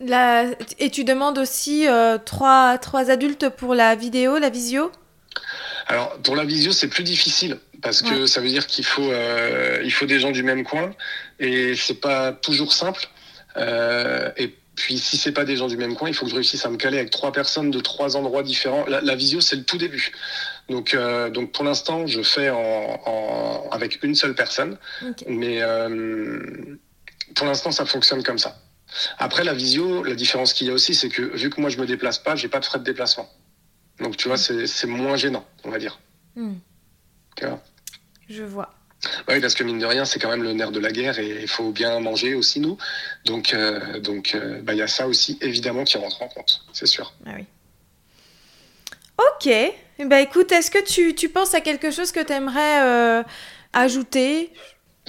La... 0.07 0.45
Et 0.79 0.91
tu 0.91 1.05
demandes 1.05 1.39
aussi 1.39 1.87
euh, 1.87 2.19
trois, 2.19 2.79
trois 2.79 3.11
adultes 3.11 3.49
pour 3.49 3.75
la 3.75 3.95
vidéo, 3.95 4.39
la 4.39 4.51
visio? 4.51 4.91
Alors 5.87 6.17
pour 6.23 6.37
la 6.37 6.45
visio, 6.45 6.73
c'est 6.73 6.89
plus 6.89 7.05
difficile 7.05 7.59
parce 7.83 8.01
que 8.03 8.23
Ouais. 8.23 8.27
ça 8.27 8.41
veut 8.41 8.49
dire 8.49 8.67
qu'il 8.67 8.85
faut 8.85 9.11
euh, 9.11 9.81
il 9.85 9.93
faut 9.93 10.07
des 10.07 10.19
gens 10.21 10.31
du 10.31 10.43
même 10.43 10.65
coin 10.65 10.93
et 11.39 11.75
c'est 11.77 12.01
pas 12.01 12.33
toujours 12.33 12.73
simple. 12.73 13.07
Euh, 13.57 14.31
et 14.37 14.55
puis 14.77 14.99
si 14.99 15.17
c'est 15.17 15.33
pas 15.33 15.45
des 15.45 15.57
gens 15.57 15.69
du 15.69 15.77
même 15.77 15.95
coin, 15.95 16.09
il 16.09 16.15
faut 16.15 16.25
que 16.25 16.31
je 16.31 16.37
réussisse 16.37 16.65
à 16.65 16.71
me 16.71 16.77
caler 16.77 16.99
avec 16.99 17.11
trois 17.11 17.33
personnes 17.33 17.71
de 17.71 17.81
trois 17.81 18.17
endroits 18.17 18.43
différents. 18.43 18.87
La, 18.87 19.01
la 19.01 19.15
visio, 19.15 19.41
c'est 19.41 19.57
le 19.57 19.65
tout 19.65 19.79
début. 19.79 20.13
Donc 20.69 20.95
euh, 20.95 21.29
donc 21.31 21.53
pour 21.53 21.65
l'instant, 21.65 22.07
je 22.07 22.23
fais 22.23 22.49
en, 22.51 23.01
en 23.05 23.69
avec 23.71 24.03
une 24.03 24.15
seule 24.15 24.35
personne, 24.35 24.79
mais 25.29 25.61
pour 27.35 27.47
l'instant, 27.47 27.71
ça 27.73 27.85
fonctionne 27.85 28.23
comme 28.23 28.39
ça. 28.39 28.57
Après 29.19 29.45
la 29.45 29.53
visio, 29.55 30.03
la 30.05 30.15
différence 30.15 30.53
qu'il 30.53 30.67
y 30.67 30.71
a 30.71 30.73
aussi, 30.73 30.95
c'est 30.95 31.09
que 31.09 31.23
vu 31.23 31.51
que 31.51 31.61
moi 31.61 31.71
je 31.71 31.79
me 31.79 31.87
déplace 31.87 32.19
pas, 32.19 32.37
j'ai 32.37 32.49
pas 32.49 32.61
de 32.61 32.65
frais 32.65 32.79
de 32.79 32.85
déplacement. 32.85 33.29
Donc 34.01 34.17
tu 34.17 34.29
vois, 34.29 34.37
c'est 34.37 34.67
c'est 34.67 34.87
moins 34.87 35.17
gênant, 35.17 35.45
on 35.65 35.71
va 35.71 35.79
dire. 35.79 35.99
Hmm, 36.37 36.55
Tu 37.37 37.47
vois? 37.47 37.61
je 38.29 38.43
vois. 38.43 38.75
Oui, 39.29 39.39
parce 39.41 39.55
que 39.55 39.63
mine 39.65 39.79
de 39.79 39.85
rien, 39.87 40.05
c'est 40.07 40.19
quand 40.19 40.31
même 40.31 40.43
le 40.43 40.55
nerf 40.55 40.71
de 40.73 40.81
la 40.81 40.91
guerre 40.91 41.19
et 41.19 41.43
il 41.43 41.49
faut 41.49 41.71
bien 41.73 42.01
manger 42.01 42.35
aussi, 42.35 42.59
nous. 42.59 42.79
Donc, 43.27 43.53
euh, 43.53 44.01
donc, 44.01 44.35
euh, 44.35 44.63
bah, 44.63 44.73
il 44.73 44.79
y 44.79 44.83
a 44.83 44.89
ça 44.89 45.07
aussi, 45.07 45.37
évidemment, 45.43 45.85
qui 45.85 45.99
rentre 45.99 46.23
en 46.23 46.29
compte, 46.29 46.65
c'est 46.73 46.87
sûr. 46.87 47.13
Ah 47.27 47.33
oui. 47.37 47.45
Ok. 49.19 49.47
Eh 49.47 50.05
ben, 50.07 50.19
écoute, 50.19 50.51
est-ce 50.53 50.71
que 50.71 50.83
tu, 50.83 51.15
tu 51.15 51.29
penses 51.29 51.55
à 51.55 51.61
quelque 51.61 51.91
chose 51.91 52.13
que 52.13 52.25
tu 52.25 52.33
aimerais 52.33 53.25
ajouter? 53.75 54.51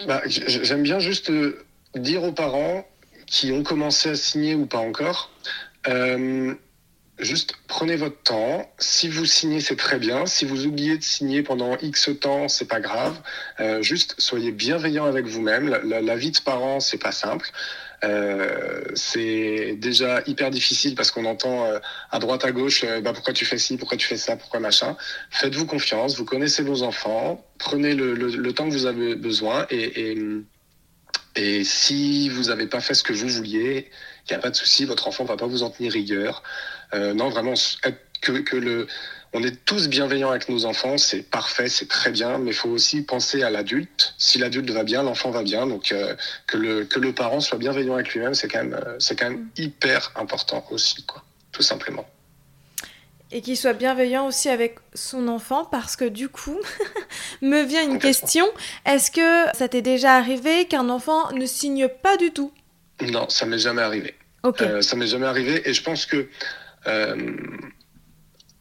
Bah, 0.05 0.21
J'aime 0.25 0.83
bien 0.83 0.99
juste 0.99 1.29
euh, 1.29 1.65
dire 1.95 2.23
aux 2.23 2.33
parents 2.33 2.85
qui 3.27 3.51
ont 3.51 3.63
commencé 3.63 4.09
à 4.09 4.15
signer 4.15 4.55
ou 4.55 4.65
pas 4.65 4.79
encore, 4.79 5.31
euh, 5.87 6.53
juste 7.19 7.53
prenez 7.67 7.95
votre 7.95 8.21
temps. 8.23 8.69
Si 8.77 9.07
vous 9.07 9.25
signez, 9.25 9.61
c'est 9.61 9.75
très 9.75 9.99
bien. 9.99 10.25
Si 10.25 10.45
vous 10.45 10.65
oubliez 10.65 10.97
de 10.97 11.03
signer 11.03 11.43
pendant 11.43 11.77
X 11.77 12.09
temps, 12.19 12.47
c'est 12.47 12.67
pas 12.67 12.79
grave. 12.79 13.19
Euh, 13.59 13.81
juste 13.81 14.15
soyez 14.17 14.51
bienveillant 14.51 15.05
avec 15.05 15.25
vous-même. 15.25 15.69
La, 15.69 16.15
vie 16.15 16.31
de 16.31 16.39
parent, 16.39 16.79
c'est 16.79 16.97
pas 16.97 17.11
simple. 17.11 17.49
Euh, 18.03 18.81
c'est 18.93 19.75
déjà 19.79 20.21
hyper 20.27 20.51
difficile 20.51 20.95
parce 20.95 21.11
qu'on 21.11 21.25
entend 21.25 21.65
à 22.11 22.19
droite 22.19 22.43
à 22.45 22.51
gauche 22.51 22.85
bah, 23.01 23.13
pourquoi 23.13 23.33
tu 23.33 23.45
fais 23.45 23.57
ci, 23.57 23.77
pourquoi 23.77 23.97
tu 23.97 24.05
fais 24.05 24.17
ça, 24.17 24.35
pourquoi 24.35 24.59
machin. 24.59 24.97
Faites-vous 25.31 25.65
confiance, 25.65 26.17
vous 26.17 26.25
connaissez 26.25 26.61
vos 26.61 26.83
enfants, 26.83 27.45
prenez 27.57 27.95
le, 27.95 28.53
temps 28.53 28.67
que 28.67 28.73
vous 28.73 28.85
avez 28.85 29.15
besoin 29.15 29.65
et, 29.69 30.15
et 31.35 31.63
si 31.63 32.29
vous 32.29 32.43
n'avez 32.43 32.67
pas 32.67 32.79
fait 32.79 32.93
ce 32.93 33.03
que 33.03 33.13
vous 33.13 33.27
vouliez, 33.27 33.89
il 34.27 34.33
n'y 34.33 34.35
a 34.35 34.39
pas 34.39 34.49
de 34.49 34.55
souci, 34.55 34.85
votre 34.85 35.07
enfant 35.07 35.25
va 35.25 35.37
pas 35.37 35.47
vous 35.47 35.63
en 35.63 35.69
tenir 35.69 35.91
rigueur. 35.91 36.43
Euh, 36.93 37.13
non, 37.13 37.29
vraiment, 37.29 37.53
que, 38.21 38.31
que 38.31 38.55
le, 38.55 38.87
on 39.33 39.43
est 39.43 39.65
tous 39.65 39.89
bienveillants 39.89 40.29
avec 40.29 40.47
nos 40.47 40.65
enfants, 40.65 40.97
c'est 40.97 41.21
parfait, 41.21 41.67
c'est 41.67 41.89
très 41.89 42.09
bien, 42.09 42.37
mais 42.37 42.51
il 42.51 42.55
faut 42.55 42.69
aussi 42.69 43.01
penser 43.01 43.43
à 43.43 43.49
l'adulte. 43.49 44.15
Si 44.17 44.37
l'adulte 44.37 44.69
va 44.69 44.83
bien, 44.83 45.03
l'enfant 45.03 45.29
va 45.29 45.43
bien. 45.43 45.67
Donc 45.67 45.91
euh, 45.91 46.15
que, 46.47 46.57
le, 46.57 46.85
que 46.85 46.99
le 46.99 47.13
parent 47.13 47.41
soit 47.41 47.57
bienveillant 47.57 47.95
avec 47.95 48.13
lui-même, 48.13 48.33
c'est 48.33 48.47
quand 48.47 48.63
même, 48.63 48.73
euh, 48.73 48.95
c'est 48.99 49.17
quand 49.17 49.29
même 49.29 49.49
hyper 49.57 50.13
important 50.15 50.65
aussi, 50.71 51.03
quoi, 51.03 51.21
tout 51.51 51.63
simplement. 51.63 52.07
Et 53.35 53.41
qu'il 53.41 53.57
soit 53.57 53.73
bienveillant 53.73 54.25
aussi 54.27 54.47
avec 54.47 54.77
son 54.93 55.27
enfant 55.27 55.65
parce 55.65 55.97
que 55.97 56.05
du 56.05 56.29
coup, 56.29 56.57
me 57.41 57.63
vient 57.63 57.83
une 57.83 57.99
question. 57.99 58.45
Est-ce 58.85 59.11
que 59.11 59.57
ça 59.57 59.67
t'est 59.67 59.81
déjà 59.81 60.15
arrivé 60.15 60.67
qu'un 60.67 60.87
enfant 60.87 61.29
ne 61.33 61.45
signe 61.45 61.89
pas 61.89 62.15
du 62.15 62.31
tout? 62.31 62.53
Non, 63.01 63.27
ça 63.27 63.45
m'est 63.45 63.59
jamais 63.59 63.81
arrivé. 63.81 64.15
Ok. 64.43 64.61
Euh, 64.61 64.81
ça 64.81 64.95
m'est 64.95 65.07
jamais 65.07 65.25
arrivé 65.25 65.67
et 65.69 65.73
je 65.73 65.83
pense 65.83 66.05
que 66.05 66.29
euh, 66.87 67.15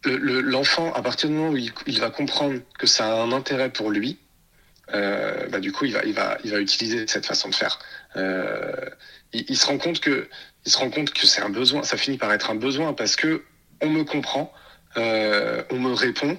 le- 0.04 0.16
le- 0.16 0.40
l'enfant, 0.40 0.92
à 0.92 1.02
partir 1.02 1.28
du 1.28 1.37
moment 1.37 1.50
où 1.50 1.56
il, 1.56 1.72
il 1.87 2.00
va 2.00 2.10
comprendre 2.10 2.58
que 2.76 2.88
ça 2.88 3.06
a 3.06 3.22
un 3.22 3.30
intérêt 3.30 3.70
pour 3.70 3.90
lui, 3.92 4.18
euh, 4.92 5.46
bah, 5.50 5.60
du 5.60 5.70
coup, 5.70 5.84
il 5.84 5.92
va, 5.92 6.02
il, 6.04 6.14
va, 6.14 6.37
il 6.42 6.50
va 6.50 6.58
utiliser 6.58 7.06
cette 7.06 7.26
façon 7.26 7.48
de 7.48 7.54
faire. 7.54 7.78
Euh, 8.16 8.74
il, 9.32 9.44
il 9.48 9.56
se 9.56 9.66
rend 9.66 9.78
compte 9.78 10.00
que, 10.00 10.28
il 10.66 10.72
se 10.72 10.78
rend 10.78 10.90
compte 10.90 11.12
que 11.12 11.26
c'est 11.28 11.42
un 11.42 11.48
besoin. 11.48 11.84
Ça 11.84 11.96
finit 11.96 12.18
par 12.18 12.32
être 12.32 12.50
un 12.50 12.54
besoin 12.56 12.92
parce 12.92 13.14
que 13.14 13.44
on 13.80 13.88
me 13.88 14.02
comprend, 14.04 14.52
euh, 14.96 15.62
on 15.70 15.78
me 15.78 15.92
répond. 15.92 16.38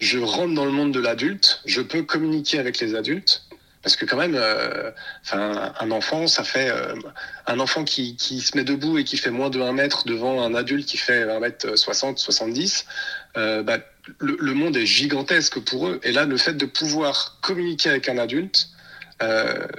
Je 0.00 0.18
rentre 0.18 0.54
dans 0.54 0.64
le 0.64 0.72
monde 0.72 0.92
de 0.92 1.00
l'adulte. 1.00 1.60
Je 1.64 1.80
peux 1.80 2.02
communiquer 2.02 2.58
avec 2.58 2.78
les 2.80 2.94
adultes. 2.94 3.44
Parce 3.82 3.96
que 3.96 4.04
quand 4.04 4.16
même, 4.16 4.36
euh, 4.36 4.92
un 5.32 5.90
enfant, 5.90 6.28
ça 6.28 6.44
fait 6.44 6.70
euh, 6.70 6.94
un 7.48 7.58
enfant 7.58 7.84
qui, 7.84 8.16
se 8.16 8.56
met 8.56 8.62
debout 8.62 8.98
et 8.98 9.04
qui 9.04 9.16
fait 9.16 9.30
moins 9.30 9.50
de 9.50 9.60
1 9.60 9.72
mètre 9.72 10.06
devant 10.06 10.42
un 10.42 10.54
adulte 10.54 10.86
qui 10.86 10.96
fait 10.96 11.28
1 11.28 11.40
mètre 11.40 11.76
60, 11.76 12.18
70, 12.18 12.86
euh, 13.36 13.62
bah, 13.64 13.78
le, 14.18 14.54
monde 14.54 14.76
est 14.76 14.86
gigantesque 14.86 15.58
pour 15.58 15.88
eux. 15.88 16.00
Et 16.04 16.12
là, 16.12 16.26
le 16.26 16.36
fait 16.36 16.54
de 16.54 16.64
pouvoir 16.64 17.38
communiquer 17.42 17.90
avec 17.90 18.08
un 18.08 18.18
adulte, 18.18 18.68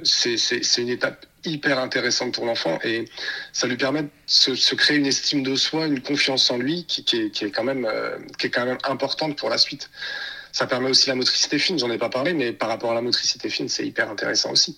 c'est 0.04 0.78
une 0.78 0.90
étape 0.90 1.26
hyper 1.46 1.80
intéressante 1.80 2.34
pour 2.34 2.46
l'enfant 2.46 2.80
et 2.84 3.06
ça 3.52 3.68
lui 3.68 3.78
permet 3.78 4.04
de 4.04 4.10
se, 4.26 4.56
se 4.56 4.76
créer 4.76 4.98
une 4.98 5.06
estime 5.06 5.44
de 5.44 5.56
soi, 5.56 5.88
une 5.88 6.02
confiance 6.02 6.50
en 6.52 6.58
lui 6.58 6.86
qui, 6.86 7.04
qui, 7.04 7.18
est, 7.22 7.30
qui, 7.32 7.46
est, 7.46 7.52
quand 7.52 7.64
même, 7.64 7.86
euh, 7.86 8.18
qui 8.38 8.48
est 8.48 8.50
quand 8.50 8.66
même 8.66 8.78
importante 8.84 9.38
pour 9.38 9.50
la 9.50 9.58
suite. 9.58 9.90
Ça 10.52 10.68
permet 10.68 10.90
aussi 10.90 11.10
la 11.10 11.16
motricité 11.16 11.58
fine, 11.60 11.80
j'en 11.80 11.90
ai 11.90 11.98
pas 11.98 12.10
parlé, 12.10 12.34
mais 12.34 12.54
par 12.54 12.70
rapport 12.70 12.92
à 12.92 12.94
la 12.94 13.02
motricité 13.02 13.50
fine, 13.50 13.70
c'est 13.70 13.86
hyper 13.86 14.10
intéressant 14.10 14.52
aussi. 14.52 14.78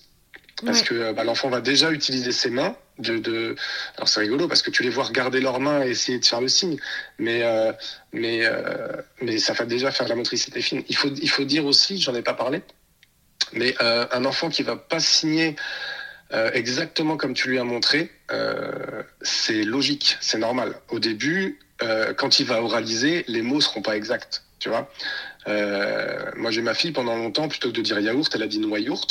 Parce 0.64 0.80
Ouais. 0.80 0.86
que 0.86 0.94
euh, 0.94 1.12
bah, 1.12 1.22
l'enfant 1.24 1.50
va 1.50 1.60
déjà 1.60 1.90
utiliser 1.90 2.32
ses 2.32 2.48
mains. 2.50 2.74
De, 2.98 3.18
de... 3.18 3.56
Alors 3.98 4.08
c'est 4.08 4.20
rigolo 4.20 4.48
parce 4.48 4.62
que 4.62 4.70
tu 4.70 4.82
les 4.82 4.88
vois 4.88 5.04
regarder 5.04 5.42
leurs 5.42 5.60
mains 5.60 5.84
et 5.84 5.90
essayer 5.90 6.18
de 6.18 6.24
faire 6.24 6.40
le 6.40 6.48
signe, 6.48 6.78
mais 7.18 7.42
euh, 7.42 7.70
mais 8.14 8.40
euh, 8.46 8.88
mais 9.20 9.36
ça 9.36 9.52
va 9.52 9.66
déjà 9.66 9.90
faire 9.90 10.06
de 10.06 10.10
la 10.10 10.16
motricité 10.16 10.62
fine. 10.62 10.82
Il 10.88 10.96
faut 10.96 11.10
il 11.10 11.28
faut 11.28 11.44
dire 11.44 11.66
aussi, 11.66 12.00
j'en 12.00 12.14
ai 12.14 12.22
pas 12.22 12.32
parlé, 12.32 12.62
mais 13.52 13.74
euh, 13.82 14.06
un 14.12 14.24
enfant 14.24 14.48
qui 14.48 14.62
va 14.62 14.76
pas 14.76 14.98
signer 14.98 15.56
euh, 16.32 16.50
exactement 16.54 17.16
comme 17.16 17.34
tu 17.34 17.48
lui 17.48 17.58
as 17.58 17.64
montré, 17.64 18.10
euh, 18.32 19.02
c'est 19.22 19.62
logique, 19.64 20.16
c'est 20.20 20.38
normal. 20.38 20.74
Au 20.90 20.98
début, 20.98 21.58
euh, 21.82 22.12
quand 22.14 22.40
il 22.40 22.46
va 22.46 22.62
oraliser, 22.62 23.24
les 23.28 23.42
mots 23.42 23.60
seront 23.60 23.82
pas 23.82 23.96
exacts, 23.96 24.42
tu 24.58 24.68
vois. 24.68 24.90
Euh, 25.48 26.32
moi, 26.34 26.50
j'ai 26.50 26.62
ma 26.62 26.74
fille 26.74 26.90
pendant 26.90 27.14
longtemps, 27.16 27.46
plutôt 27.48 27.68
que 27.70 27.76
de 27.76 27.82
dire 27.82 28.00
yaourt, 28.00 28.34
elle 28.34 28.42
a 28.42 28.48
dit 28.48 28.58
noyourt. 28.58 29.06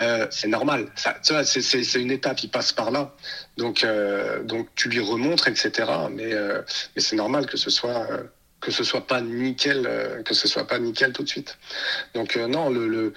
Euh, 0.00 0.28
c'est 0.30 0.46
normal. 0.46 0.86
Ça, 0.94 1.42
c'est, 1.44 2.00
une 2.00 2.12
étape, 2.12 2.40
il 2.44 2.50
passe 2.50 2.72
par 2.72 2.92
là. 2.92 3.14
Donc, 3.56 3.82
euh, 3.82 4.42
donc 4.44 4.68
tu 4.76 4.88
lui 4.88 5.00
remontres, 5.00 5.48
etc. 5.48 5.90
Mais, 6.12 6.32
mais 6.94 7.02
c'est 7.02 7.16
normal 7.16 7.46
que 7.46 7.56
ce 7.56 7.70
soit 7.70 8.06
que 8.60 8.70
ce 8.70 8.84
soit 8.84 9.08
pas 9.08 9.20
nickel, 9.20 10.22
que 10.24 10.34
ce 10.34 10.46
soit 10.46 10.68
pas 10.68 10.78
nickel 10.78 11.12
tout 11.12 11.24
de 11.24 11.28
suite. 11.28 11.58
Donc 12.14 12.36
euh, 12.36 12.46
non, 12.46 12.70
le, 12.70 12.86
le 12.86 13.12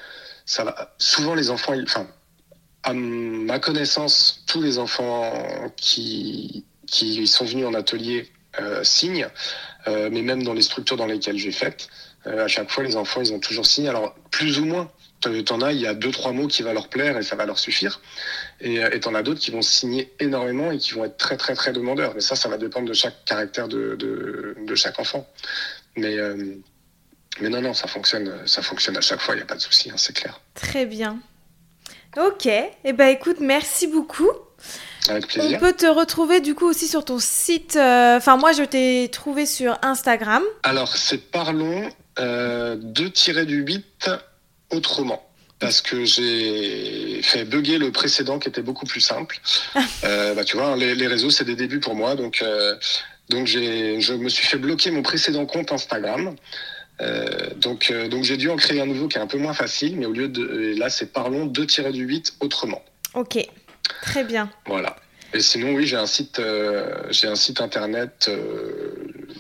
ça 0.48 0.64
va. 0.64 0.96
Souvent 0.98 1.36
les 1.36 1.52
enfants, 1.52 1.74
ils- 1.74 1.84
enfin, 1.84 2.08
à 2.86 2.94
ma 2.94 3.60
connaissance, 3.60 4.44
tous 4.48 4.62
les 4.62 4.78
enfants 4.78 5.34
qui 5.76 6.64
qui 6.86 7.26
sont 7.26 7.46
venus 7.46 7.66
en 7.66 7.74
atelier 7.74 8.32
euh, 8.60 8.84
signent, 8.84 9.28
euh, 9.88 10.10
mais 10.12 10.22
même 10.22 10.44
dans 10.44 10.54
les 10.54 10.62
structures 10.62 10.96
dans 10.96 11.08
lesquelles 11.08 11.38
j'ai 11.38 11.52
fait, 11.52 11.88
euh, 12.28 12.46
à 12.46 12.48
chaque 12.48 12.70
fois 12.70 12.84
les 12.84 12.96
enfants 12.96 13.22
ils 13.22 13.34
ont 13.34 13.40
toujours 13.40 13.66
signé. 13.66 13.90
Alors 13.90 14.16
plus 14.32 14.60
ou 14.60 14.66
moins. 14.66 14.90
T'en 15.46 15.62
as, 15.62 15.72
il 15.72 15.80
y 15.80 15.88
a 15.88 15.96
deux, 15.96 16.12
trois 16.12 16.34
mots 16.34 16.46
qui 16.46 16.62
vont 16.62 16.72
leur 16.72 16.88
plaire 16.88 17.18
et 17.18 17.24
ça 17.24 17.36
va 17.36 17.48
leur 17.48 17.58
suffire. 17.58 18.00
Et 18.62 19.00
t'en 19.00 19.16
as 19.16 19.24
d'autres 19.24 19.40
qui 19.40 19.50
vont 19.50 19.64
signer 19.64 20.14
énormément 20.20 20.72
et 20.72 20.78
qui 20.78 20.94
vont 20.94 21.04
être 21.04 21.18
très, 21.18 21.36
très, 21.36 21.56
très 21.56 21.74
demandeurs. 21.74 22.14
Mais 22.14 22.22
ça, 22.22 22.36
ça 22.36 22.48
va 22.48 22.58
dépendre 22.60 22.88
de 22.88 22.94
chaque 22.94 23.26
caractère 23.26 23.68
de, 23.68 23.96
de, 23.96 24.76
chaque 24.76 25.00
enfant. 25.00 25.28
Mais, 25.96 26.16
mais 27.42 27.50
non, 27.50 27.60
non, 27.60 27.74
ça 27.74 27.88
fonctionne, 27.88 28.46
ça 28.46 28.62
fonctionne 28.62 28.98
à 28.98 29.02
chaque 29.02 29.20
fois, 29.20 29.34
il 29.34 29.38
n'y 29.38 29.44
a 29.44 29.48
pas 29.48 29.56
de 29.56 29.62
souci, 29.62 29.90
hein, 29.90 29.96
c'est 29.98 30.14
clair. 30.14 30.40
Très 30.54 30.86
bien. 30.86 31.20
Ok, 32.18 32.46
et 32.46 32.72
eh 32.86 32.94
ben 32.94 33.08
écoute, 33.08 33.38
merci 33.40 33.88
beaucoup. 33.88 34.30
Avec 35.10 35.28
plaisir. 35.28 35.58
On 35.58 35.60
peut 35.60 35.74
te 35.74 35.86
retrouver 35.86 36.40
du 36.40 36.56
coup 36.56 36.66
aussi 36.66 36.88
sur 36.88 37.06
ton 37.06 37.20
site. 37.20 37.76
euh, 37.76 38.18
Enfin, 38.18 38.38
moi, 38.38 38.54
je 38.54 38.64
t'ai 38.64 39.10
trouvé 39.12 39.46
sur 39.46 39.78
Instagram. 39.82 40.42
Alors, 40.64 40.96
c'est 40.96 41.18
Parlons 41.30 41.90
euh, 42.20 42.76
2-du-8 42.78 43.84
autrement. 44.72 45.22
Parce 45.60 45.82
que 45.82 46.04
j'ai 46.04 47.22
fait 47.24 47.46
bugger 47.46 47.78
le 47.78 47.92
précédent 47.92 48.40
qui 48.40 48.50
était 48.50 48.62
beaucoup 48.62 48.86
plus 48.86 49.02
simple. 49.02 49.40
Euh, 50.04 50.36
bah, 50.36 50.44
tu 50.44 50.56
vois, 50.58 50.68
hein, 50.68 50.76
les, 50.76 50.94
les 50.94 51.08
réseaux, 51.08 51.32
c'est 51.32 51.46
des 51.46 51.56
débuts 51.56 51.80
pour 51.80 51.96
moi. 51.96 52.16
Donc, 52.16 52.42
euh, 52.42 52.76
donc 53.30 53.48
je 53.48 54.14
me 54.14 54.30
suis 54.30 54.46
fait 54.46 54.58
bloquer 54.58 54.92
mon 54.92 55.02
précédent 55.02 55.46
compte 55.46 55.72
Instagram. 55.72 56.36
Euh, 57.02 57.50
donc, 57.58 57.92
euh, 57.92 58.08
donc 58.08 58.24
j'ai 58.24 58.38
dû 58.38 58.50
en 58.50 58.56
créer 58.56 58.80
un 58.80 58.86
nouveau 58.86 59.08
qui 59.08 59.18
est 59.18 59.22
un 59.22 59.28
peu 59.28 59.38
moins 59.38 59.54
facile. 59.54 59.98
Mais 59.98 60.06
au 60.06 60.14
lieu 60.14 60.28
de. 60.28 60.72
et 60.72 60.76
là, 60.76 60.90
c'est 60.90 61.12
Parlons 61.12 61.48
2-du-8 61.48 62.36
autrement. 62.40 62.84
Ok, 63.14 63.38
très 64.02 64.24
bien. 64.24 64.50
Voilà. 64.66 64.96
Et 65.34 65.42
sinon, 65.42 65.74
oui, 65.74 65.86
j'ai 65.86 65.98
un 65.98 66.06
site, 66.06 66.40
euh, 66.40 67.04
j'ai 67.10 67.28
un 67.28 67.36
site 67.36 67.60
internet 67.60 68.28
euh, 68.30 68.94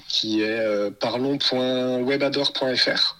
qui 0.10 0.42
est 0.42 0.60
euh, 0.60 0.92
parlons.webador.fr. 0.92 3.18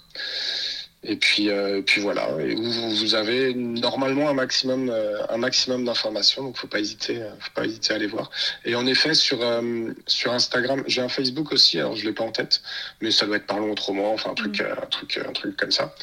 Et 1.08 1.18
puis, 1.18 1.50
euh, 1.50 1.80
et 1.80 1.82
puis 1.84 2.02
voilà, 2.02 2.28
et 2.40 2.56
vous, 2.56 2.90
vous 2.96 3.16
avez 3.16 3.54
normalement 3.54 4.28
un 4.30 4.34
maximum, 4.34 4.90
euh, 4.90 5.22
un 5.30 5.38
maximum 5.38 5.86
d'informations, 5.86 6.44
donc 6.44 6.58
faut 6.58 6.68
pas 6.68 6.80
hésiter, 6.80 7.22
euh, 7.22 7.30
faut 7.40 7.52
pas 7.54 7.66
hésiter 7.66 7.94
à 7.94 7.96
aller 7.98 8.08
voir. 8.08 8.32
Et 8.66 8.74
en 8.76 8.88
effet, 8.88 9.14
sur 9.14 9.40
euh, 9.42 9.94
sur 10.08 10.34
Instagram, 10.34 10.84
j'ai 10.88 11.02
un 11.02 11.10
Facebook 11.10 11.52
aussi, 11.52 11.80
alors 11.80 11.96
je 11.96 12.06
l'ai 12.06 12.14
pas 12.14 12.24
en 12.24 12.32
tête, 12.32 12.62
mais 13.02 13.12
ça 13.12 13.26
doit 13.28 13.38
être 13.38 13.46
Parlons 13.46 13.72
autrement, 13.72 14.14
enfin 14.14 14.32
un 14.32 14.34
truc, 14.34 14.60
euh, 14.62 14.74
un 14.82 14.88
truc, 14.88 15.20
un 15.30 15.32
truc 15.32 15.56
comme 15.58 15.72
ça. 15.72 15.94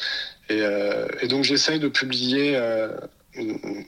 Et, 0.49 0.61
euh, 0.61 1.07
et 1.21 1.27
donc 1.27 1.43
j'essaye 1.43 1.79
de 1.79 1.89
publier. 1.89 2.55
euh, 2.55 2.89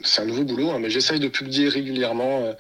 c'est 0.04 0.22
un 0.24 0.26
nouveau 0.26 0.44
boulot, 0.44 0.72
hein, 0.72 0.80
mais 0.80 0.90
j'essaye 0.90 1.20
de 1.20 1.28
publier 1.28 1.70
régulièrement. 1.70 2.46
euh, 2.46 2.54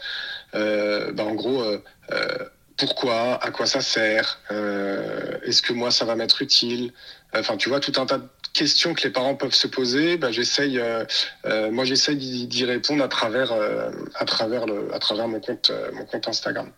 euh, 0.55 1.11
bah, 1.11 1.23
en 1.25 1.33
gros, 1.35 1.61
euh, 1.61 1.81
euh, 2.11 2.37
pourquoi, 2.77 3.43
à 3.43 3.51
quoi 3.51 3.65
ça 3.65 3.81
sert, 3.81 4.39
euh, 4.51 5.37
est-ce 5.43 5.61
que 5.61 5.73
moi 5.73 5.91
ça 5.91 6.05
va 6.05 6.15
m'être 6.15 6.41
utile. 6.41 6.93
Enfin, 7.33 7.57
tu 7.57 7.69
vois, 7.69 7.79
tout 7.79 7.93
un 7.97 8.05
tas 8.05 8.17
de 8.19 8.27
questions 8.55 8.93
que 8.93 9.03
les 9.03 9.11
parents 9.11 9.35
peuvent 9.35 9.53
se 9.53 9.67
poser. 9.67 10.17
Bah, 10.17 10.31
j'essaye, 10.31 10.79
euh, 10.79 11.05
euh, 11.45 11.69
moi 11.69 11.83
j'essaye 11.83 12.17
d'y 12.17 12.65
répondre 12.65 13.03
à 13.03 13.07
travers, 13.07 13.51
euh, 13.51 13.91
à 14.15 14.25
travers 14.25 14.65
à 14.91 14.99
travers 14.99 15.27
mon 15.27 15.39
compte, 15.39 15.71
mon 15.93 16.05
compte 16.05 16.27
Instagram. 16.27 16.71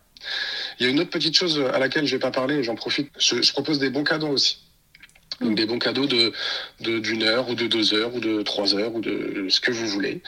Il 0.80 0.86
y 0.86 0.90
a 0.90 0.92
une 0.92 1.00
autre 1.00 1.12
petite 1.12 1.38
chose 1.38 1.64
à 1.74 1.80
laquelle 1.80 2.06
je 2.06 2.16
vais 2.16 2.20
pas 2.20 2.32
parler, 2.32 2.56
et 2.56 2.64
j'en 2.64 2.76
profite. 2.76 3.12
Je 3.20 3.52
propose 3.54 3.80
des 3.80 3.90
bons 3.90 4.04
cadeaux 4.04 4.30
aussi. 4.30 4.67
Donc 5.40 5.56
des 5.56 5.66
bons 5.68 5.78
cadeaux 5.80 6.08
de 6.08 6.34
de- 6.82 7.00
d'une 7.00 7.22
heure 7.24 7.48
ou 7.50 7.54
de 7.56 7.68
deux 7.68 7.94
heures 7.94 8.14
ou 8.16 8.20
de 8.20 8.42
trois 8.42 8.76
heures 8.76 8.96
ou 8.96 9.02
de 9.02 9.48
ce 9.50 9.60
que 9.60 9.72
vous 9.72 9.88
voulez 9.88 10.22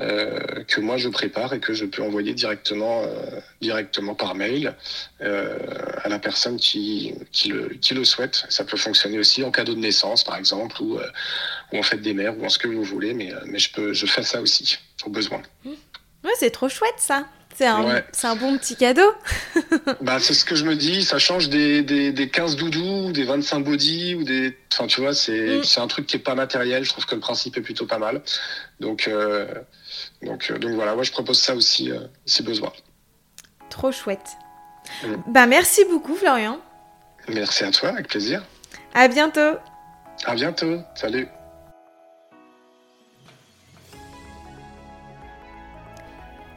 euh, 0.00 0.64
que 0.66 0.80
moi 0.80 0.96
je 0.96 1.08
prépare 1.08 1.52
et 1.54 1.60
que 1.60 1.72
je 1.72 1.84
peux 1.84 2.02
envoyer 2.02 2.34
directement 2.34 3.02
euh, 3.04 3.40
directement 3.60 4.14
par 4.16 4.34
mail 4.34 4.74
euh, 5.20 5.56
à 6.02 6.08
la 6.08 6.18
personne 6.18 6.56
qui 6.58 7.14
qui 7.30 7.48
le 7.48 7.68
qui 7.80 7.94
le 7.94 8.04
souhaite. 8.04 8.44
Ça 8.48 8.64
peut 8.64 8.76
fonctionner 8.76 9.18
aussi 9.18 9.44
en 9.44 9.50
cadeau 9.52 9.74
de 9.74 9.80
naissance 9.80 10.24
par 10.24 10.36
exemple 10.36 10.82
ou 10.82 10.98
ou 11.72 11.78
en 11.78 11.82
fête 11.82 12.02
des 12.02 12.12
mères 12.14 12.36
ou 12.38 12.44
en 12.44 12.48
ce 12.48 12.58
que 12.58 12.66
vous 12.68 12.82
voulez, 12.82 13.14
mais 13.14 13.32
mais 13.46 13.58
je 13.58 13.72
peux 13.72 13.92
je 13.92 14.06
fais 14.06 14.22
ça 14.24 14.40
aussi 14.40 14.78
au 15.04 15.10
besoin. 15.10 15.42
Ouais, 15.64 16.32
c'est 16.38 16.50
trop 16.50 16.68
chouette 16.68 16.98
ça. 16.98 17.26
C'est 17.56 17.64
un, 17.66 17.84
Ouais. 17.84 18.04
c'est 18.12 18.26
un 18.26 18.36
bon 18.36 18.58
petit 18.58 18.76
cadeau. 18.76 19.10
Bah, 20.02 20.18
c'est 20.20 20.34
ce 20.34 20.44
que 20.44 20.54
je 20.54 20.64
me 20.64 20.76
dis, 20.76 21.02
ça 21.04 21.18
change 21.18 21.48
des, 21.48 21.82
des, 21.82 22.12
des 22.12 22.28
15 22.28 22.56
doudous, 22.56 23.12
des 23.12 23.24
25 23.24 23.60
body, 23.60 24.14
ou 24.14 24.24
des. 24.24 24.56
Enfin, 24.72 24.86
tu 24.86 25.00
vois, 25.00 25.14
c'est 25.14 25.58
Mm. 25.60 25.64
c'est 25.64 25.80
un 25.80 25.86
truc 25.86 26.06
qui 26.06 26.16
est 26.16 26.20
pas 26.20 26.34
matériel. 26.34 26.84
Je 26.84 26.90
trouve 26.90 27.06
que 27.06 27.14
le 27.14 27.20
principe 27.20 27.56
est 27.56 27.62
plutôt 27.62 27.86
pas 27.86 27.98
mal. 27.98 28.20
Donc, 28.80 29.08
euh, 29.08 29.46
donc, 30.22 30.50
euh, 30.50 30.58
donc 30.58 30.72
voilà, 30.72 30.94
moi 30.94 31.02
je 31.02 31.12
propose 31.12 31.40
ça 31.40 31.54
aussi 31.54 31.90
euh, 31.90 32.00
si 32.26 32.42
besoin. 32.42 32.72
Trop 33.70 33.90
chouette. 33.90 34.36
Mm. 35.02 35.14
Bah 35.28 35.46
merci 35.46 35.84
beaucoup 35.86 36.14
Florian. 36.14 36.58
Merci 37.28 37.64
à 37.64 37.70
toi, 37.70 37.88
avec 37.88 38.08
plaisir. 38.08 38.42
À 38.94 39.08
bientôt. 39.08 39.56
À 40.26 40.34
bientôt. 40.34 40.80
Salut. 40.94 41.26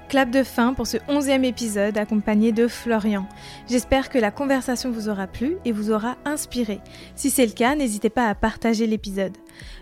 Clap 0.10 0.32
de 0.32 0.42
fin 0.42 0.74
pour 0.74 0.88
ce 0.88 0.98
onzième 1.08 1.44
épisode 1.44 1.96
accompagné 1.96 2.52
de 2.52 2.68
Florian. 2.68 3.28
J'espère 3.70 4.10
que 4.10 4.18
la 4.18 4.32
conversation 4.32 4.90
vous 4.90 5.08
aura 5.08 5.28
plu 5.28 5.58
et 5.66 5.72
vous 5.72 5.92
aura 5.92 6.18
inspiré. 6.26 6.82
Si 7.16 7.30
c'est 7.30 7.46
le 7.46 7.52
cas, 7.52 7.76
n'hésitez 7.76 8.10
pas 8.10 8.28
à 8.28 8.34
partager 8.34 8.88
l'épisode. 8.88 9.38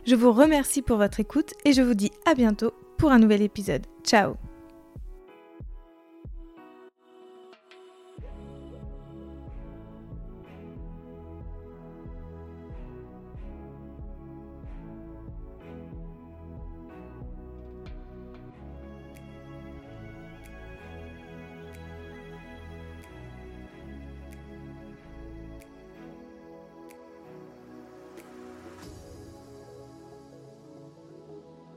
Je 0.06 0.16
vous 0.16 0.34
remercie 0.34 0.82
pour 0.82 0.98
votre 0.98 1.22
écoute 1.22 1.54
et 1.64 1.72
je 1.72 1.82
vous 1.82 1.94
dis 1.94 2.12
à 2.26 2.34
bientôt 2.34 2.74
pour 2.98 3.12
un 3.14 3.20
nouvel 3.20 3.42
épisode. 3.42 3.86
Ciao 4.04 4.36